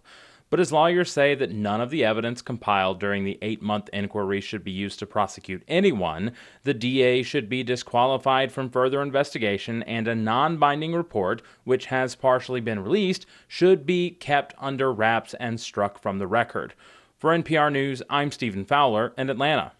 [0.53, 4.39] but his lawyers say that none of the evidence compiled during the eight month inquiry
[4.39, 6.31] should be used to prosecute anyone.
[6.63, 12.13] The DA should be disqualified from further investigation, and a non binding report, which has
[12.13, 16.75] partially been released, should be kept under wraps and struck from the record.
[17.17, 19.71] For NPR News, I'm Stephen Fowler in Atlanta.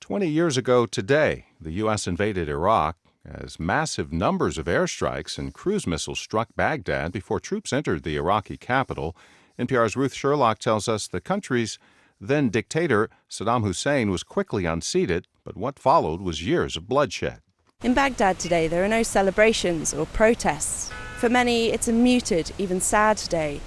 [0.00, 2.08] 20 years ago today, the U.S.
[2.08, 8.02] invaded Iraq as massive numbers of airstrikes and cruise missiles struck Baghdad before troops entered
[8.02, 9.16] the Iraqi capital.
[9.58, 11.78] NPR's Ruth Sherlock tells us the country's
[12.20, 17.40] then dictator, Saddam Hussein, was quickly unseated, but what followed was years of bloodshed.
[17.82, 20.90] In Baghdad today, there are no celebrations or protests.
[21.18, 23.60] For many, it's a muted, even sad day.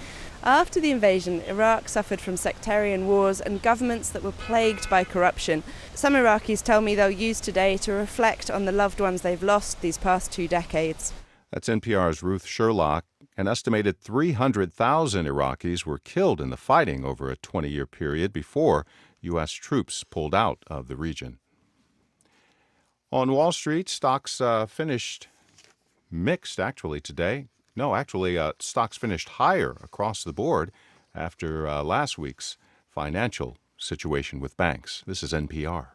[0.44, 5.64] After the invasion, Iraq suffered from sectarian wars and governments that were plagued by corruption.
[5.96, 9.82] Some Iraqis tell me they'll use today to reflect on the loved ones they've lost
[9.82, 11.14] these past two decades.
[11.52, 13.06] That's NPR's Ruth Sherlock.
[13.40, 18.86] An estimated 300,000 Iraqis were killed in the fighting over a 20 year period before
[19.22, 19.54] U.S.
[19.54, 21.40] troops pulled out of the region.
[23.14, 25.30] On Wall Street, stocks uh, finished
[26.12, 27.48] mixed actually today.
[27.78, 30.74] No, actually, uh, stocks finished higher across the board
[31.16, 32.58] after uh, last week's
[32.90, 35.02] financial situation with banks.
[35.08, 35.92] This is NPR.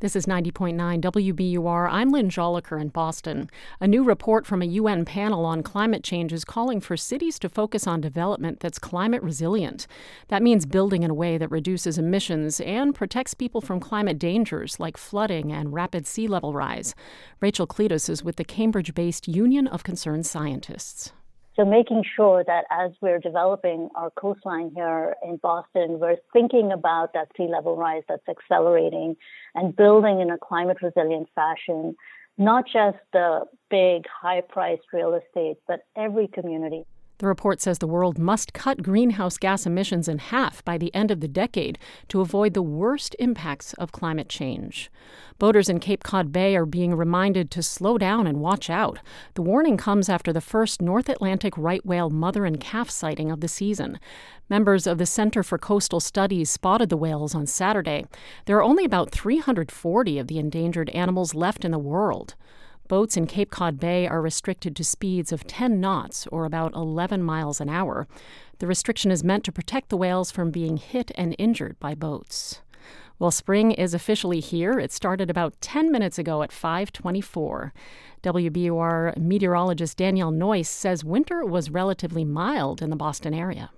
[0.00, 1.88] This is 90.9 WBUR.
[1.90, 3.50] I'm Lynn Jolicoeur in Boston.
[3.80, 7.48] A new report from a UN panel on climate change is calling for cities to
[7.48, 9.88] focus on development that's climate resilient.
[10.28, 14.78] That means building in a way that reduces emissions and protects people from climate dangers
[14.78, 16.94] like flooding and rapid sea level rise.
[17.40, 21.10] Rachel Cleetus is with the Cambridge based Union of Concerned Scientists.
[21.58, 27.14] So making sure that as we're developing our coastline here in Boston, we're thinking about
[27.14, 29.16] that sea level rise that's accelerating
[29.56, 31.96] and building in a climate resilient fashion,
[32.36, 33.40] not just the
[33.70, 36.84] big high priced real estate, but every community.
[37.18, 41.10] The report says the world must cut greenhouse gas emissions in half by the end
[41.10, 41.76] of the decade
[42.08, 44.88] to avoid the worst impacts of climate change.
[45.40, 49.00] Boaters in Cape Cod Bay are being reminded to slow down and watch out.
[49.34, 53.40] The warning comes after the first North Atlantic right whale mother and calf sighting of
[53.40, 53.98] the season.
[54.48, 58.06] Members of the Center for Coastal Studies spotted the whales on Saturday.
[58.46, 62.36] There are only about 340 of the endangered animals left in the world.
[62.88, 67.22] Boats in Cape Cod Bay are restricted to speeds of 10 knots, or about 11
[67.22, 68.08] miles an hour.
[68.60, 72.62] The restriction is meant to protect the whales from being hit and injured by boats.
[73.18, 74.78] Well, spring is officially here.
[74.78, 77.74] It started about 10 minutes ago at 524.
[78.22, 83.70] WBUR meteorologist Danielle Noyes says winter was relatively mild in the Boston area.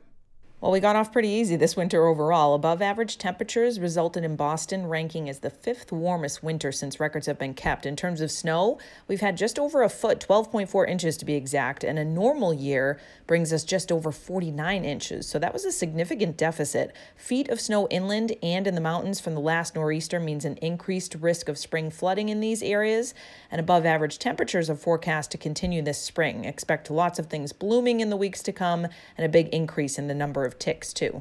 [0.61, 2.53] Well, we got off pretty easy this winter overall.
[2.53, 7.39] Above average temperatures resulted in Boston ranking as the fifth warmest winter since records have
[7.39, 7.87] been kept.
[7.87, 8.79] In terms of snow,
[9.09, 13.01] we've had just over a foot, 12.4 inches to be exact, and a normal year
[13.27, 15.27] brings us just over 49 inches.
[15.27, 16.95] So that was a significant deficit.
[17.17, 21.15] Feet of snow inland and in the mountains from the last nor'easter means an increased
[21.15, 23.15] risk of spring flooding in these areas,
[23.51, 26.45] and above average temperatures are forecast to continue this spring.
[26.45, 30.07] Expect lots of things blooming in the weeks to come and a big increase in
[30.07, 31.21] the number of of ticks, too.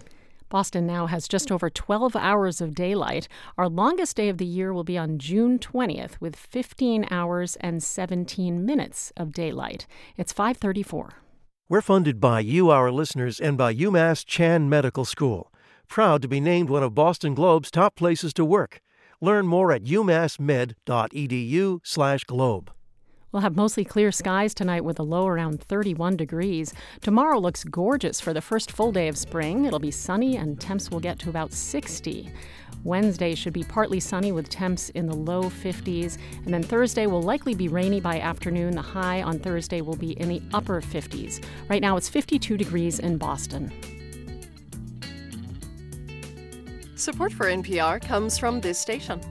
[0.50, 3.28] Boston now has just over 12 hours of daylight.
[3.56, 7.84] Our longest day of the year will be on June 20th with 15 hours and
[7.84, 9.86] 17 minutes of daylight.
[10.18, 11.14] It's 534.
[11.70, 15.54] We're funded by you, our listeners, and by UMass Chan Medical School.
[15.88, 18.82] Proud to be named one of Boston Globe's top places to work.
[19.22, 22.72] Learn more at umassmed.edu/globe.
[23.32, 26.74] We'll have mostly clear skies tonight with a low around 31 degrees.
[27.02, 29.66] Tomorrow looks gorgeous for the first full day of spring.
[29.66, 32.32] It'll be sunny and temps will get to about 60.
[32.84, 36.18] Wednesday should be partly sunny with temps in the low 50s.
[36.46, 38.74] And then Thursday will likely be rainy by afternoon.
[38.74, 41.44] The high on Thursday will be in the upper 50s.
[41.70, 43.72] Right now it's 52 degrees in Boston.
[46.96, 49.22] Support for NPR comes from this station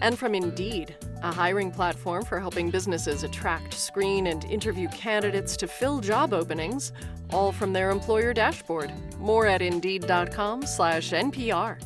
[0.00, 5.66] and from Indeed a hiring platform for helping businesses attract, screen, and interview candidates to
[5.66, 6.92] fill job openings,
[7.30, 8.92] all from their employer dashboard.
[9.18, 11.78] More at indeed.com/npr.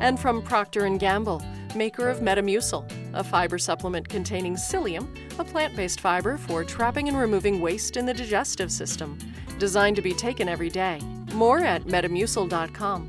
[0.00, 1.42] And from Procter & Gamble,
[1.74, 2.84] maker of Metamucil,
[3.14, 5.08] a fiber supplement containing psyllium,
[5.38, 9.18] a plant-based fiber for trapping and removing waste in the digestive system,
[9.58, 11.00] designed to be taken every day.
[11.32, 13.08] More at metamucil.com.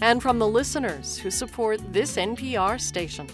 [0.00, 3.28] And from the listeners who support this NPR station.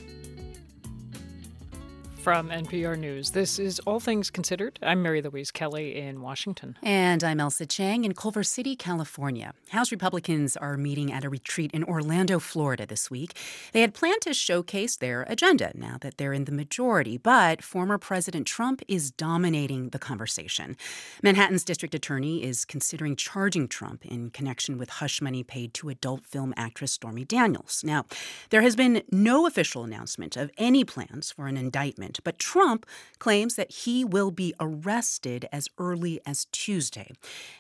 [2.23, 4.79] From NPR News, this is All Things Considered.
[4.83, 6.77] I'm Mary Louise Kelly in Washington.
[6.83, 9.55] And I'm Ailsa Chang in Culver City, California.
[9.71, 13.33] House Republicans are meeting at a retreat in Orlando, Florida this week.
[13.73, 17.97] They had planned to showcase their agenda now that they're in the majority, but former
[17.97, 20.77] President Trump is dominating the conversation.
[21.23, 26.27] Manhattan's district attorney is considering charging Trump in connection with hush money paid to adult
[26.27, 27.83] film actress Stormy Daniels.
[27.83, 28.05] Now,
[28.51, 32.87] there has been no official announcement of any plans for an indictment but Trump
[33.19, 37.13] claims that he will be arrested as early as Tuesday.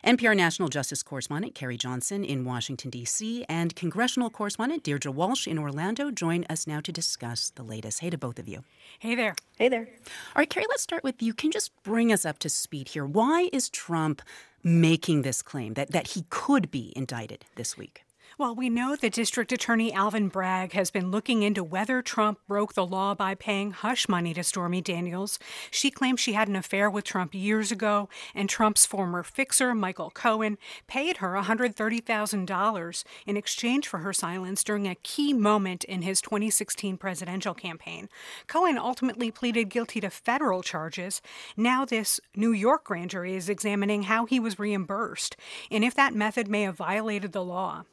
[0.04, 5.58] NPR National Justice Correspondent Carrie Johnson in Washington, D.C., and Congressional Correspondent Deirdre Walsh in
[5.58, 8.00] Orlando join us now to discuss the latest.
[8.00, 8.64] Hey to both of you.
[8.98, 9.34] Hey there.
[9.58, 9.88] Hey there.
[10.34, 11.34] All right, Carrie, let's start with you.
[11.34, 13.04] Can you just bring us up to speed here?
[13.04, 14.22] Why is Trump
[14.62, 18.02] making this claim that, that he could be indicted this week?
[18.40, 22.72] Well, we know that District Attorney Alvin Bragg has been looking into whether Trump broke
[22.72, 25.38] the law by paying hush money to Stormy Daniels.
[25.70, 30.08] She claims she had an affair with Trump years ago, and Trump's former fixer, Michael
[30.08, 30.56] Cohen,
[30.86, 36.96] paid her $130,000 in exchange for her silence during a key moment in his 2016
[36.96, 38.08] presidential campaign.
[38.46, 41.20] Cohen ultimately pleaded guilty to federal charges.
[41.58, 45.36] Now, this New York grand jury is examining how he was reimbursed
[45.70, 47.84] and if that method may have violated the law.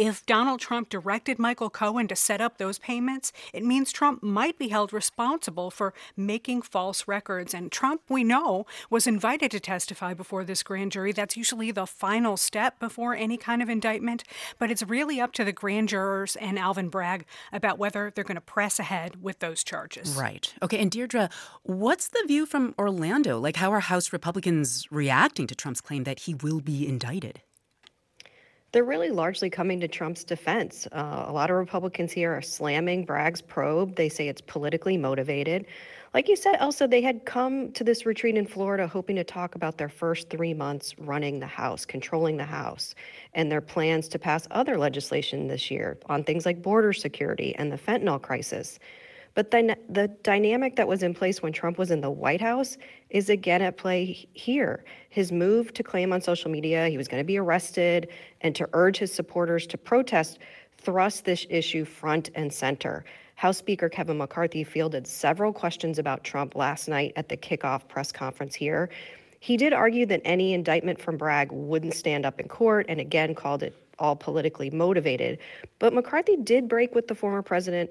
[0.00, 4.58] If Donald Trump directed Michael Cohen to set up those payments, it means Trump might
[4.58, 7.52] be held responsible for making false records.
[7.52, 11.12] And Trump, we know, was invited to testify before this grand jury.
[11.12, 14.24] That's usually the final step before any kind of indictment.
[14.58, 18.36] But it's really up to the grand jurors and Alvin Bragg about whether they're going
[18.36, 20.14] to press ahead with those charges.
[20.14, 20.54] Right.
[20.62, 20.78] Okay.
[20.78, 21.28] And Deirdre,
[21.64, 23.38] what's the view from Orlando?
[23.38, 27.42] Like, how are House Republicans reacting to Trump's claim that he will be indicted?
[28.72, 30.86] They're really largely coming to Trump's defense.
[30.92, 33.96] Uh, a lot of Republicans here are slamming Bragg's probe.
[33.96, 35.66] They say it's politically motivated.
[36.14, 39.56] Like you said, Ailsa, they had come to this retreat in Florida hoping to talk
[39.56, 42.94] about their first three months running the House, controlling the House,
[43.34, 47.72] and their plans to pass other legislation this year on things like border security and
[47.72, 48.78] the fentanyl crisis.
[49.34, 52.76] But then the dynamic that was in place when Trump was in the White House
[53.10, 54.84] is again at play here.
[55.08, 58.08] His move to claim on social media he was going to be arrested
[58.40, 60.38] and to urge his supporters to protest
[60.78, 63.04] thrust this issue front and center.
[63.36, 68.12] House Speaker Kevin McCarthy fielded several questions about Trump last night at the kickoff press
[68.12, 68.90] conference here.
[69.40, 73.34] He did argue that any indictment from Bragg wouldn't stand up in court and again
[73.34, 75.38] called it all politically motivated.
[75.78, 77.90] But McCarthy did break with the former president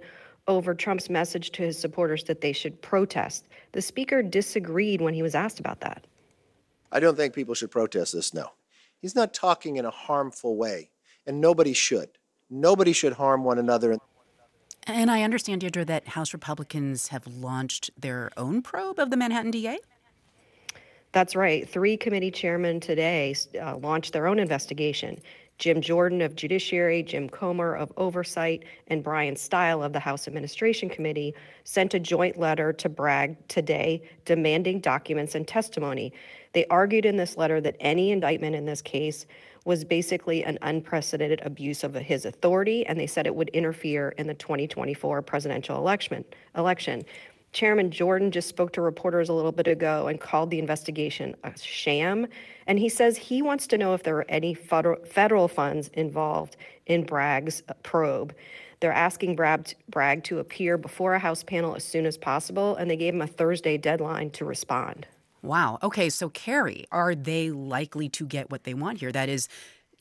[0.50, 3.48] over Trump's message to his supporters that they should protest.
[3.72, 6.06] The speaker disagreed when he was asked about that.
[6.92, 8.48] I don't think people should protest this, no.
[9.00, 10.90] He's not talking in a harmful way,
[11.28, 12.10] and nobody should.
[12.50, 13.96] Nobody should harm one another.
[14.88, 19.52] And I understand, Deirdre, that House Republicans have launched their own probe of the Manhattan
[19.52, 19.78] DA?
[21.12, 21.70] That's right.
[21.70, 25.22] Three committee chairmen today uh, launched their own investigation.
[25.60, 30.90] Jim Jordan of Judiciary, Jim Comer of Oversight, and Brian Steil of the House Administration
[30.90, 36.14] Committee sent a joint letter to Bragg today demanding documents and testimony.
[36.54, 39.26] They argued in this letter that any indictment in this case
[39.66, 44.28] was basically an unprecedented abuse of his authority, and they said it would interfere in
[44.28, 46.24] the 2024 presidential election.
[46.56, 47.04] Election.
[47.52, 51.58] Chairman Jordan just spoke to reporters a little bit ago and called the investigation a
[51.58, 52.28] sham.
[52.68, 57.04] And he says he wants to know if there are any federal, funds involved in
[57.04, 58.36] Bragg's uh, probe.
[58.80, 62.96] They're asking Bragg to appear before a House panel as soon as possible, and they
[62.96, 65.06] gave him a Thursday deadline to respond.
[65.42, 65.80] Wow.
[65.84, 69.12] Okay, so Carrie, are they likely to get what they want here?
[69.12, 69.50] That is,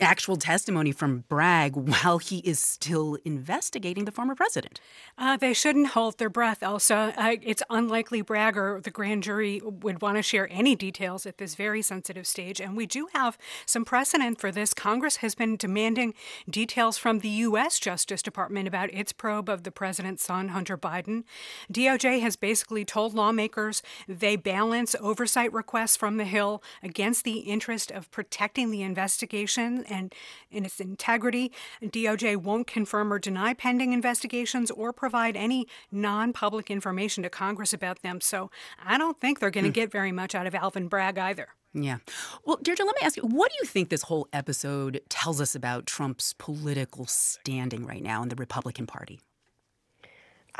[0.01, 4.81] actual testimony from Bragg while he is still investigating the former president.
[5.17, 7.15] Uh, they shouldn't hold their breath, Ailsa.
[7.17, 11.39] Uh, it's unlikely Bragg or the grand jury would want to share any details at
[11.39, 12.61] this very sensitive stage.
[12.61, 14.73] And we do have some precedent for this.
[14.75, 16.15] Congress has been demanding
[16.49, 17.79] details from the U.S.
[17.79, 21.25] Justice Department about its probe of the president's son, Hunter Biden.
[21.73, 27.91] DOJ has basically told lawmakers they balance oversight requests from the Hill against the interest
[27.91, 30.15] of protecting the investigation and
[30.51, 31.53] in its integrity.
[31.83, 37.73] DOJ won't confirm or deny pending investigations or provide any non public information to Congress
[37.73, 38.21] about them.
[38.21, 38.51] So
[38.85, 39.75] I don't think they're going to mm.
[39.75, 41.49] get very much out of Alvin Bragg either.
[41.75, 41.99] Yeah.
[42.45, 45.55] Well, Deirdre, let me ask you, what do you think this whole episode tells us
[45.55, 49.21] about Trump's political standing right now in the Republican Party?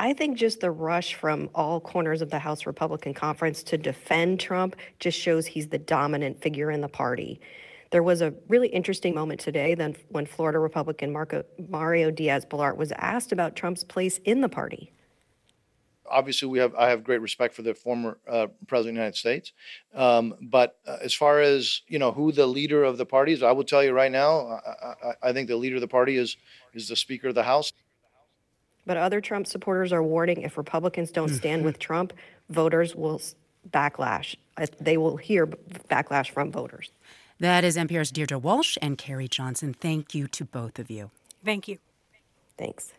[0.01, 4.39] I think just the rush from all corners of the House Republican Conference to defend
[4.39, 7.41] Trump just shows he's the dominant figure in the party.
[7.91, 12.91] There was a really interesting moment today then when Florida Republican Marco, Mario Diaz-Balart was
[12.93, 14.93] asked about Trump's place in the party.
[16.11, 19.15] Obviously, we have I have great respect for the former uh, president of the United
[19.15, 19.53] States,
[19.93, 23.43] um, but uh, as far as you know, who the leader of the party is,
[23.43, 26.17] I will tell you right now, I, I, I think the leader of the party
[26.17, 26.35] is
[26.73, 27.73] is the Speaker of the House.
[28.87, 32.13] But other Trump supporters are warning if Republicans don't stand with Trump,
[32.49, 33.21] voters will
[33.69, 34.35] backlash.
[34.79, 36.91] They will hear backlash from voters.
[37.39, 39.73] That is NPR's Deirdre Walsh and Carrie Johnson.
[39.73, 41.11] Thank you to both of you.
[41.45, 41.77] Thank you.
[42.57, 42.91] Thanks.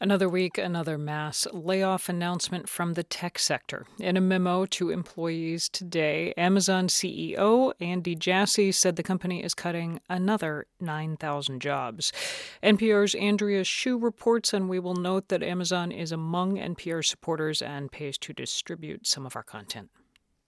[0.00, 3.84] Another week, another mass layoff announcement from the tech sector.
[3.98, 9.98] In a memo to employees today, Amazon CEO Andy Jassy said the company is cutting
[10.08, 12.12] another 9,000 jobs.
[12.62, 17.90] NPR's Andrea Hsu reports, and we will note that Amazon is among NPR supporters and
[17.90, 19.90] pays to distribute some of our content.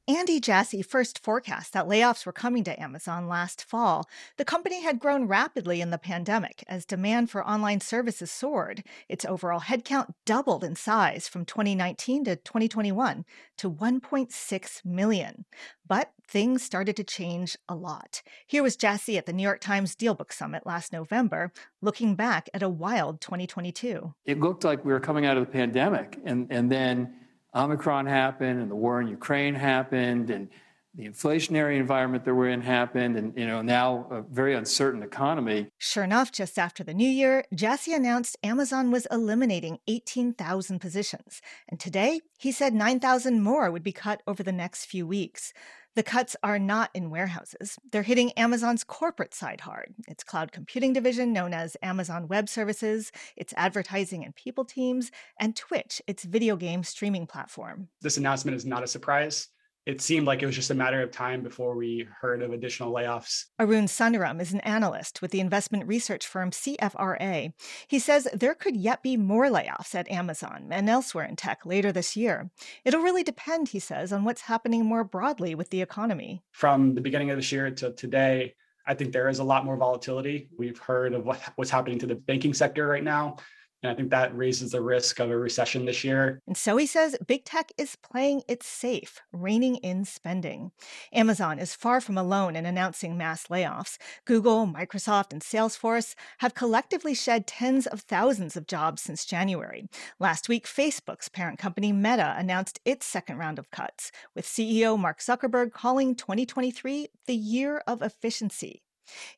[0.08, 4.08] Andy Jassy first forecast that layoffs were coming to Amazon last fall.
[4.38, 8.82] The company had grown rapidly in the pandemic as demand for online services soared.
[9.08, 13.24] Its overall headcount doubled in size from 2019 to 2021
[13.58, 15.44] to 1.6 million.
[15.86, 18.22] But things started to change a lot.
[18.46, 21.52] Here was Jassy at the New York Times Dealbook Summit last November,
[21.82, 24.14] looking back at a wild 2022.
[24.24, 27.14] It looked like we were coming out of the pandemic, and, and then
[27.54, 30.48] Omicron happened and the war in Ukraine happened and
[30.94, 35.68] the inflationary environment that we're in happened and you know now a very uncertain economy.
[35.78, 41.40] Sure enough just after the new year jassy announced amazon was eliminating 18000 positions.
[41.68, 45.52] And today he said 9000 more would be cut over the next few weeks
[45.96, 47.76] the cuts are not in warehouses.
[47.90, 49.94] They're hitting Amazon's corporate side hard.
[50.06, 55.56] Its cloud computing division, known as Amazon Web Services, its advertising and people teams, and
[55.56, 57.88] Twitch, its video game streaming platform.
[58.00, 59.48] This announcement is not a surprise.
[59.90, 62.92] It seemed like it was just a matter of time before we heard of additional
[62.92, 63.46] layoffs.
[63.58, 67.52] Arun Sundaram is an analyst with the investment research firm CFRA.
[67.88, 71.90] He says there could yet be more layoffs at Amazon and elsewhere in tech later
[71.90, 72.52] this year.
[72.84, 76.40] It'll really depend, he says, on what's happening more broadly with the economy.
[76.52, 78.54] From the beginning of this year to today,
[78.86, 80.50] I think there is a lot more volatility.
[80.56, 83.38] We've heard of what, what's happening to the banking sector right now.
[83.82, 86.42] And I think that raises the risk of a recession this year.
[86.46, 90.72] And so he says big tech is playing it safe, reining in spending.
[91.12, 93.96] Amazon is far from alone in announcing mass layoffs.
[94.26, 99.86] Google, Microsoft, and Salesforce have collectively shed tens of thousands of jobs since January.
[100.18, 105.20] Last week, Facebook's parent company Meta announced its second round of cuts, with CEO Mark
[105.20, 108.82] Zuckerberg calling 2023 the year of efficiency.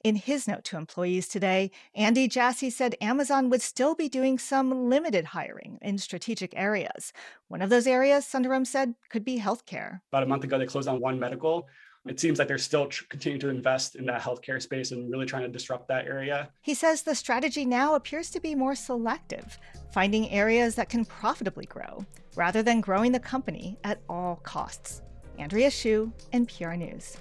[0.04, 4.88] In his note to employees today, Andy Jassy said Amazon would still be doing some
[4.88, 7.12] limited hiring in strategic areas.
[7.48, 10.00] One of those areas, Sundaram said, could be healthcare.
[10.10, 11.68] About a month ago, they closed on One Medical.
[12.04, 15.26] It seems like they're still tr- continuing to invest in that healthcare space and really
[15.26, 16.50] trying to disrupt that area.
[16.60, 19.56] He says the strategy now appears to be more selective,
[19.92, 22.04] finding areas that can profitably grow,
[22.34, 25.02] rather than growing the company at all costs.
[25.38, 27.16] Andrea Hsu, NPR News.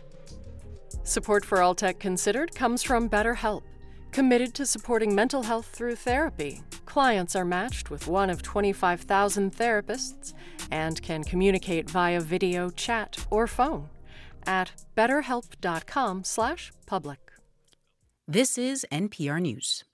[1.04, 3.64] Support for All Tech Considered comes from BetterHelp.
[4.12, 10.34] Committed to supporting mental health through therapy, clients are matched with one of 25,000 therapists
[10.70, 13.88] and can communicate via video, chat, or phone
[14.46, 17.20] at betterhelp.com/public.
[18.28, 19.86] This is NPR News.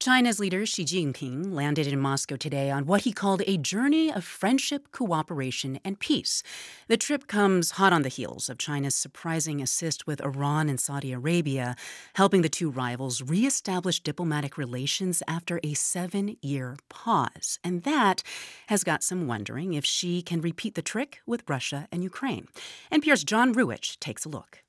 [0.00, 4.22] China's leader Xi Jinping landed in Moscow today on what he called a journey of
[4.22, 6.44] friendship, cooperation, and peace.
[6.86, 11.12] The trip comes hot on the heels of China's surprising assist with Iran and Saudi
[11.12, 11.74] Arabia,
[12.14, 17.58] helping the two rivals reestablish diplomatic relations after a seven year pause.
[17.64, 18.22] And that
[18.68, 22.46] has got some wondering if Xi can repeat the trick with Russia and Ukraine.
[22.92, 24.62] And NPR's John Ruwitch takes a look.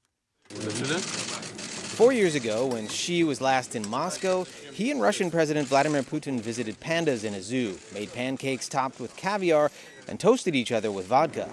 [2.00, 6.40] Four years ago, when Xi was last in Moscow, he and Russian President Vladimir Putin
[6.40, 9.70] visited pandas in a zoo, made pancakes topped with caviar,
[10.08, 11.50] and toasted each other with vodka.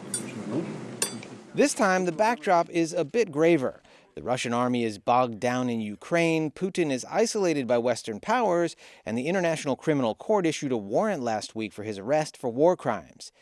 [1.53, 3.83] This time, the backdrop is a bit graver.
[4.15, 9.19] The Russian army is bogged down in Ukraine, Putin is isolated by Western powers, and
[9.19, 13.33] the International Criminal Court issued a warrant last week for his arrest for war crimes.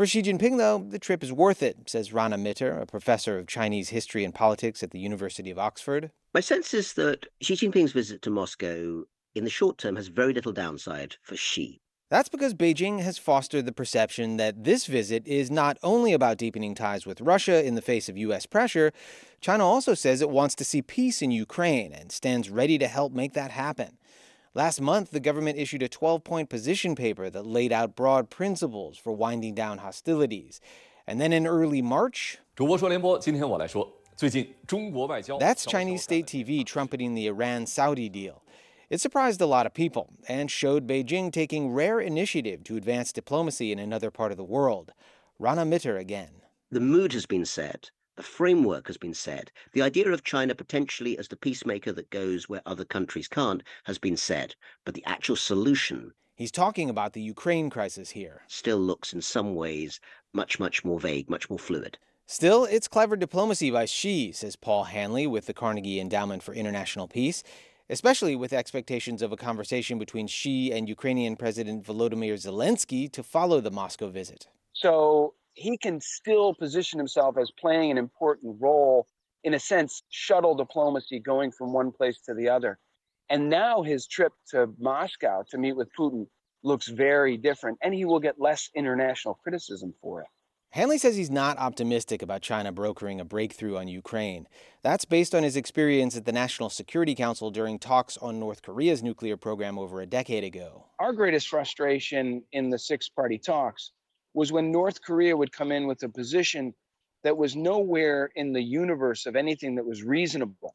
[0.00, 3.46] For Xi Jinping, though, the trip is worth it, says Rana Mitter, a professor of
[3.46, 6.10] Chinese history and politics at the University of Oxford.
[6.32, 9.02] My sense is that Xi Jinping's visit to Moscow
[9.34, 11.82] in the short term has very little downside for Xi.
[12.08, 16.74] That's because Beijing has fostered the perception that this visit is not only about deepening
[16.74, 18.46] ties with Russia in the face of U.S.
[18.46, 18.94] pressure,
[19.42, 23.12] China also says it wants to see peace in Ukraine and stands ready to help
[23.12, 23.98] make that happen.
[24.52, 28.98] Last month, the government issued a 12 point position paper that laid out broad principles
[28.98, 30.60] for winding down hostilities.
[31.06, 32.38] And then in early March,
[35.38, 38.42] that's Chinese state TV trumpeting the Iran Saudi deal.
[38.90, 43.70] It surprised a lot of people and showed Beijing taking rare initiative to advance diplomacy
[43.70, 44.92] in another part of the world.
[45.38, 46.42] Rana Mitter again.
[46.72, 47.92] The mood has been set.
[48.20, 49.50] The framework has been set.
[49.72, 53.96] The idea of China potentially as the peacemaker that goes where other countries can't has
[53.96, 54.54] been set.
[54.84, 56.12] But the actual solution.
[56.36, 58.42] He's talking about the Ukraine crisis here.
[58.46, 60.00] Still looks in some ways
[60.34, 61.96] much, much more vague, much more fluid.
[62.26, 67.08] Still, it's clever diplomacy by Xi, says Paul Haenle with the Carnegie Endowment for International
[67.08, 67.42] Peace,
[67.88, 73.62] especially with expectations of a conversation between Xi and Ukrainian President Volodymyr Zelensky to follow
[73.62, 74.46] the Moscow visit.
[74.74, 79.06] So he can still position himself as playing an important role,
[79.44, 82.78] in a sense, shuttle diplomacy going from one place to the other.
[83.28, 86.26] And now his trip to Moscow to meet with Putin
[86.62, 90.26] looks very different, and he will get less international criticism for it.
[90.74, 94.46] Haenle says he's not optimistic about China brokering a breakthrough on Ukraine.
[94.82, 99.02] That's based on his experience at the National Security Council during talks on North Korea's
[99.02, 100.86] nuclear program over a decade ago.
[100.98, 103.92] Our greatest frustration in the six party talks
[104.34, 106.74] was when North Korea would come in with a position
[107.22, 110.74] that was nowhere in the universe of anything that was reasonable.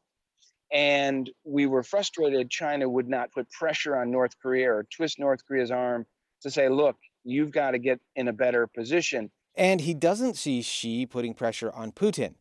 [0.72, 5.40] And we were frustrated China would not put pressure on North Korea or twist North
[5.46, 6.06] Korea's arm
[6.42, 9.30] to say, look, you've got to get in a better position.
[9.54, 12.34] And he doesn't see Xi putting pressure on Putin.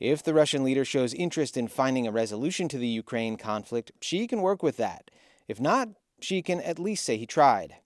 [0.00, 4.26] If the Russian leader shows interest in finding a resolution to the Ukraine conflict, Xi
[4.26, 5.10] can work with that.
[5.48, 5.88] If not,
[6.20, 7.76] Xi can at least say he tried.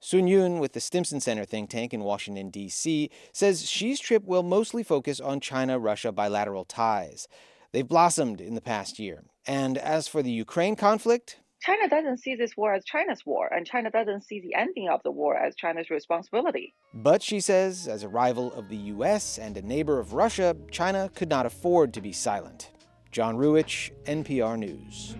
[0.00, 4.44] Sun Yun with the Stimson Center think tank in Washington, D.C., says Xi's trip will
[4.44, 7.26] mostly focus on China Russia bilateral ties.
[7.72, 9.24] They've blossomed in the past year.
[9.44, 13.66] And as for the Ukraine conflict, China doesn't see this war as China's war, and
[13.66, 16.74] China doesn't see the ending of the war as China's responsibility.
[16.94, 21.10] But she says, as a rival of the US and a neighbor of Russia, China
[21.12, 22.70] could not afford to be silent.
[23.10, 25.16] John Ruwitch, NPR News.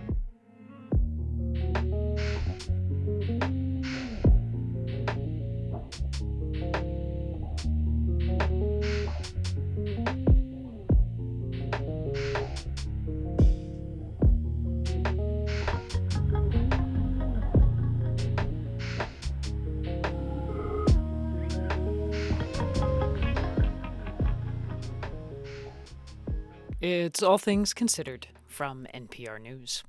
[26.90, 29.84] It's All Things Considered from NPR News.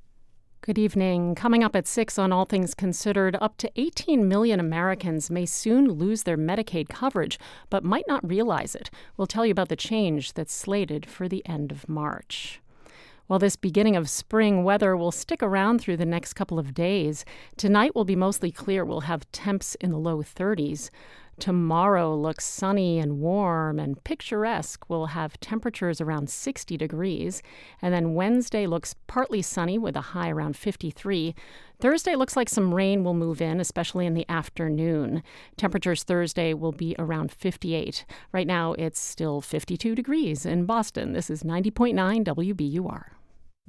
[0.60, 1.34] Good evening.
[1.34, 5.94] Coming up at 6 on All Things Considered, up to 18 million Americans may soon
[5.94, 7.40] lose their Medicaid coverage,
[7.70, 8.92] but might not realize it.
[9.16, 12.60] We'll tell you about the change that's slated for the end of March.
[13.28, 17.24] While this beginning of spring weather will stick around through the next couple of days,
[17.56, 18.84] tonight will be mostly clear.
[18.84, 20.90] We'll have temps in the low 30s.
[21.40, 24.90] Tomorrow looks sunny and warm and picturesque.
[24.90, 27.42] We'll have temperatures around 60 degrees.
[27.82, 31.34] And then Wednesday looks partly sunny with a high around 53.
[31.80, 35.24] Thursday looks like some rain will move in, especially in the afternoon.
[35.56, 38.06] Temperatures Thursday will be around 58.
[38.34, 41.14] Right now it's still 52 degrees in Boston.
[41.14, 43.19] This is 90.9 WBUR.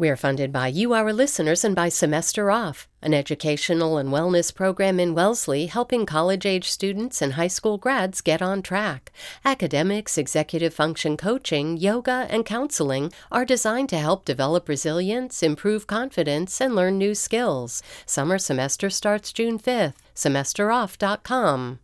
[0.00, 4.98] We're funded by you, our listeners, and by Semester Off, an educational and wellness program
[4.98, 9.12] in Wellesley helping college age students and high school grads get on track.
[9.44, 16.62] Academics, executive function coaching, yoga, and counseling are designed to help develop resilience, improve confidence,
[16.62, 17.82] and learn new skills.
[18.06, 21.78] Summer semester starts June 5th semesteroff.com,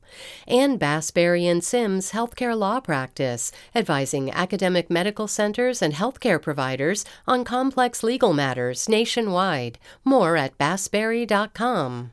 [0.46, 7.44] and Bassberry and Sims Healthcare Law Practice, advising academic medical centers and healthcare providers on
[7.44, 9.78] complex legal matters nationwide.
[10.04, 12.10] More at bassberry.com.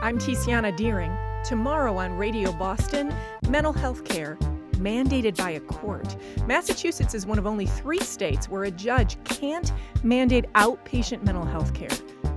[0.00, 1.16] I'm Tiziana Dearing.
[1.44, 3.14] Tomorrow on Radio Boston,
[3.48, 4.36] mental health care
[4.78, 6.16] mandated by a court.
[6.46, 11.74] Massachusetts is one of only three states where a judge can't mandate outpatient mental health
[11.74, 11.88] care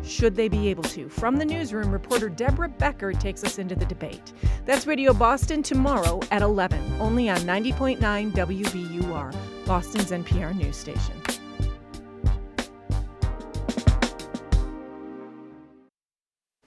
[0.03, 1.09] should they be able to?
[1.09, 4.33] From the newsroom, reporter Deborah Becker takes us into the debate.
[4.65, 7.99] That's Radio Boston tomorrow at 11, only on 90.9
[8.31, 11.40] WBUR, Boston's NPR news station.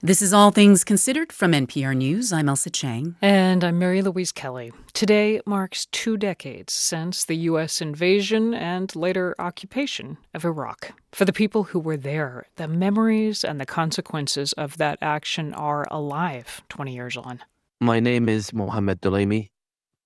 [0.04, 2.30] This is All Things Considered from NPR News.
[2.30, 3.16] I'm Ailsa Chang.
[3.22, 4.70] And I'm Mary Louise Kelly.
[4.92, 7.80] Today marks two decades since the U.S.
[7.80, 10.92] invasion and later occupation of Iraq.
[11.12, 15.86] For the people who were there, the memories and the consequences of that action are
[15.90, 17.40] alive 20 years on.
[17.80, 19.52] My name is Mohammed Dulaimi.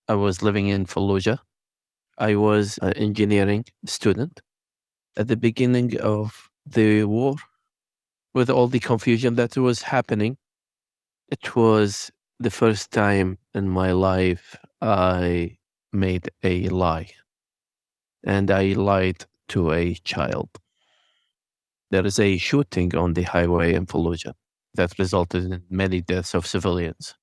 [0.06, 1.40] I was living in Fallujah.
[2.16, 4.42] I was an engineering student.
[5.16, 7.34] At the beginning of the war,
[8.34, 10.36] with all the confusion that was happening.
[11.30, 15.58] It was the first time in my life I
[15.92, 17.10] made a lie.
[18.24, 20.50] And I lied to a child.
[21.90, 24.34] There is a shooting on the highway in Fallujah
[24.74, 27.14] that resulted in many deaths of civilians.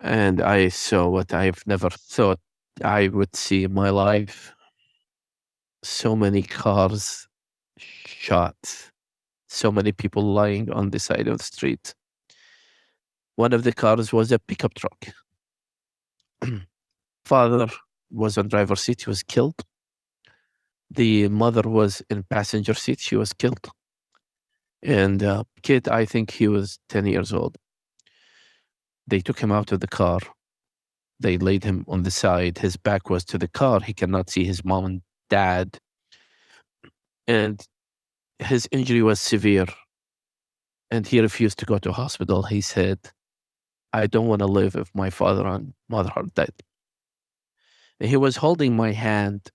[0.00, 2.40] And I saw what I've never thought
[2.82, 4.52] I would see in my life.
[5.82, 7.26] So many cars
[7.78, 8.92] shot
[9.54, 11.94] so many people lying on the side of the street.
[13.36, 15.06] One of the cars was a pickup truck.
[17.24, 17.68] Father
[18.10, 19.60] was on driver's seat, he was killed.
[20.90, 23.68] The mother was in passenger seat, she was killed.
[24.82, 27.56] And uh, kid, I think he was 10 years old.
[29.06, 30.20] They took him out of the car.
[31.20, 32.58] They laid him on the side.
[32.58, 33.80] His back was to the car.
[33.80, 35.78] He cannot see his mom and dad.
[37.26, 37.64] And
[38.44, 39.66] his injury was severe
[40.90, 42.42] and he refused to go to hospital.
[42.42, 42.98] He said,
[43.92, 46.52] I don't want to live if my father and mother are dead.
[48.00, 49.50] And he was holding my hand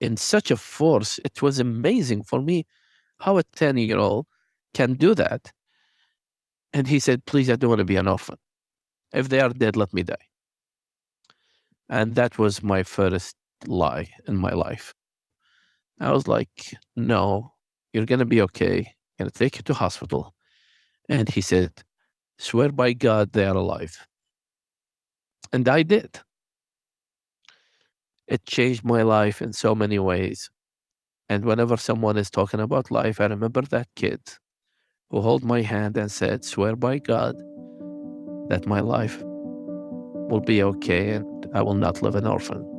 [0.00, 1.18] in such a force.
[1.24, 2.66] It was amazing for me
[3.20, 4.26] how a 10 year old
[4.74, 5.52] can do that.
[6.72, 8.36] And he said, Please, I don't want to be an orphan.
[9.12, 10.26] If they are dead, let me die.
[11.88, 13.36] And that was my first
[13.66, 14.94] lie in my life.
[15.98, 17.52] I was like, No,
[17.92, 18.78] you're going to be okay.
[18.78, 20.34] I'm going to take you to hospital.
[21.08, 21.72] And he said,
[22.38, 24.06] Swear by God they are alive.
[25.52, 26.20] And I did.
[28.26, 30.50] It changed my life in so many ways.
[31.28, 34.20] And whenever someone is talking about life, I remember that kid
[35.10, 37.36] who held my hand and said, Swear by God
[38.48, 42.77] that my life will be okay and I will not live an orphan.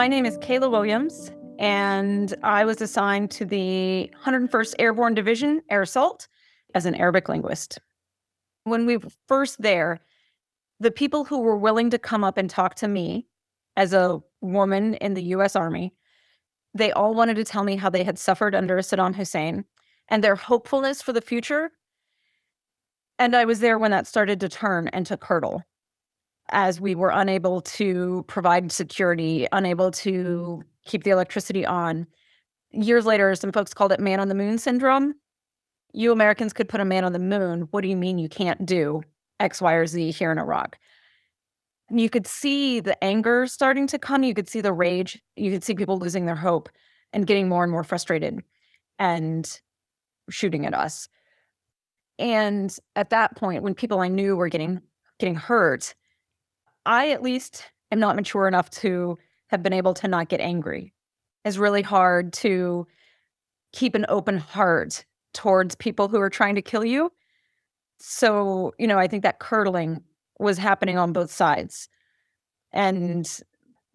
[0.00, 5.82] My name is Kayla Williams, and I was assigned to the 101st Airborne Division, Air
[5.82, 6.26] Assault,
[6.74, 7.78] as an Arabic linguist.
[8.64, 10.00] When we were first there,
[10.78, 13.26] the people who were willing to come up and talk to me
[13.76, 15.92] as a woman in the US Army,
[16.72, 19.66] they all wanted to tell me how they had suffered under Saddam Hussein
[20.08, 21.72] and their hopefulness for the future.
[23.18, 25.62] And I was there when that started to turn and to curdle
[26.50, 32.06] as we were unable to provide security, unable to keep the electricity on.
[32.70, 35.14] Years later, some folks called it man on the moon syndrome.
[35.92, 37.68] You Americans could put a man on the moon.
[37.70, 39.02] What do you mean you can't do
[39.40, 40.78] X, Y, or Z here in Iraq?
[41.88, 44.22] And you could see the anger starting to come.
[44.22, 45.20] You could see the rage.
[45.36, 46.68] You could see people losing their hope
[47.12, 48.40] and getting more and more frustrated
[48.98, 49.60] and
[50.30, 51.08] shooting at us.
[52.20, 54.80] And at that point, when people I knew were getting
[55.18, 55.94] getting hurt,
[56.86, 60.92] I at least am not mature enough to have been able to not get angry.
[61.44, 62.86] It's really hard to
[63.72, 67.12] keep an open heart towards people who are trying to kill you.
[67.98, 70.02] So, you know, I think that curdling
[70.38, 71.88] was happening on both sides.
[72.72, 73.28] And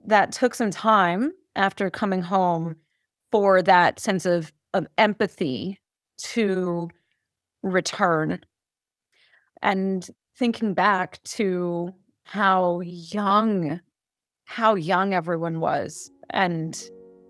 [0.06, 2.76] that took some time after coming home
[3.32, 5.80] for that sense of, of empathy
[6.18, 6.90] to
[7.64, 8.40] return.
[9.62, 10.08] And
[10.38, 11.94] thinking back to
[12.26, 13.80] how young,
[14.46, 16.90] how young everyone was, and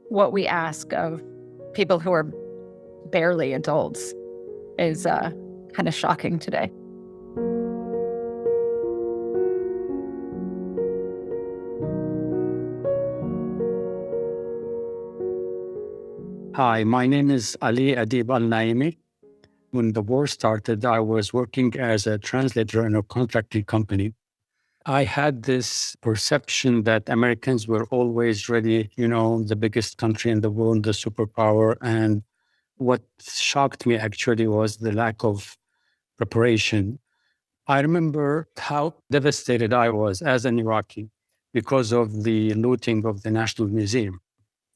[0.10, 1.22] what we ask of
[1.74, 2.24] people who are
[3.12, 4.14] barely adults
[4.80, 5.32] is uh,
[5.74, 6.72] kind of shocking today.
[16.56, 18.98] Hi, my name is Ali Adib Al Naimi.
[19.72, 24.14] When the war started, I was working as a translator in a contracting company.
[24.88, 30.41] I had this perception that Americans were always ready, you know, the biggest country in
[30.41, 31.76] the world, the superpower.
[31.82, 32.22] And
[32.78, 35.57] what shocked me actually was the lack of
[36.18, 36.99] preparation.
[37.68, 41.10] I remember how devastated I was as an Iraqi
[41.52, 44.22] because of the looting of the National Museum.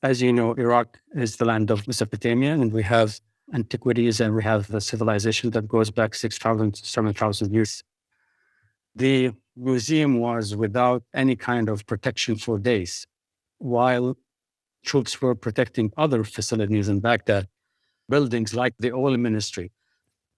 [0.02, 3.19] As you know, Iraq is the land of Mesopotamia, and we have
[3.53, 7.84] antiquities and we have a civilization that goes back 6,000 to 7,000 years.
[8.95, 13.06] The museum was without any kind of protection for days,
[13.57, 14.18] while
[14.86, 17.48] troops were protecting other facilities in Baghdad,
[18.07, 19.72] buildings like the oil ministry.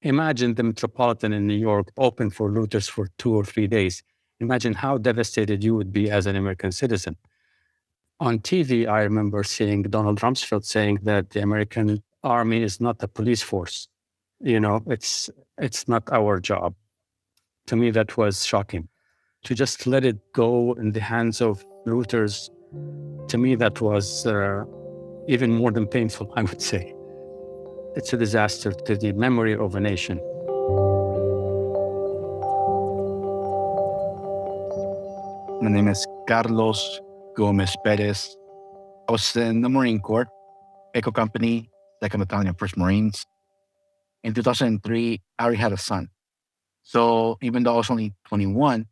[0.02, 4.03] Imagine the Metropolitan in New York open for looters for two or three days.
[4.40, 7.15] Imagine how devastated you would be as an American citizen
[8.22, 13.07] on TV, I remember seeing Donald Rumsfeld saying that the American army is not a
[13.07, 13.88] police force.
[14.40, 16.76] You know, it's it's not our job.
[17.72, 18.89] To me, that was shocking.
[19.45, 22.52] To just let it go in the hands of looters,
[23.30, 24.65] to me, that was uh,
[25.30, 26.34] even more than painful.
[26.35, 26.93] I would say,
[27.95, 30.18] it's a disaster to the memory of a nation.
[35.61, 36.99] My name is Carlos
[37.38, 38.35] Gomez Perez.
[39.07, 40.27] I was in the Marine Corps,
[40.93, 41.69] Echo Company,
[42.03, 43.26] Second Battalion, First Marines.
[44.26, 46.10] In 2003, I already had a son.
[46.84, 48.88] So even though I was only 21,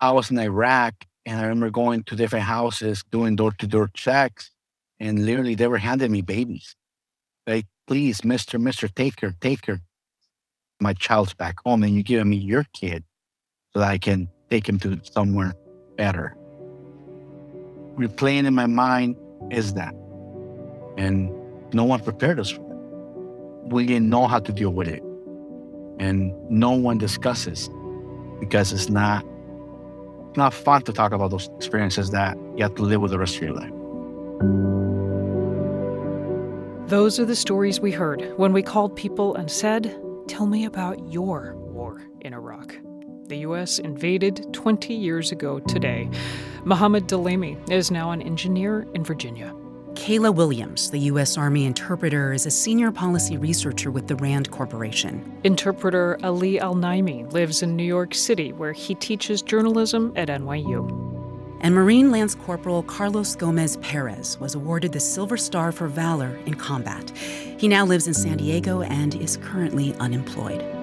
[0.00, 0.94] I was in Iraq
[1.26, 4.50] and I remember going to different houses, doing door to door checks,
[4.98, 6.74] and literally they were handing me babies.
[7.46, 8.60] Like, please, Mr.
[8.60, 8.92] Mr.
[8.92, 9.80] Take her, take her.
[10.80, 13.04] My child's back home and you're giving me your kid
[13.72, 15.54] so that I can take him to somewhere
[15.96, 16.38] better
[17.98, 19.16] replaying in my mind
[19.50, 19.94] is that.
[20.96, 21.30] And
[21.74, 23.72] no one prepared us for it.
[23.72, 25.02] We didn't know how to deal with it.
[25.98, 27.70] And no one discusses
[28.40, 29.24] because it's not
[30.28, 33.18] it's not fun to talk about those experiences that you have to live with the
[33.18, 33.72] rest of your life.
[36.88, 39.94] Those are the stories we heard when we called people and said,
[40.26, 42.76] Tell me about your war in Iraq.
[43.28, 43.78] The U.S.
[43.78, 46.08] invaded 20 years ago today.
[46.64, 49.54] Mohammed Dulaimi is now an engineer in Virginia.
[49.98, 51.36] Kayla Williams, the U.S.
[51.36, 55.40] Army interpreter, is a senior policy researcher with the RAND Corporation.
[55.42, 60.88] Interpreter Ali Al Naimi lives in New York City, where he teaches journalism at NYU.
[61.62, 66.54] And Marine Lance Corporal Carlos Gomez Perez was awarded the Silver Star for Valor in
[66.54, 67.10] combat.
[67.58, 70.77] He now lives in San Diego and is currently unemployed.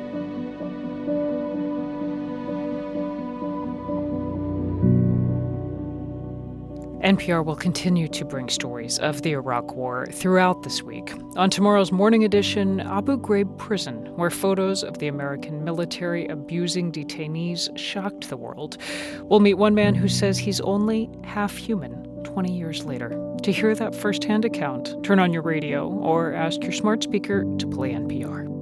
[7.05, 11.13] NPR will continue to bring stories of the Iraq War throughout this week.
[11.35, 17.69] On tomorrow's morning edition, Abu Ghraib prison, where photos of the American military abusing detainees
[17.77, 18.79] shocked the world.
[19.21, 22.03] We'll meet one man who says he's only half human.
[22.23, 23.09] 20 years later.
[23.43, 27.67] To hear that firsthand account, turn on your radio or ask your smart speaker to
[27.67, 28.54] play NPR.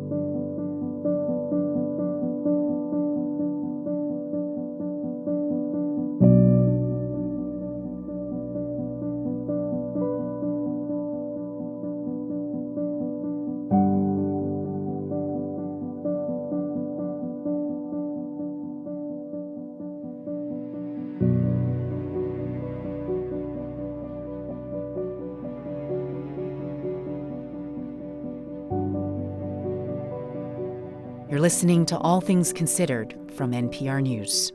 [31.44, 34.53] Listening to All Things Considered from NPR News.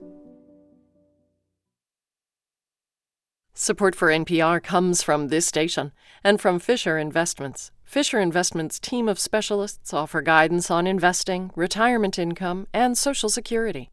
[3.53, 5.93] Support for NPR comes from this station
[6.25, 7.73] and from Fisher Investments.
[7.85, 13.91] Fisher Investments' team of specialists offer guidance on investing, retirement income, and Social Security.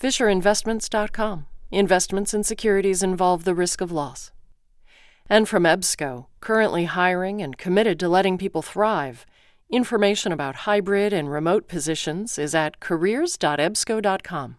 [0.00, 1.44] FisherInvestments.com.
[1.70, 4.30] Investments in securities involve the risk of loss.
[5.28, 9.26] And from EBSCO, currently hiring and committed to letting people thrive.
[9.70, 14.56] Information about hybrid and remote positions is at careers.ebsco.com.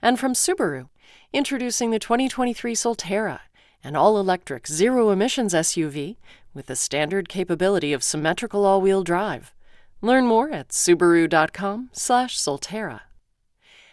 [0.00, 0.88] And from Subaru,
[1.34, 3.40] introducing the 2023 Solterra,
[3.84, 6.16] an all-electric zero-emissions SUV
[6.54, 9.52] with the standard capability of symmetrical all-wheel drive.
[10.00, 13.02] Learn more at subaru.com/slash Solterra.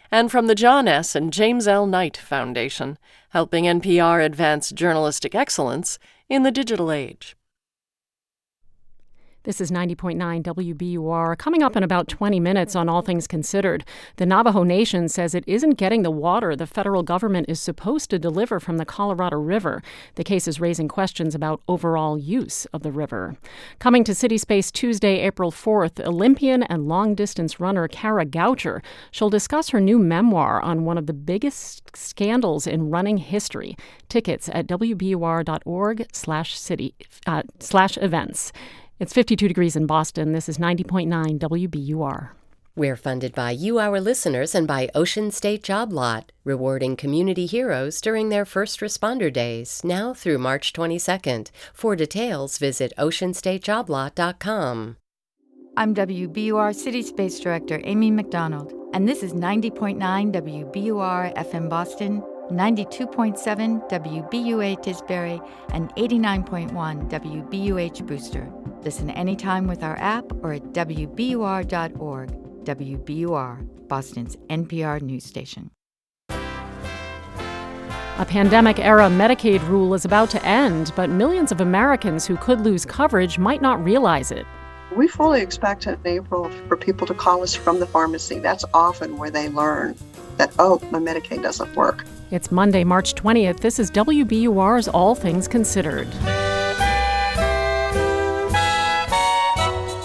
[0.10, 1.16] And from the John S.
[1.16, 1.86] and James L.
[1.86, 2.98] Knight Foundation,
[3.32, 7.36] helping NPR advance journalistic excellence in the digital age.
[9.44, 11.38] This is 90.9 WBUR.
[11.38, 13.84] Coming up in about 20 minutes on All Things Considered,
[14.16, 18.18] the Navajo Nation says it isn't getting the water the federal government is supposed to
[18.18, 19.84] deliver from the Colorado River.
[20.16, 23.36] The case is raising questions about overall use of the river.
[23.80, 28.82] Coming to City Space Tuesday, April 4th, Olympian and long distance runner Kara Goucher.
[29.12, 33.76] She'll discuss her new memoir on one of the biggest scandals in running history.
[34.08, 36.96] Tickets at wbur.org slash city
[37.28, 38.54] uh, slash events.
[39.00, 40.34] It's 52 degrees in Boston.
[40.34, 42.30] This is 90.9 WBUR.
[42.76, 48.02] We're funded by you, our listeners, and by Ocean State Job Lot, rewarding community heroes
[48.02, 51.52] during their first responder days, now through March 22nd.
[51.74, 54.98] For details, visit oceanstatejoblot.com.
[55.76, 59.98] I'm WBUR City Space Director Amy McDonald, and this is 90.9
[60.32, 68.52] WBUR FM Boston 92.7 WBUA Tisbury, and 89.1 WBUH Brewster.
[68.84, 72.30] Listen anytime with our app or at WBUR.org.
[72.64, 75.70] WBUR, Boston's NPR news station.
[78.20, 82.62] A pandemic era Medicaid rule is about to end, but millions of Americans who could
[82.62, 84.46] lose coverage might not realize it.
[84.96, 88.38] We fully expect in April for people to call us from the pharmacy.
[88.38, 89.96] That's often where they learn
[90.38, 92.06] that, oh, my Medicaid doesn't work.
[92.32, 93.60] It's Monday, March 20th.
[93.60, 96.08] This is WBUR's All Things Considered.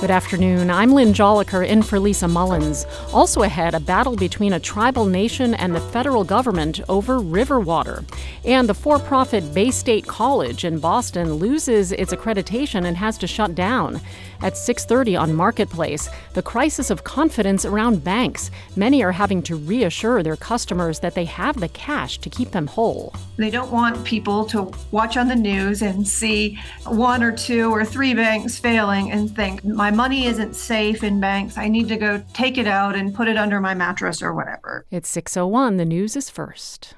[0.01, 0.71] Good afternoon.
[0.71, 2.87] I'm Lynn Jolicoeur in for Lisa Mullins.
[3.13, 8.05] Also ahead, a battle between a tribal nation and the federal government over river water.
[8.45, 13.57] And the for-profit Bay State College in Boston loses its accreditation and has to shut
[13.57, 14.01] down.
[14.41, 18.53] At 6:30 on Marketplace, the crisis of confidence around banks.
[18.77, 22.69] Many are having to reassure their customers that they have the cash to keep them
[22.69, 23.13] whole.
[23.37, 26.57] They don't want people to watch on the news and see
[26.87, 31.59] one or two or three banks failing and think my money isn't safe in banks.
[31.59, 34.85] I need to go take it out and put it under my mattress or whatever.
[34.93, 35.79] It's 6:01.
[35.79, 36.95] The news is first.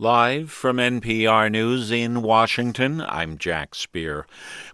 [0.00, 4.26] Live from NPR News in Washington, I'm Jack Speer.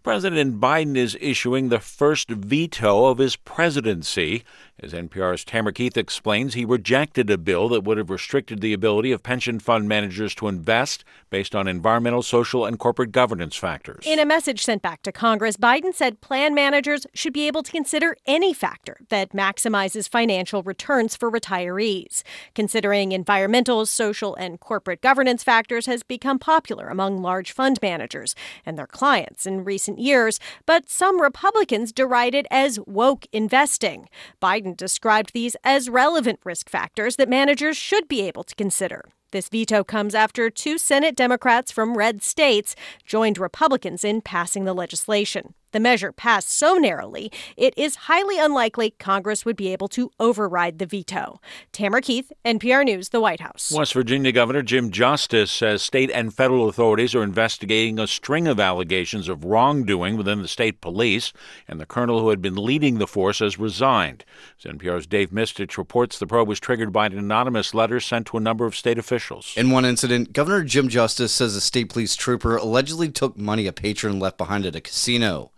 [0.02, 4.44] President Biden is issuing the first veto of his presidency.
[4.82, 9.12] As NPR's Tamara Keith explains, he rejected a bill that would have restricted the ability
[9.12, 14.06] of pension fund managers to invest based on environmental, social, and corporate governance factors.
[14.06, 17.70] In a message sent back to Congress, Biden said plan managers should be able to
[17.70, 22.22] consider any factor that maximizes financial returns for retirees.
[22.54, 28.34] Considering environmental, social, and corporate governance factors has become popular among large fund managers
[28.64, 34.08] and their clients in recent years, but some Republicans deride it as woke investing.
[34.40, 39.04] Biden described these as relevant risk factors that managers should be able to consider.
[39.32, 42.74] This veto comes after two Senate Democrats from red states
[43.06, 45.54] joined Republicans in passing the legislation.
[45.72, 50.80] The measure passed so narrowly, it is highly unlikely Congress would be able to override
[50.80, 51.40] the veto.
[51.70, 53.70] Tamara Keith, NPR News, the White House.
[53.72, 58.58] West Virginia Governor Jim Justice says state and federal authorities are investigating a string of
[58.58, 61.32] allegations of wrongdoing within the state police,
[61.68, 64.24] and the colonel who had been leading the force has resigned.
[64.58, 68.36] As NPR's Dave Mistich reports, the probe was triggered by an anonymous letter sent to
[68.36, 69.19] a number of state officials.
[69.56, 73.72] In one incident, Governor Jim Justice says a state police trooper allegedly took money a
[73.72, 75.52] patron left behind at a casino.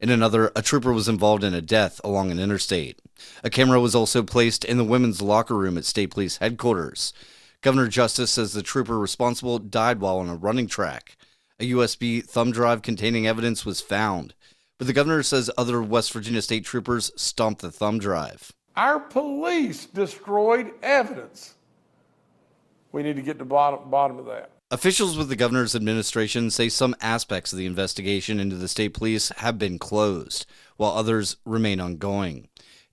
[0.00, 3.00] In another, a trooper was involved in a death along an interstate.
[3.42, 7.12] A camera was also placed in the women's locker room at state police headquarters.
[7.60, 11.16] Governor Justice says the trooper responsible died while on a running track.
[11.58, 14.34] A USB thumb drive containing evidence was found,
[14.78, 18.52] but the governor says other West Virginia state troopers stomped the thumb drive.
[18.76, 21.56] Our police destroyed evidence.
[22.98, 24.50] We need to get to the bottom, bottom of that.
[24.72, 29.28] Officials with the governor's administration say some aspects of the investigation into the state police
[29.36, 30.46] have been closed,
[30.78, 32.48] while others remain ongoing.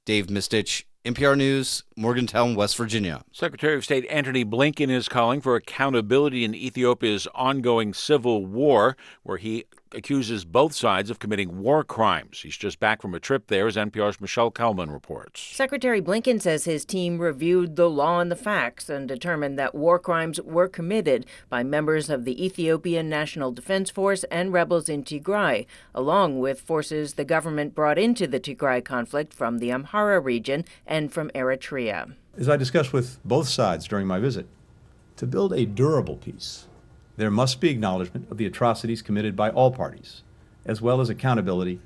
[0.05, 3.23] Dave Mistich, NPR News, Morgantown, West Virginia.
[3.31, 9.37] Secretary of State Antony Blinken is calling for accountability in Ethiopia's ongoing civil war, where
[9.37, 9.65] he
[9.95, 12.41] accuses both sides of committing war crimes.
[12.41, 15.41] He's just back from a trip there, as NPR's Michele Kelemen reports.
[15.41, 19.97] Secretary Blinken says his team reviewed the law and the facts and determined that war
[19.99, 25.65] crimes were committed by members of the Ethiopian National Defense Force and rebels in Tigray,
[25.93, 31.11] along with forces the government brought into the Tigray conflict from the Amhara region and
[31.11, 32.13] from Eritrea.
[32.37, 34.45] As I discussed with both sides during my visit,
[35.17, 36.67] to build a durable peace,
[37.17, 40.23] there must be acknowledgement of the atrocities committed by all parties,
[40.65, 41.79] as well as accountability,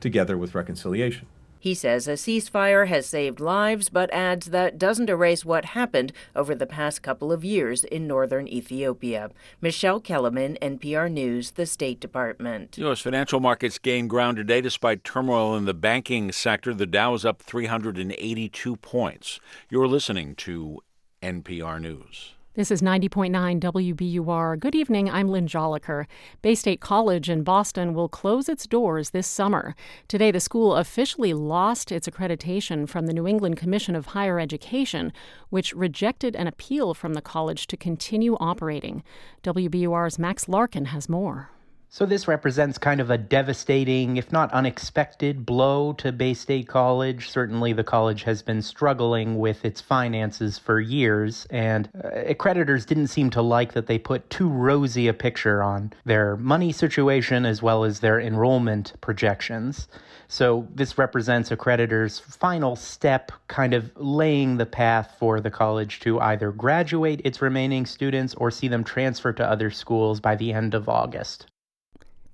[0.00, 1.26] together with reconciliation.
[1.58, 6.54] He says a ceasefire has saved lives, but adds that doesn't erase what happened over
[6.54, 9.30] the past couple of years in northern Ethiopia.
[9.60, 12.78] Michele Kelemen, NPR News, the State Department.
[12.78, 13.00] U.S.
[13.00, 16.72] financial markets gained ground today despite turmoil in the banking sector.
[16.72, 19.40] The Dow is up 382 points.
[19.68, 20.78] You're listening to
[21.20, 22.35] NPR News.
[22.56, 24.58] This is 90.9 WBUR.
[24.58, 25.10] Good evening.
[25.10, 26.06] I'm Lynn Jolicoeur.
[26.40, 29.74] Bay State College in Boston will close its doors this summer.
[30.08, 35.12] Today, the school officially lost its accreditation from the New England Commission of Higher Education,
[35.50, 39.02] which rejected an appeal from the college to continue operating.
[39.42, 41.50] WBUR's Max Larkin has more.
[41.88, 47.30] So, this represents kind of a devastating, if not unexpected, blow to Bay State College.
[47.30, 53.06] Certainly, the college has been struggling with its finances for years, and uh, creditors didn't
[53.06, 57.62] seem to like that they put too rosy a picture on their money situation as
[57.62, 59.86] well as their enrollment projections.
[60.26, 66.00] So, this represents a creditor's final step, kind of laying the path for the college
[66.00, 70.52] to either graduate its remaining students or see them transfer to other schools by the
[70.52, 71.46] end of August.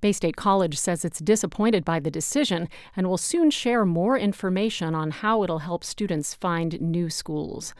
[0.03, 4.93] Bay State College says it's disappointed by the decision and will soon share more information
[4.93, 7.73] on how it'll help students find new schools.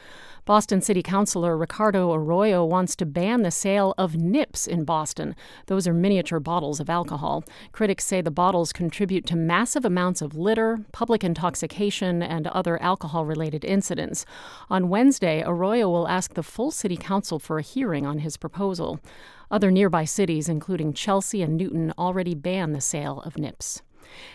[0.45, 5.35] Boston City Councilor Ricardo Arroyo wants to ban the sale of nips in Boston.
[5.67, 7.43] Those are miniature bottles of alcohol.
[7.73, 13.25] Critics say the bottles contribute to massive amounts of litter, public intoxication, and other alcohol
[13.25, 14.25] related incidents.
[14.69, 19.01] On Wednesday, Arroyo will ask the full City Council for a hearing on his proposal.
[19.53, 23.83] Other nearby cities, including Chelsea and Newton, already ban the sale of nips.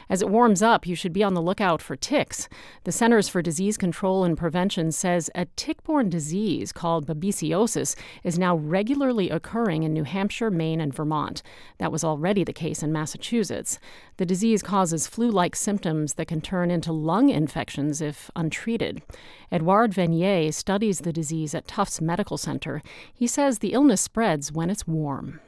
[0.09, 2.49] As it warms up, you should be on the lookout for ticks.
[2.85, 7.95] The Centers for Disease Control and Prevention says a tick borne disease called babesiosis
[8.25, 11.43] is now regularly occurring in New Hampshire, Maine, and Vermont.
[11.79, 13.79] That was already the case in Massachusetts.
[14.17, 19.03] The disease causes flu like symptoms that can turn into lung infections if untreated.
[19.51, 22.83] Edouard Vannier studies the disease at Tufts Medical Center.
[23.13, 25.41] He says the illness spreads when it's warm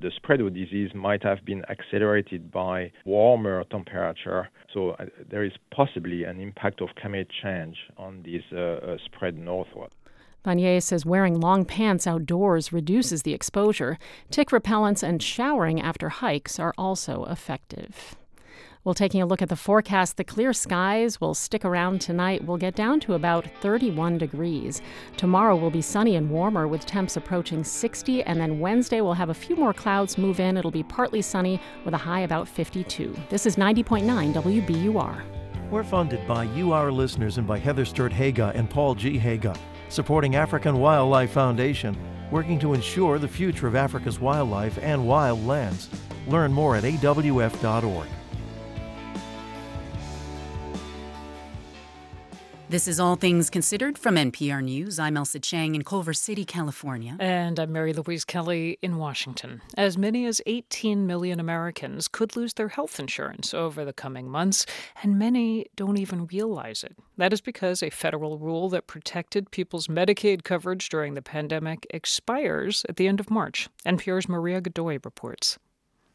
[0.00, 4.48] the spread of disease might have been accelerated by warmer temperature.
[4.72, 9.36] So uh, there is possibly an impact of climate change on this uh, uh, spread
[9.36, 9.90] northward.
[10.44, 13.98] Vannier says wearing long pants outdoors reduces the exposure.
[14.30, 18.16] Tick repellents and showering after hikes are also effective.
[18.82, 22.46] Well, taking a look at the forecast, the clear skies will stick around tonight.
[22.46, 24.80] We'll get down to about 31 degrees.
[25.18, 29.28] Tomorrow will be sunny and warmer with temps approaching 60, and then Wednesday we'll have
[29.28, 30.56] a few more clouds move in.
[30.56, 33.14] It'll be partly sunny with a high about 52.
[33.28, 35.22] This is 90.9 WBUR.
[35.70, 39.18] We're funded by you, our listeners, and by Heather Sturt Haaga and Paul G.
[39.18, 39.58] Haaga,
[39.90, 41.98] supporting African Wildlife Foundation,
[42.30, 45.90] working to ensure the future of Africa's wildlife and wild lands.
[46.28, 48.08] Learn more at awf.org.
[52.70, 55.00] This is All Things Considered from NPR News.
[55.00, 57.16] I'm Ailsa Chang in Culver City, California.
[57.18, 59.60] And I'm Mary Louise Kelly in Washington.
[59.76, 64.66] As many as 18 million Americans could lose their health insurance over the coming months,
[65.02, 66.96] and many don't even realize it.
[67.16, 72.86] That is because a federal rule that protected people's Medicaid coverage during the pandemic expires
[72.88, 73.68] at the end of March.
[73.84, 75.58] NPR's Maria Godoy reports.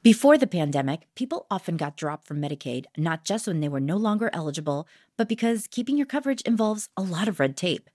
[0.06, 3.98] Before the pandemic, people often got dropped from Medicaid, not just when they were no
[3.98, 7.89] longer eligible, but because keeping your coverage involves a lot of red tape.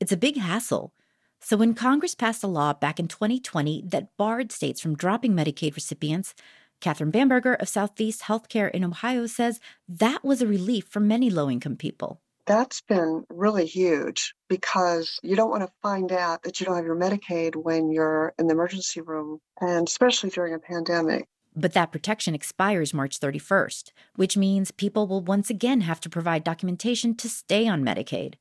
[0.00, 0.92] It's a big hassle.
[1.40, 5.74] So when Congress passed a law back in 2020 that barred states from dropping Medicaid
[5.74, 6.34] recipients,
[6.80, 11.50] Catherine Bamberger of Southeast Healthcare in Ohio says that was a relief for many low
[11.50, 12.20] income people.
[12.46, 16.84] That's been really huge because you don't want to find out that you don't have
[16.84, 21.28] your Medicaid when you're in the emergency room, and especially during a pandemic.
[21.54, 26.44] But that protection expires March 31st, which means people will once again have to provide
[26.44, 28.34] documentation to stay on Medicaid.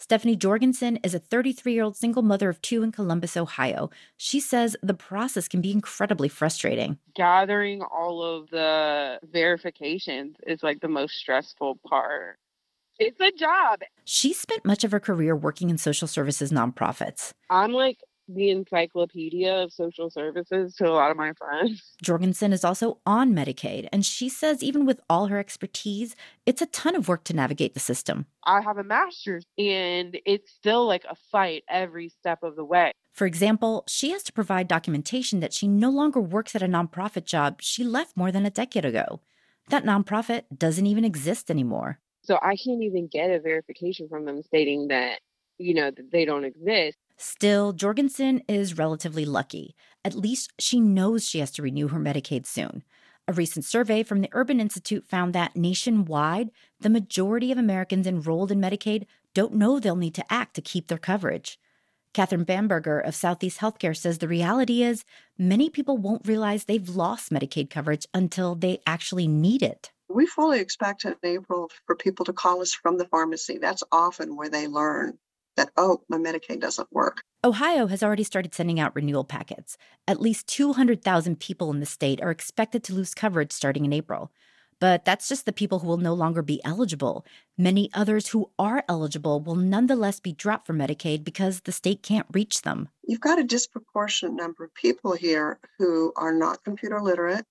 [0.00, 3.90] Stephanie Jorgensen is a 33 year old single mother of two in Columbus, Ohio.
[4.16, 6.98] She says the process can be incredibly frustrating.
[7.16, 12.38] Gathering all of the verifications is like the most stressful part.
[13.00, 13.80] It's a job.
[14.04, 17.32] She spent much of her career working in social services nonprofits.
[17.50, 17.98] I'm like
[18.28, 21.94] the encyclopedia of social services to a lot of my friends.
[22.02, 26.14] Jorgensen is also on Medicaid, and she says even with all her expertise,
[26.46, 28.26] it's a ton of work to navigate the system.
[28.44, 32.92] I have a master's, and it's still like a fight every step of the way.
[33.12, 37.24] For example, she has to provide documentation that she no longer works at a nonprofit
[37.24, 39.20] job she left more than a decade ago.
[39.70, 41.98] That nonprofit doesn't even exist anymore.
[42.22, 45.20] So I can't even get a verification from them stating that,
[45.58, 46.96] you know, that they don't exist.
[47.16, 49.74] Still, Jorgensen is relatively lucky.
[50.04, 52.84] At least she knows she has to renew her Medicaid soon.
[53.26, 58.50] A recent survey from the Urban Institute found that nationwide, the majority of Americans enrolled
[58.50, 61.58] in Medicaid don't know they'll need to act to keep their coverage.
[62.14, 65.04] Catherine Bamberger of Southeast Healthcare says the reality is
[65.36, 69.90] many people won't realize they've lost Medicaid coverage until they actually need it.
[70.08, 73.58] We fully expect in April for people to call us from the pharmacy.
[73.58, 75.18] That's often where they learn
[75.58, 77.22] that, oh, my Medicaid doesn't work.
[77.44, 79.76] Ohio has already started sending out renewal packets.
[80.06, 84.30] At least 200,000 people in the state are expected to lose coverage starting in April.
[84.80, 87.26] But that's just the people who will no longer be eligible.
[87.56, 92.26] Many others who are eligible will nonetheless be dropped from Medicaid because the state can't
[92.32, 92.88] reach them.
[93.02, 97.44] You've got a disproportionate number of people here who are not computer literate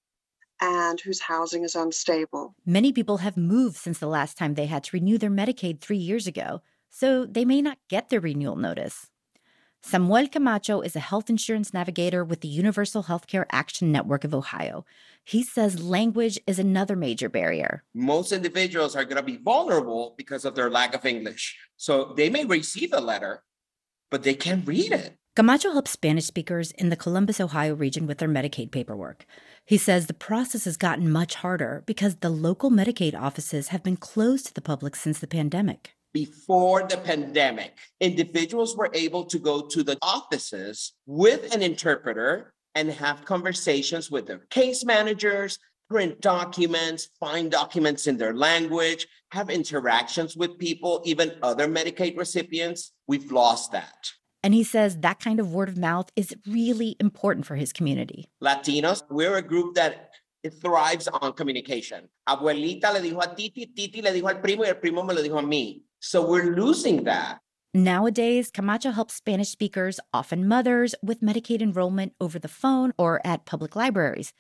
[0.62, 2.56] and whose housing is unstable.
[2.66, 5.98] Many people have moved since the last time they had to renew their Medicaid three
[5.98, 6.62] years ago
[7.00, 9.12] so they may not get their renewal notice.
[9.84, 14.84] Samuel Camacho is a health insurance navigator with the Universal Healthcare Action Network of Ohio.
[15.24, 17.84] He says language is another major barrier.
[17.94, 21.56] Most individuals are going to be vulnerable because of their lack of English.
[21.78, 23.44] So they may receive a letter,
[24.10, 25.14] but they can't read it.
[25.36, 29.28] Camacho helps Spanish speakers in the Columbus, Ohio region with their Medicaid paperwork.
[29.64, 33.98] He says the process has gotten much harder because the local Medicaid offices have been
[33.98, 39.62] closed to the public since the pandemic before the pandemic, individuals were able to go
[39.62, 45.60] to the offices with an interpreter and have conversations with their case managers,
[45.90, 52.92] print documents, find documents in their language, have interactions with people, even other Medicaid recipients.
[53.08, 54.12] We've lost that.
[54.44, 58.30] And he says that kind of word of mouth is really important for his community.
[58.42, 60.12] Latinos, we're a group that
[60.62, 62.08] thrives on communication.
[62.28, 65.22] Abuelita le dijo a Titi, Titi le dijo al primo, y el primo me lo
[65.22, 65.84] dijo a mí.
[66.00, 67.40] So we're losing that.
[67.74, 73.46] Nowadays, Camacho helps Spanish speakers, often mothers, with Medicaid enrollment over the phone or at
[73.46, 74.34] public libraries.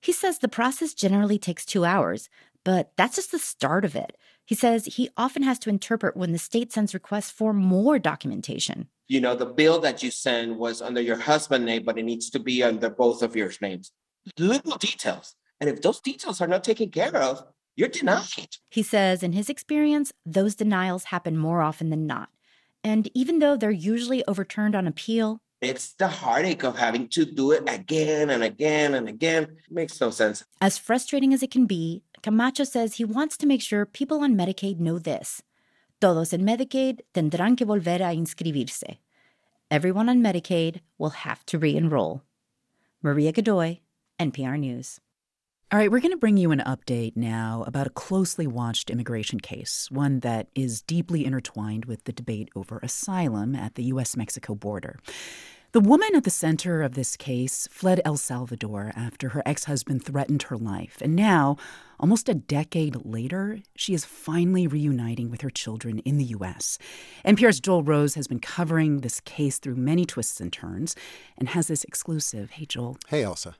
[0.00, 2.28] He says the process generally takes two hours,
[2.64, 4.16] but that's just the start of it.
[4.44, 8.88] He says he often has to interpret when the state sends requests for more documentation.
[9.08, 12.30] You know, the bill that you send was under your husband's name, but it needs
[12.30, 13.92] to be under both of your names.
[14.38, 15.34] Little details.
[15.60, 17.44] And if those details are not taken care of,
[17.76, 18.56] you're denied.
[18.70, 22.28] He says, in his experience, those denials happen more often than not.
[22.84, 27.52] And even though they're usually overturned on appeal, it's the heartache of having to do
[27.52, 29.44] it again and again and again.
[29.44, 30.44] It makes no sense.
[30.60, 34.34] As frustrating as it can be, Camacho says he wants to make sure people on
[34.34, 35.40] Medicaid know this.
[36.00, 38.98] Todos en Medicaid tendrán que volver a inscribirse.
[39.70, 42.22] Everyone on Medicaid will have to re enroll.
[43.00, 43.78] Maria Godoy,
[44.18, 45.00] NPR News.
[45.72, 49.40] All right, we're going to bring you an update now about a closely watched immigration
[49.40, 54.14] case, one that is deeply intertwined with the debate over asylum at the U.S.
[54.14, 54.98] Mexico border.
[55.72, 60.04] The woman at the center of this case fled El Salvador after her ex husband
[60.04, 61.56] threatened her life, and now
[62.02, 66.76] Almost a decade later, she is finally reuniting with her children in the U.S.
[67.24, 70.96] NPR's Joel Rose has been covering this case through many twists and turns
[71.38, 72.50] and has this exclusive.
[72.50, 72.96] Hey, Joel.
[73.06, 73.54] Hey, Ailsa.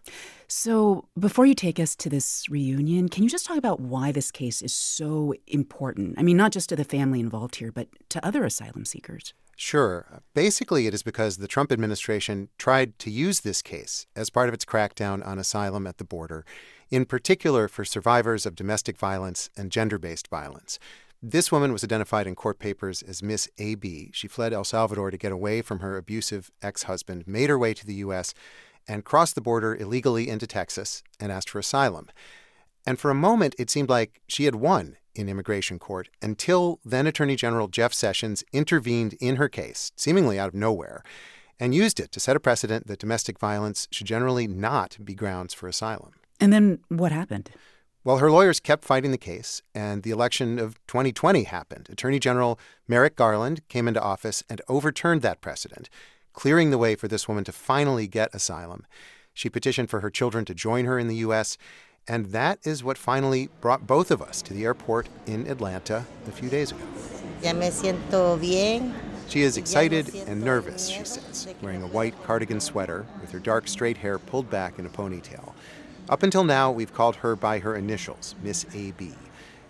[0.49, 4.33] So, before you take us to this reunion, can you just talk about why this
[4.33, 6.17] case is so important?
[6.19, 9.35] I mean, not just to the family involved here, but to other asylum seekers.
[9.65, 10.23] Sure.
[10.35, 14.55] Basically, it is because the Trump administration tried to use this case as part of
[14.55, 16.45] its crackdown on asylum at the border
[16.91, 20.81] in particular for survivors of domestic violence and gender based violence.
[21.23, 24.11] This woman was identified in court papers as Miss AB.
[24.13, 27.73] She fled El Salvador to get away from her abusive ex husband, made her way
[27.73, 28.35] to the U.S.,
[28.89, 32.11] and crossed the border illegally into Texas and asked for asylum.
[32.85, 37.07] And for a moment, it seemed like she had won in immigration court until then
[37.07, 41.03] Attorney General Jeff Sessions intervened in her case, seemingly out of nowhere,
[41.59, 45.55] and used it to set a precedent that domestic violence should generally not be grounds
[45.55, 46.13] for asylum.
[46.41, 47.51] And then what happened?
[48.05, 51.89] Well, her lawyers kept fighting the case, and the election of 2020 happened.
[51.91, 52.59] Attorney General
[52.89, 55.89] Merrick Garland came into office and overturned that precedent,
[56.33, 58.87] clearing the way for this woman to finally get asylum.
[59.33, 61.57] She petitioned for her children to join her in the U.S.,
[62.09, 66.31] and that is what finally brought both of us to the airport in Atlanta a
[66.33, 66.85] few days ago.
[67.43, 68.95] Ya me siento bien.
[69.29, 73.67] She is excited and nervous, she says, wearing a white cardigan sweater with her dark
[73.67, 75.55] straight hair pulled back in a ponytail.
[76.09, 79.15] Up until now, we've called her by her initials, Miss AB.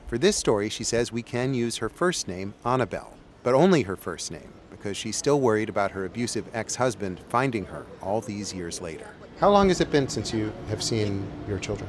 [0.09, 3.97] For this story, she says we can use her first name, Annabelle, but only her
[3.97, 8.53] first name, because she's still worried about her abusive ex husband finding her all these
[8.53, 9.07] years later.
[9.39, 11.89] How long has it been since you have seen your children?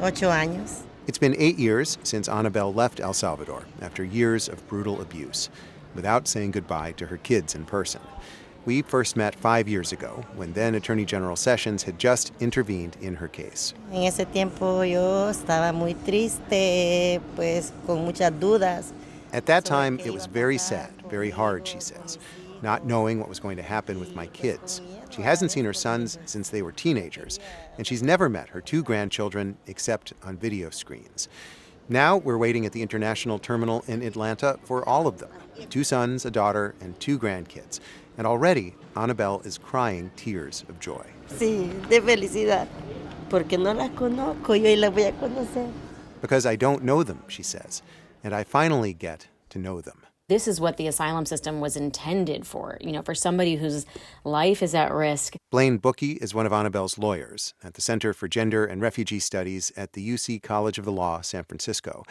[0.00, 0.82] Ocho años.
[1.06, 5.50] It's been eight years since Annabelle left El Salvador after years of brutal abuse,
[5.94, 8.00] without saying goodbye to her kids in person.
[8.66, 13.14] We first met five years ago when then Attorney General Sessions had just intervened in
[13.16, 13.74] her case.
[13.92, 18.92] En ese tiempo yo estaba muy triste, pues con muchas dudas.
[19.32, 22.18] At that time, it was very sad, very hard, she says,
[22.62, 24.80] not knowing what was going to happen with my kids.
[25.14, 27.38] She hasn't seen her sons since they were teenagers,
[27.78, 31.28] and she's never met her two grandchildren except on video screens.
[31.88, 35.30] Now we're waiting at the international terminal in Atlanta for all of them
[35.70, 37.78] two sons, a daughter, and two grandkids.
[38.18, 41.04] And already, Annabelle is crying tears of joy.
[41.28, 42.66] Sí, de felicidad.
[43.30, 45.70] Porque no las conozco, yo las voy a conocer.
[46.20, 47.82] Because I don't know them, she says,
[48.24, 50.03] and I finally get to know them.
[50.26, 53.84] This is what the asylum system was intended for, you know, for somebody whose
[54.24, 55.36] life is at risk.
[55.50, 59.70] Blaine Bookey is one of Annabelle's lawyers at the Center for Gender and Refugee Studies
[59.76, 62.04] at the UC College of the Law, San Francisco.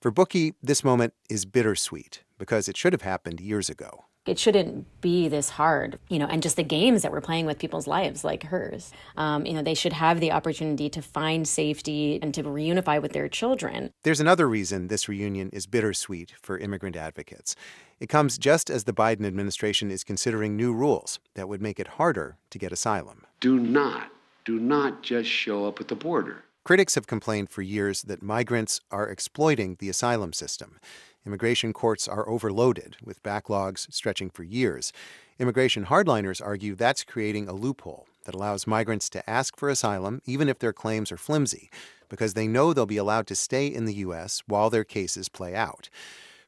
[0.00, 4.86] For Bookey, this moment is bittersweet because it should have happened years ago it shouldn't
[5.00, 8.24] be this hard, you know, and just the games that we're playing with people's lives
[8.24, 8.92] like hers.
[9.16, 13.12] Um, you know, they should have the opportunity to find safety and to reunify with
[13.12, 13.92] their children.
[14.02, 17.54] There's another reason this reunion is bittersweet for immigrant advocates.
[18.00, 21.88] It comes just as the Biden administration is considering new rules that would make it
[21.88, 23.24] harder to get asylum.
[23.40, 24.10] Do not,
[24.44, 26.44] do not just show up at the border.
[26.64, 30.80] Critics have complained for years that migrants are exploiting the asylum system.
[31.26, 34.92] Immigration courts are overloaded, with backlogs stretching for years.
[35.40, 40.48] Immigration hardliners argue that's creating a loophole that allows migrants to ask for asylum even
[40.48, 41.68] if their claims are flimsy,
[42.08, 44.44] because they know they'll be allowed to stay in the U.S.
[44.46, 45.90] while their cases play out.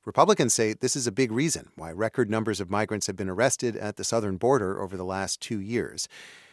[0.04, 3.76] Republicans say this is a big reason why record numbers of migrants have been arrested
[3.76, 6.08] at the southern border over the last two years.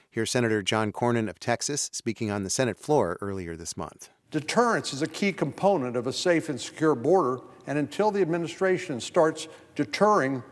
[0.09, 4.09] Here's Senator John Cornyn of Texas speaking on the Senate floor earlier this month.
[4.35, 8.99] Deterrence is a key component of a safe and secure border and until the administration
[8.99, 10.43] starts deterring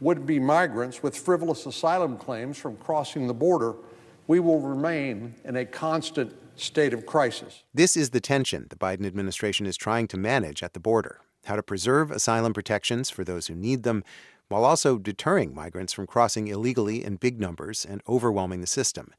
[0.00, 3.76] would be migrants with frivolous asylum claims from crossing the border,
[4.26, 7.62] we will remain in a constant state of crisis.
[7.72, 11.54] This is the tension the Biden administration is trying to manage at the border how
[11.54, 14.02] to preserve asylum protections for those who need them
[14.48, 19.12] while also deterring migrants from crossing illegally in big numbers and overwhelming the system.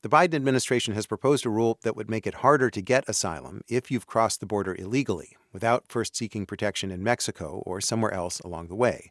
[0.00, 3.62] The Biden administration has proposed a rule that would make it harder to get asylum
[3.66, 8.38] if you've crossed the border illegally without first seeking protection in Mexico or somewhere else
[8.38, 9.10] along the way.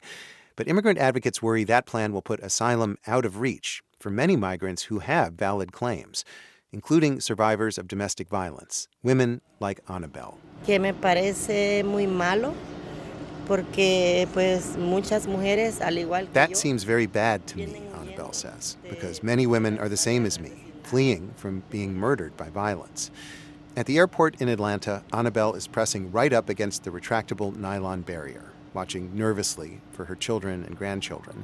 [0.56, 4.84] But immigrant advocates worry that plan will put asylum out of reach for many migrants
[4.84, 6.24] who have valid claims,
[6.72, 10.40] including survivors of domestic violence, women like Annabelle.
[10.66, 12.56] Que me parece muy malo.
[13.46, 18.78] Porque, pues, muchas mujeres, al igual que that seems very bad to me, Annabelle says,
[18.90, 23.12] because many women are the same as me fleeing from being murdered by violence.
[23.76, 28.52] At the airport in Atlanta, Annabelle is pressing right up against the retractable nylon barrier,
[28.74, 31.44] watching nervously for her children and grandchildren.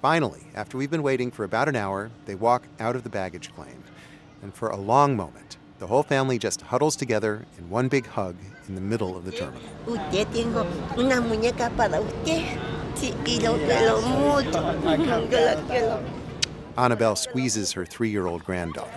[0.00, 3.54] Finally, after we've been waiting for about an hour, they walk out of the baggage
[3.54, 3.84] claim.
[4.40, 8.36] And for a long moment, the whole family just huddles together in one big hug
[8.68, 9.68] in the middle of the terminal.
[16.76, 18.90] Annabelle squeezes her three year old granddaughter.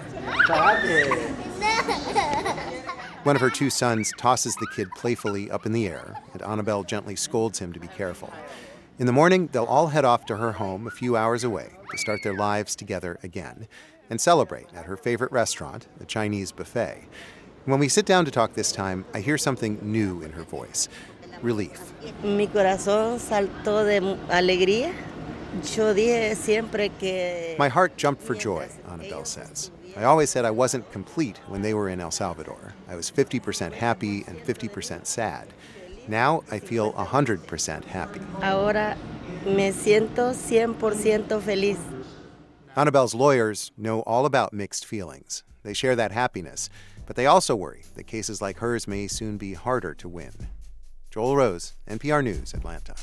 [3.24, 6.84] One of her two sons tosses the kid playfully up in the air, and Annabelle
[6.84, 8.32] gently scolds him to be careful.
[9.00, 11.98] In the morning, they'll all head off to her home a few hours away to
[11.98, 13.68] start their lives together again
[14.10, 17.04] and celebrate at her favorite restaurant, the Chinese buffet.
[17.66, 20.88] When we sit down to talk this time, I hear something new in her voice
[21.42, 21.94] relief.
[22.24, 24.94] Mi corazón saltó de alegría.
[25.64, 27.56] Yo dije siempre que.
[27.58, 29.72] My heart jumped for joy, Annabelle says.
[29.98, 32.74] I always said I wasn't complete when they were in El Salvador.
[32.90, 35.48] I was 50% happy and 50% sad.
[36.08, 38.20] Now I feel 100% happy.
[38.42, 38.98] Ahora
[39.46, 41.80] me siento 100% feliz.
[42.76, 45.44] Annabelle's lawyers know all about mixed feelings.
[45.64, 46.70] They share that happiness,
[47.06, 50.50] but they also worry that cases like hers may soon be harder to win.
[51.10, 52.96] Joel Rose, NPR News, Atlanta.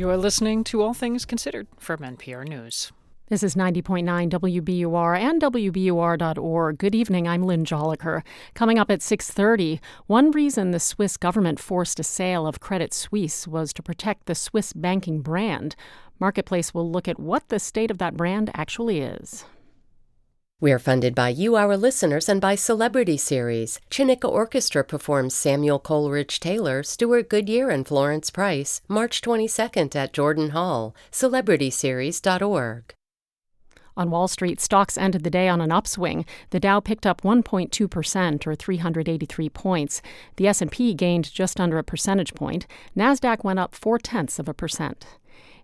[0.00, 2.90] You're listening to All Things Considered from NPR News.
[3.28, 6.78] This is 90.9 WBUR and WBUR.org.
[6.78, 7.28] Good evening.
[7.28, 8.22] I'm Lynn Jolicoeur.
[8.54, 13.46] Coming up at 6:30, one reason the Swiss government forced a sale of Credit Suisse
[13.46, 15.76] was to protect the Swiss banking brand.
[16.18, 19.44] Marketplace will look at what the state of that brand actually is.
[20.62, 23.80] We are funded by you, our listeners, and by Celebrity Series.
[23.90, 30.50] Chineke Orchestra performs Samuel Coleridge Taylor, Stewart Goodyear, and Florence Price, March 22nd at Jordan
[30.50, 30.94] Hall.
[31.12, 32.92] CelebritySeries.org.
[33.96, 36.26] On Wall Street, stocks ended the day on an upswing.
[36.50, 40.02] The Dow picked up 1.2% or 383 points.
[40.36, 42.66] The S&P gained just under a percentage point.
[42.94, 45.06] Nasdaq went up 4 tenths of a percent.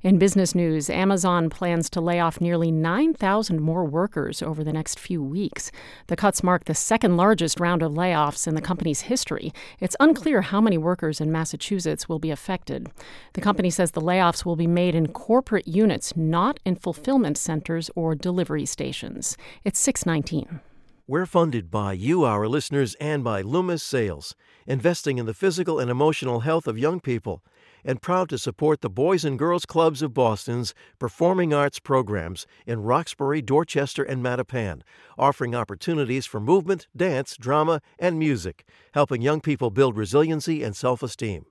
[0.02, 4.98] In business news, Amazon plans to lay off nearly 9,000 more workers over the next
[4.98, 5.72] few weeks.
[6.08, 9.52] The cuts mark the second largest round of layoffs in the company's history.
[9.80, 12.90] It's unclear how many workers in Massachusetts will be affected.
[13.32, 17.90] The company says the layoffs will be made in corporate units, not in fulfillment centers
[17.94, 19.36] or delivery stations.
[19.64, 20.60] It's 619.
[21.08, 24.34] We're funded by you, our listeners, and by Loomis Sayles,
[24.66, 27.44] investing in the physical and emotional health of young people
[27.86, 32.82] and proud to support the Boys and Girls Clubs of Boston's performing arts programs in
[32.82, 34.82] Roxbury, Dorchester, and Mattapan,
[35.16, 41.02] offering opportunities for movement, dance, drama, and music, helping young people build resiliency and self
[41.02, 41.46] esteem.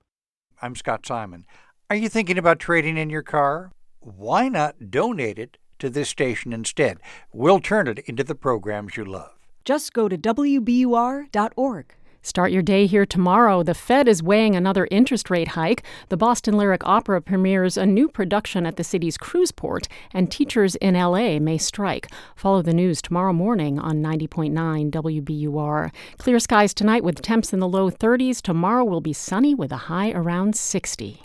[0.60, 1.46] I'm Scott Simon.
[1.88, 3.72] Are you thinking about trading in your car?
[4.00, 6.98] Why not donate it to this station instead?
[7.32, 9.32] We'll turn it into the programs you love.
[9.64, 11.94] Just go to WBUR.org.
[12.26, 13.62] Start your day here tomorrow.
[13.62, 15.84] The Fed is weighing another interest rate hike.
[16.08, 20.74] The Boston Lyric Opera premieres a new production at the city's cruise port, and teachers
[20.74, 22.08] in LA may strike.
[22.34, 25.92] Follow the news tomorrow morning on 90.9 WBUR.
[26.18, 28.42] Clear skies tonight with temps in the low 30s.
[28.42, 31.22] Tomorrow will be sunny with a high around 60.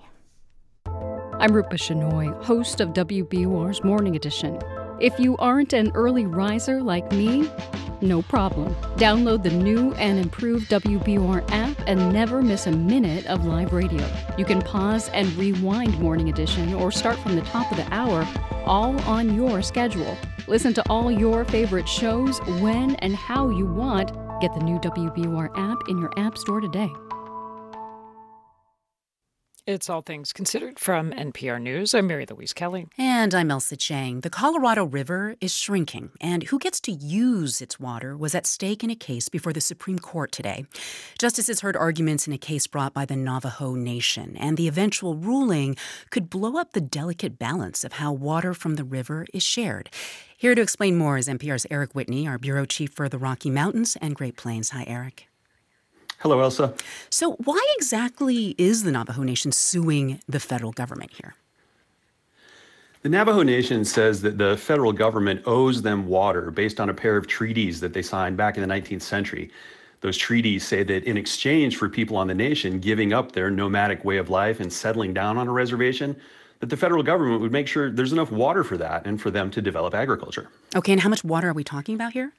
[0.85, 4.59] I'm Rupa Shenoy, host of WBUR's Morning Edition.
[4.99, 7.49] If you aren't an early riser like me,
[8.01, 8.73] no problem.
[8.95, 14.05] Download the new and improved WBUR app and never miss a minute of live radio.
[14.37, 18.27] You can pause and rewind Morning Edition or start from the top of the hour,
[18.65, 20.17] all on your schedule.
[20.47, 24.11] Listen to all your favorite shows when and how you want.
[24.41, 26.91] Get the new WBUR app in your App Store today.
[29.67, 31.93] It's All Things Considered from NPR News.
[31.93, 32.87] I'm Mary Louise Kelly.
[32.97, 34.21] And I'm Ailsa Chang.
[34.21, 38.83] The Colorado River is shrinking, and who gets to use its water was at stake
[38.83, 40.65] in a case before the Supreme Court today.
[41.19, 45.75] Justices heard arguments in a case brought by the Navajo Nation, and the eventual ruling
[46.09, 49.91] could blow up the delicate balance of how water from the river is shared.
[50.35, 53.95] Here to explain more is NPR's Eric Whitney, our bureau chief for the Rocky Mountains
[54.01, 54.71] and Great Plains.
[54.71, 55.27] Hi, Eric.
[56.21, 56.79] Hello, Ailsa.
[57.09, 61.33] So, why exactly is the Navajo Nation suing the federal government here?
[63.01, 67.17] The Navajo Nation says that the federal government owes them water based on a pair
[67.17, 69.49] of treaties that they signed back in the 19th century.
[70.01, 74.05] Those treaties say that in exchange for people on the nation giving up their nomadic
[74.05, 76.15] way of life and settling down on a reservation,
[76.59, 79.49] that the federal government would make sure there's enough water for that and for them
[79.49, 80.49] to develop agriculture.
[80.75, 82.33] Okay, and how much water are we talking about here?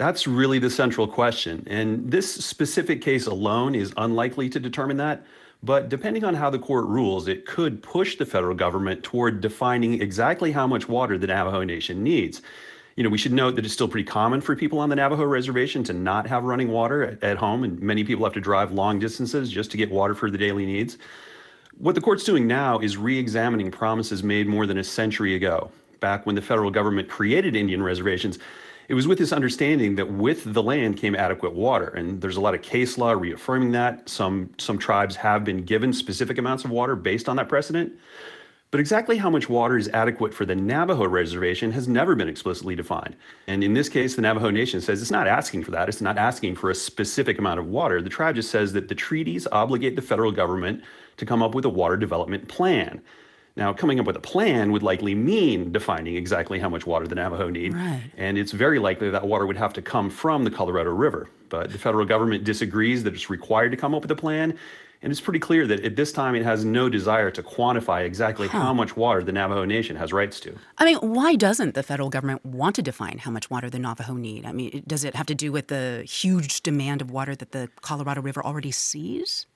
[0.00, 1.62] That's really the central question.
[1.66, 5.26] And this specific case alone is unlikely to determine that.
[5.62, 10.00] But depending on how the court rules, it could push the federal government toward defining
[10.00, 12.40] exactly how much water the Navajo Nation needs.
[12.96, 15.24] You know, we should note that it's still pretty common for people on the Navajo
[15.24, 18.98] reservation to not have running water at, home, and many people have to drive long
[18.98, 20.96] distances just to get water for the daily needs.
[21.76, 25.70] What the court's doing now is re examining promises made more than a century ago,
[26.00, 28.38] back when the federal government created Indian reservations
[28.90, 31.90] it was with this understanding that with the land came adequate water.
[31.90, 34.08] And there's a lot of case law reaffirming that.
[34.08, 37.92] Some, some tribes have been given specific amounts of water based on that precedent.
[38.72, 42.74] But exactly how much water is adequate for the Navajo reservation has never been explicitly
[42.74, 43.14] defined.
[43.46, 45.88] And in this case, the Navajo Nation says it's not asking for that.
[45.88, 48.02] It's not asking for a specific amount of water.
[48.02, 50.82] The tribe just says that the treaties obligate the federal government
[51.16, 53.00] to come up with a water development plan.
[53.60, 57.14] Now, coming up with a plan would likely mean defining exactly how much water the
[57.14, 57.74] Navajo need.
[57.74, 58.00] Right.
[58.16, 61.28] And it's very likely that water would have to come from the Colorado River.
[61.50, 64.56] But the federal government disagrees that it's required to come up with a plan.
[65.02, 68.48] And it's pretty clear that at this time it has no desire to quantify exactly
[68.48, 68.60] Huh.
[68.60, 70.54] how much water the Navajo Nation has rights to.
[70.78, 74.14] I mean, why doesn't the federal government want to define how much water the Navajo
[74.14, 74.46] need?
[74.46, 77.68] I mean, does it have to do with the huge demand of water that the
[77.82, 79.46] Colorado River already sees?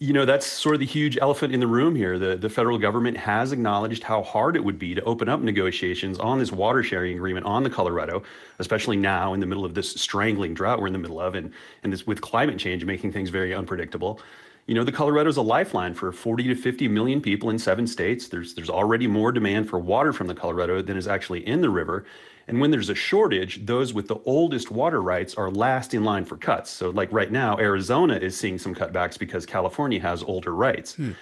[0.00, 2.20] You know, that's sort of the huge elephant in the room here.
[2.20, 6.20] The, the federal government has acknowledged how hard it would be to open up negotiations
[6.20, 8.22] on this water sharing agreement on the Colorado,
[8.60, 11.52] especially now in the middle of this strangling drought we're in the middle of, and,
[11.82, 14.20] and this with climate change making things very unpredictable.
[14.66, 17.84] You know, the Colorado is a lifeline for 40 to 50 million people in seven
[17.84, 18.28] states.
[18.28, 21.70] There's, there's already more demand for water from the Colorado than is actually in the
[21.70, 22.04] river.
[22.48, 26.24] And when there's a shortage, those with the oldest water rights are last in line
[26.24, 26.70] for cuts.
[26.70, 30.94] So, like right now, Arizona is seeing some cutbacks because California has older rights.
[30.94, 31.12] Hmm.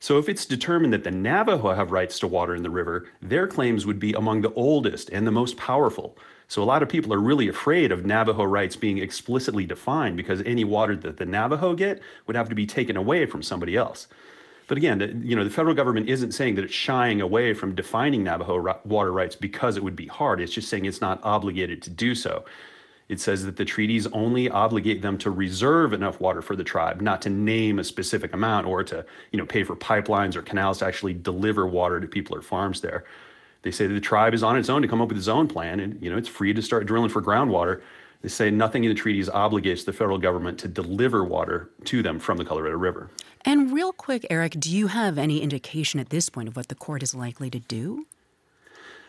[0.00, 3.46] So, if it's determined that the Navajo have rights to water in the river, their
[3.46, 6.18] claims would be among the oldest and the most powerful.
[6.48, 10.42] So, a lot of people are really afraid of Navajo rights being explicitly defined because
[10.42, 14.08] any water that the Navajo get would have to be taken away from somebody else.
[14.72, 18.24] But again, you know, the federal government isn't saying that it's shying away from defining
[18.24, 20.40] Navajo water rights because it would be hard.
[20.40, 22.46] It's just saying it's not obligated to do so.
[23.10, 27.02] It says that the treaties only obligate them to reserve enough water for the tribe,
[27.02, 30.78] not to name a specific amount or to, you know, pay for pipelines or canals
[30.78, 33.04] to actually deliver water to people or farms there.
[33.60, 35.48] They say that the tribe is on its own to come up with its own
[35.48, 37.82] plan, and you know it's free to start drilling for groundwater.
[38.22, 42.18] They say nothing in the treaties obligates the federal government to deliver water to them
[42.18, 43.10] from the Colorado River.
[43.44, 46.74] And real quick, Eric, do you have any indication at this point of what the
[46.74, 48.06] court is likely to do?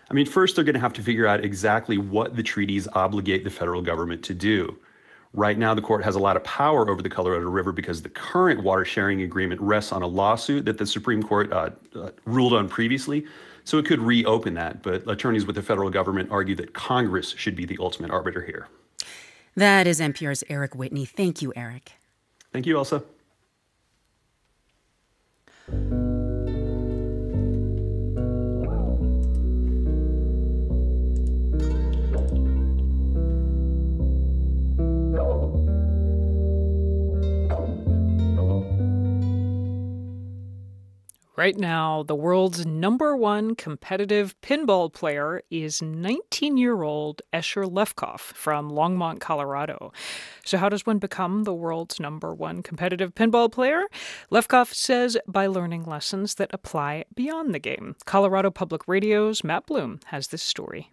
[0.10, 3.44] I mean, first, they're going to have to figure out exactly what the treaties obligate
[3.44, 4.78] the federal government to do.
[5.34, 8.10] Right now, the court has a lot of power over the Colorado River because the
[8.10, 12.53] current water sharing agreement rests on a lawsuit that the Supreme Court uh, uh, ruled
[12.53, 13.26] on previously.
[13.64, 14.84] So it could reopen that.
[14.84, 18.68] But attorneys with the federal government argue that Congress should be the ultimate arbiter here.
[19.56, 21.06] That is NPR's Eric Whitney.
[21.06, 21.94] Thank you, Eric.
[22.52, 23.03] Thank you, Ailsa.
[25.72, 26.02] Thank you.
[41.36, 48.20] Right now, the world's number one competitive pinball player is 19 year old Escher Lefkoff
[48.20, 49.92] from Longmont, Colorado.
[50.45, 53.86] So, how does one become the world's number one competitive pinball player?
[54.32, 57.95] Lefkoff says by learning lessons that apply beyond the game.
[58.06, 60.92] Colorado Public Radio's Matt Bloom has this story.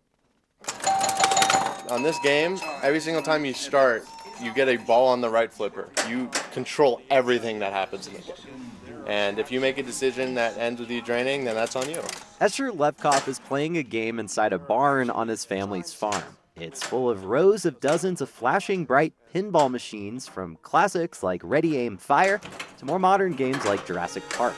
[1.91, 4.07] On this game, every single time you start,
[4.43, 5.91] you get a ball on the right flipper.
[6.09, 8.70] You control everything that happens in the game.
[9.11, 12.01] And if you make a decision that ends with you draining, then that's on you.
[12.41, 16.23] Escher Lefkoff is playing a game inside a barn on his family's farm.
[16.55, 21.77] It's full of rows of dozens of flashing bright pinball machines from classics like Ready
[21.77, 22.41] Aim Fire
[22.79, 24.55] to more modern games like Jurassic Park.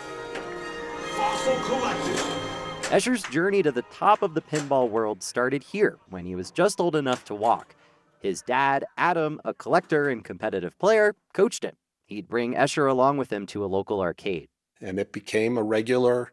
[1.14, 2.16] Fossil collected.
[2.90, 6.78] Escher's journey to the top of the pinball world started here when he was just
[6.78, 7.74] old enough to walk.
[8.20, 11.72] His dad, Adam, a collector and competitive player, coached him.
[12.12, 14.48] He'd bring Escher along with him to a local arcade.
[14.80, 16.32] and it became a regular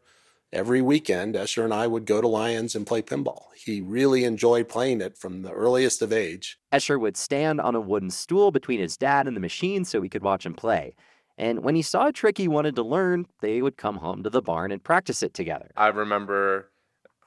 [0.51, 4.67] every weekend escher and i would go to lions and play pinball he really enjoyed
[4.67, 8.80] playing it from the earliest of age Escher would stand on a wooden stool between
[8.80, 10.95] his dad and the machine so he could watch him play.
[11.38, 14.30] And when he saw a trick he wanted to learn, they would come home to
[14.30, 15.69] the barn and practice it together.
[15.77, 16.69] I remember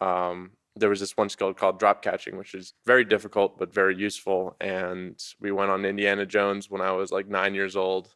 [0.01, 3.97] um, there was this one skill called drop catching, which is very difficult but very
[3.97, 4.57] useful.
[4.61, 8.15] And we went on Indiana Jones when I was like nine years old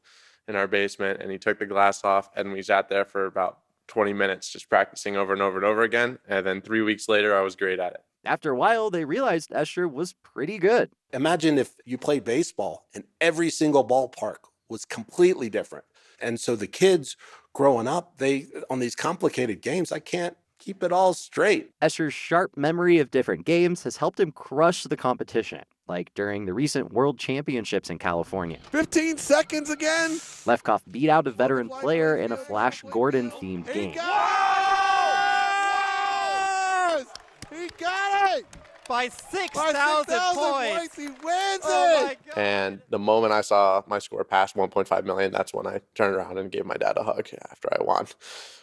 [0.49, 3.59] in our basement, and he took the glass off, and we sat there for about
[3.89, 6.19] 20 minutes just practicing over and over and over again.
[6.29, 8.05] And then three weeks later, I was great at it.
[8.25, 10.91] After a while, they realized Escher was pretty good.
[11.13, 14.37] Imagine if you played baseball and every single ballpark
[14.69, 15.85] was completely different.
[16.21, 17.17] And so the kids
[17.53, 21.71] growing up, they on these complicated games, I can't keep it all straight.
[21.81, 26.53] Escher's sharp memory of different games has helped him crush the competition, like during the
[26.55, 28.59] recent World Championships in California.
[28.71, 30.11] 15 seconds again.
[30.47, 33.91] Lefkoff beat out a veteran player in a Flash Gordon themed game.
[37.51, 38.45] He got it!
[38.89, 39.75] By 6,000
[40.35, 40.79] points.
[40.79, 40.97] points.
[40.97, 42.19] He wins Oh it!
[42.37, 46.39] And the moment I saw my score pass 1.5 million, that's when I turned around
[46.39, 48.07] and gave my dad a hug after I won.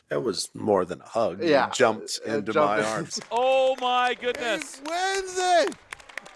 [0.09, 1.41] That was more than a hug.
[1.43, 1.69] You Yeah.
[1.71, 2.85] jumped Uh, into jumped my in.
[2.85, 3.19] arms.
[3.31, 4.81] Oh my goodness.
[4.87, 5.75] Wins it!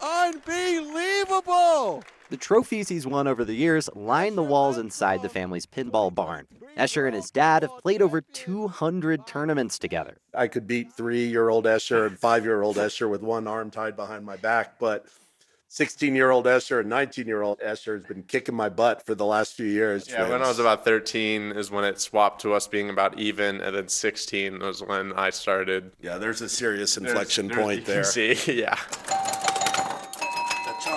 [0.02, 2.04] Unbelievable!
[2.30, 6.46] The trophies he's won over the years line the walls inside the family's pinball barn.
[6.78, 10.18] Escher and his dad have played over 200 tournaments together.
[10.34, 13.72] I could beat three year old Escher and five year old Escher with one arm
[13.72, 15.06] tied behind my back, but
[15.70, 19.16] 16 year old Escher and 19 year old Escher has been kicking my butt for
[19.16, 20.08] the last few years.
[20.10, 23.62] Yeah, when I was about 13 is when it swapped to us being about even,
[23.62, 25.92] and then 16 was when I started.
[26.02, 28.04] Yeah, there's a serious inflection there's- point you can there.
[28.04, 28.78] See, yeah.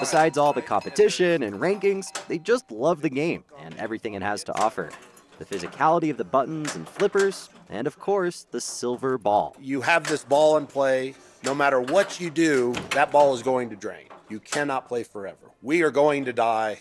[0.00, 4.42] Besides all the competition and rankings, they just love the game and everything it has
[4.44, 4.90] to offer.
[5.38, 9.54] The physicality of the buttons and flippers, and of course, the silver ball.
[9.60, 11.14] You have this ball in play.
[11.44, 14.06] No matter what you do, that ball is going to drain.
[14.30, 15.50] You cannot play forever.
[15.62, 16.80] We are going to die.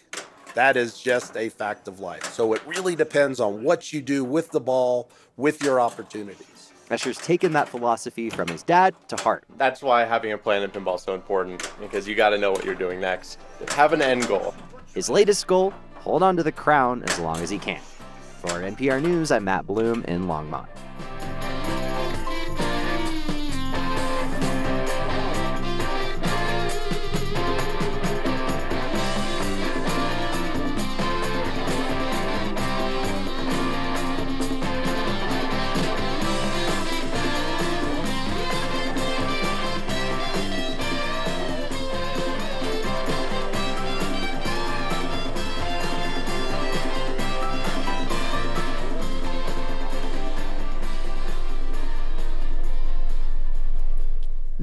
[0.54, 2.34] That is just a fact of life.
[2.34, 6.59] So it really depends on what you do with the ball, with your opportunities.
[6.90, 9.44] Escher's taken that philosophy from his dad to heart.
[9.58, 12.52] That's why having a plan in pinball is so important because you got to know
[12.52, 13.38] what you're doing next.
[13.70, 14.56] Have an end goal.
[14.96, 17.82] His latest goal hold on to the crown as long as he can.
[18.42, 20.68] For NPR News, I'm Matt Bloom in Longmont.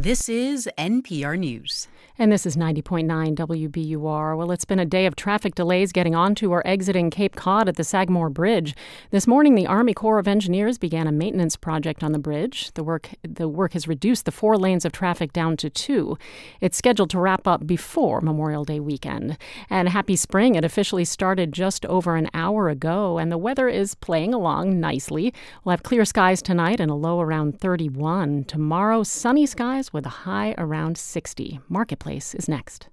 [0.07, 1.89] This is NPR News.
[2.19, 4.39] And this is 90.9 WBUR.
[4.39, 7.77] Well, it's been a day of traffic delays getting onto or exiting Cape Cod at
[7.77, 8.75] the Sagamore Bridge.
[9.11, 12.73] This morning, the Army Corps of Engineers began a maintenance project on the bridge.
[12.73, 16.17] The work the work has reduced the four lanes of traffic down to two.
[16.63, 19.37] It's scheduled to wrap up before Memorial Day weekend.
[19.69, 20.55] And happy spring!
[20.55, 25.35] It officially started just over an hour ago, and the weather is playing along nicely.
[25.65, 28.45] We'll have clear skies tonight and a low around 31.
[28.45, 31.61] Tomorrow, sunny skies with a high around 60.
[31.69, 32.89] Marketplace is next.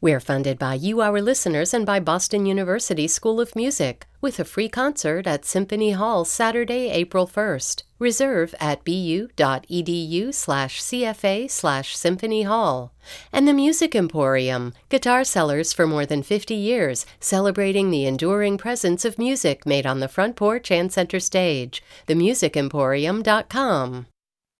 [0.00, 4.44] We're funded by you, our listeners, and by Boston University School of Music, with a
[4.44, 7.82] free concert at Symphony Hall Saturday, April 1st.
[7.98, 12.94] Reserve at bu.edu slash CFA slash Symphony Hall.
[13.32, 19.04] And the Music Emporium, guitar sellers for more than 50 years, celebrating the enduring presence
[19.04, 21.82] of music made on the front porch and center stage.
[22.06, 24.06] TheMusicEmporium.com.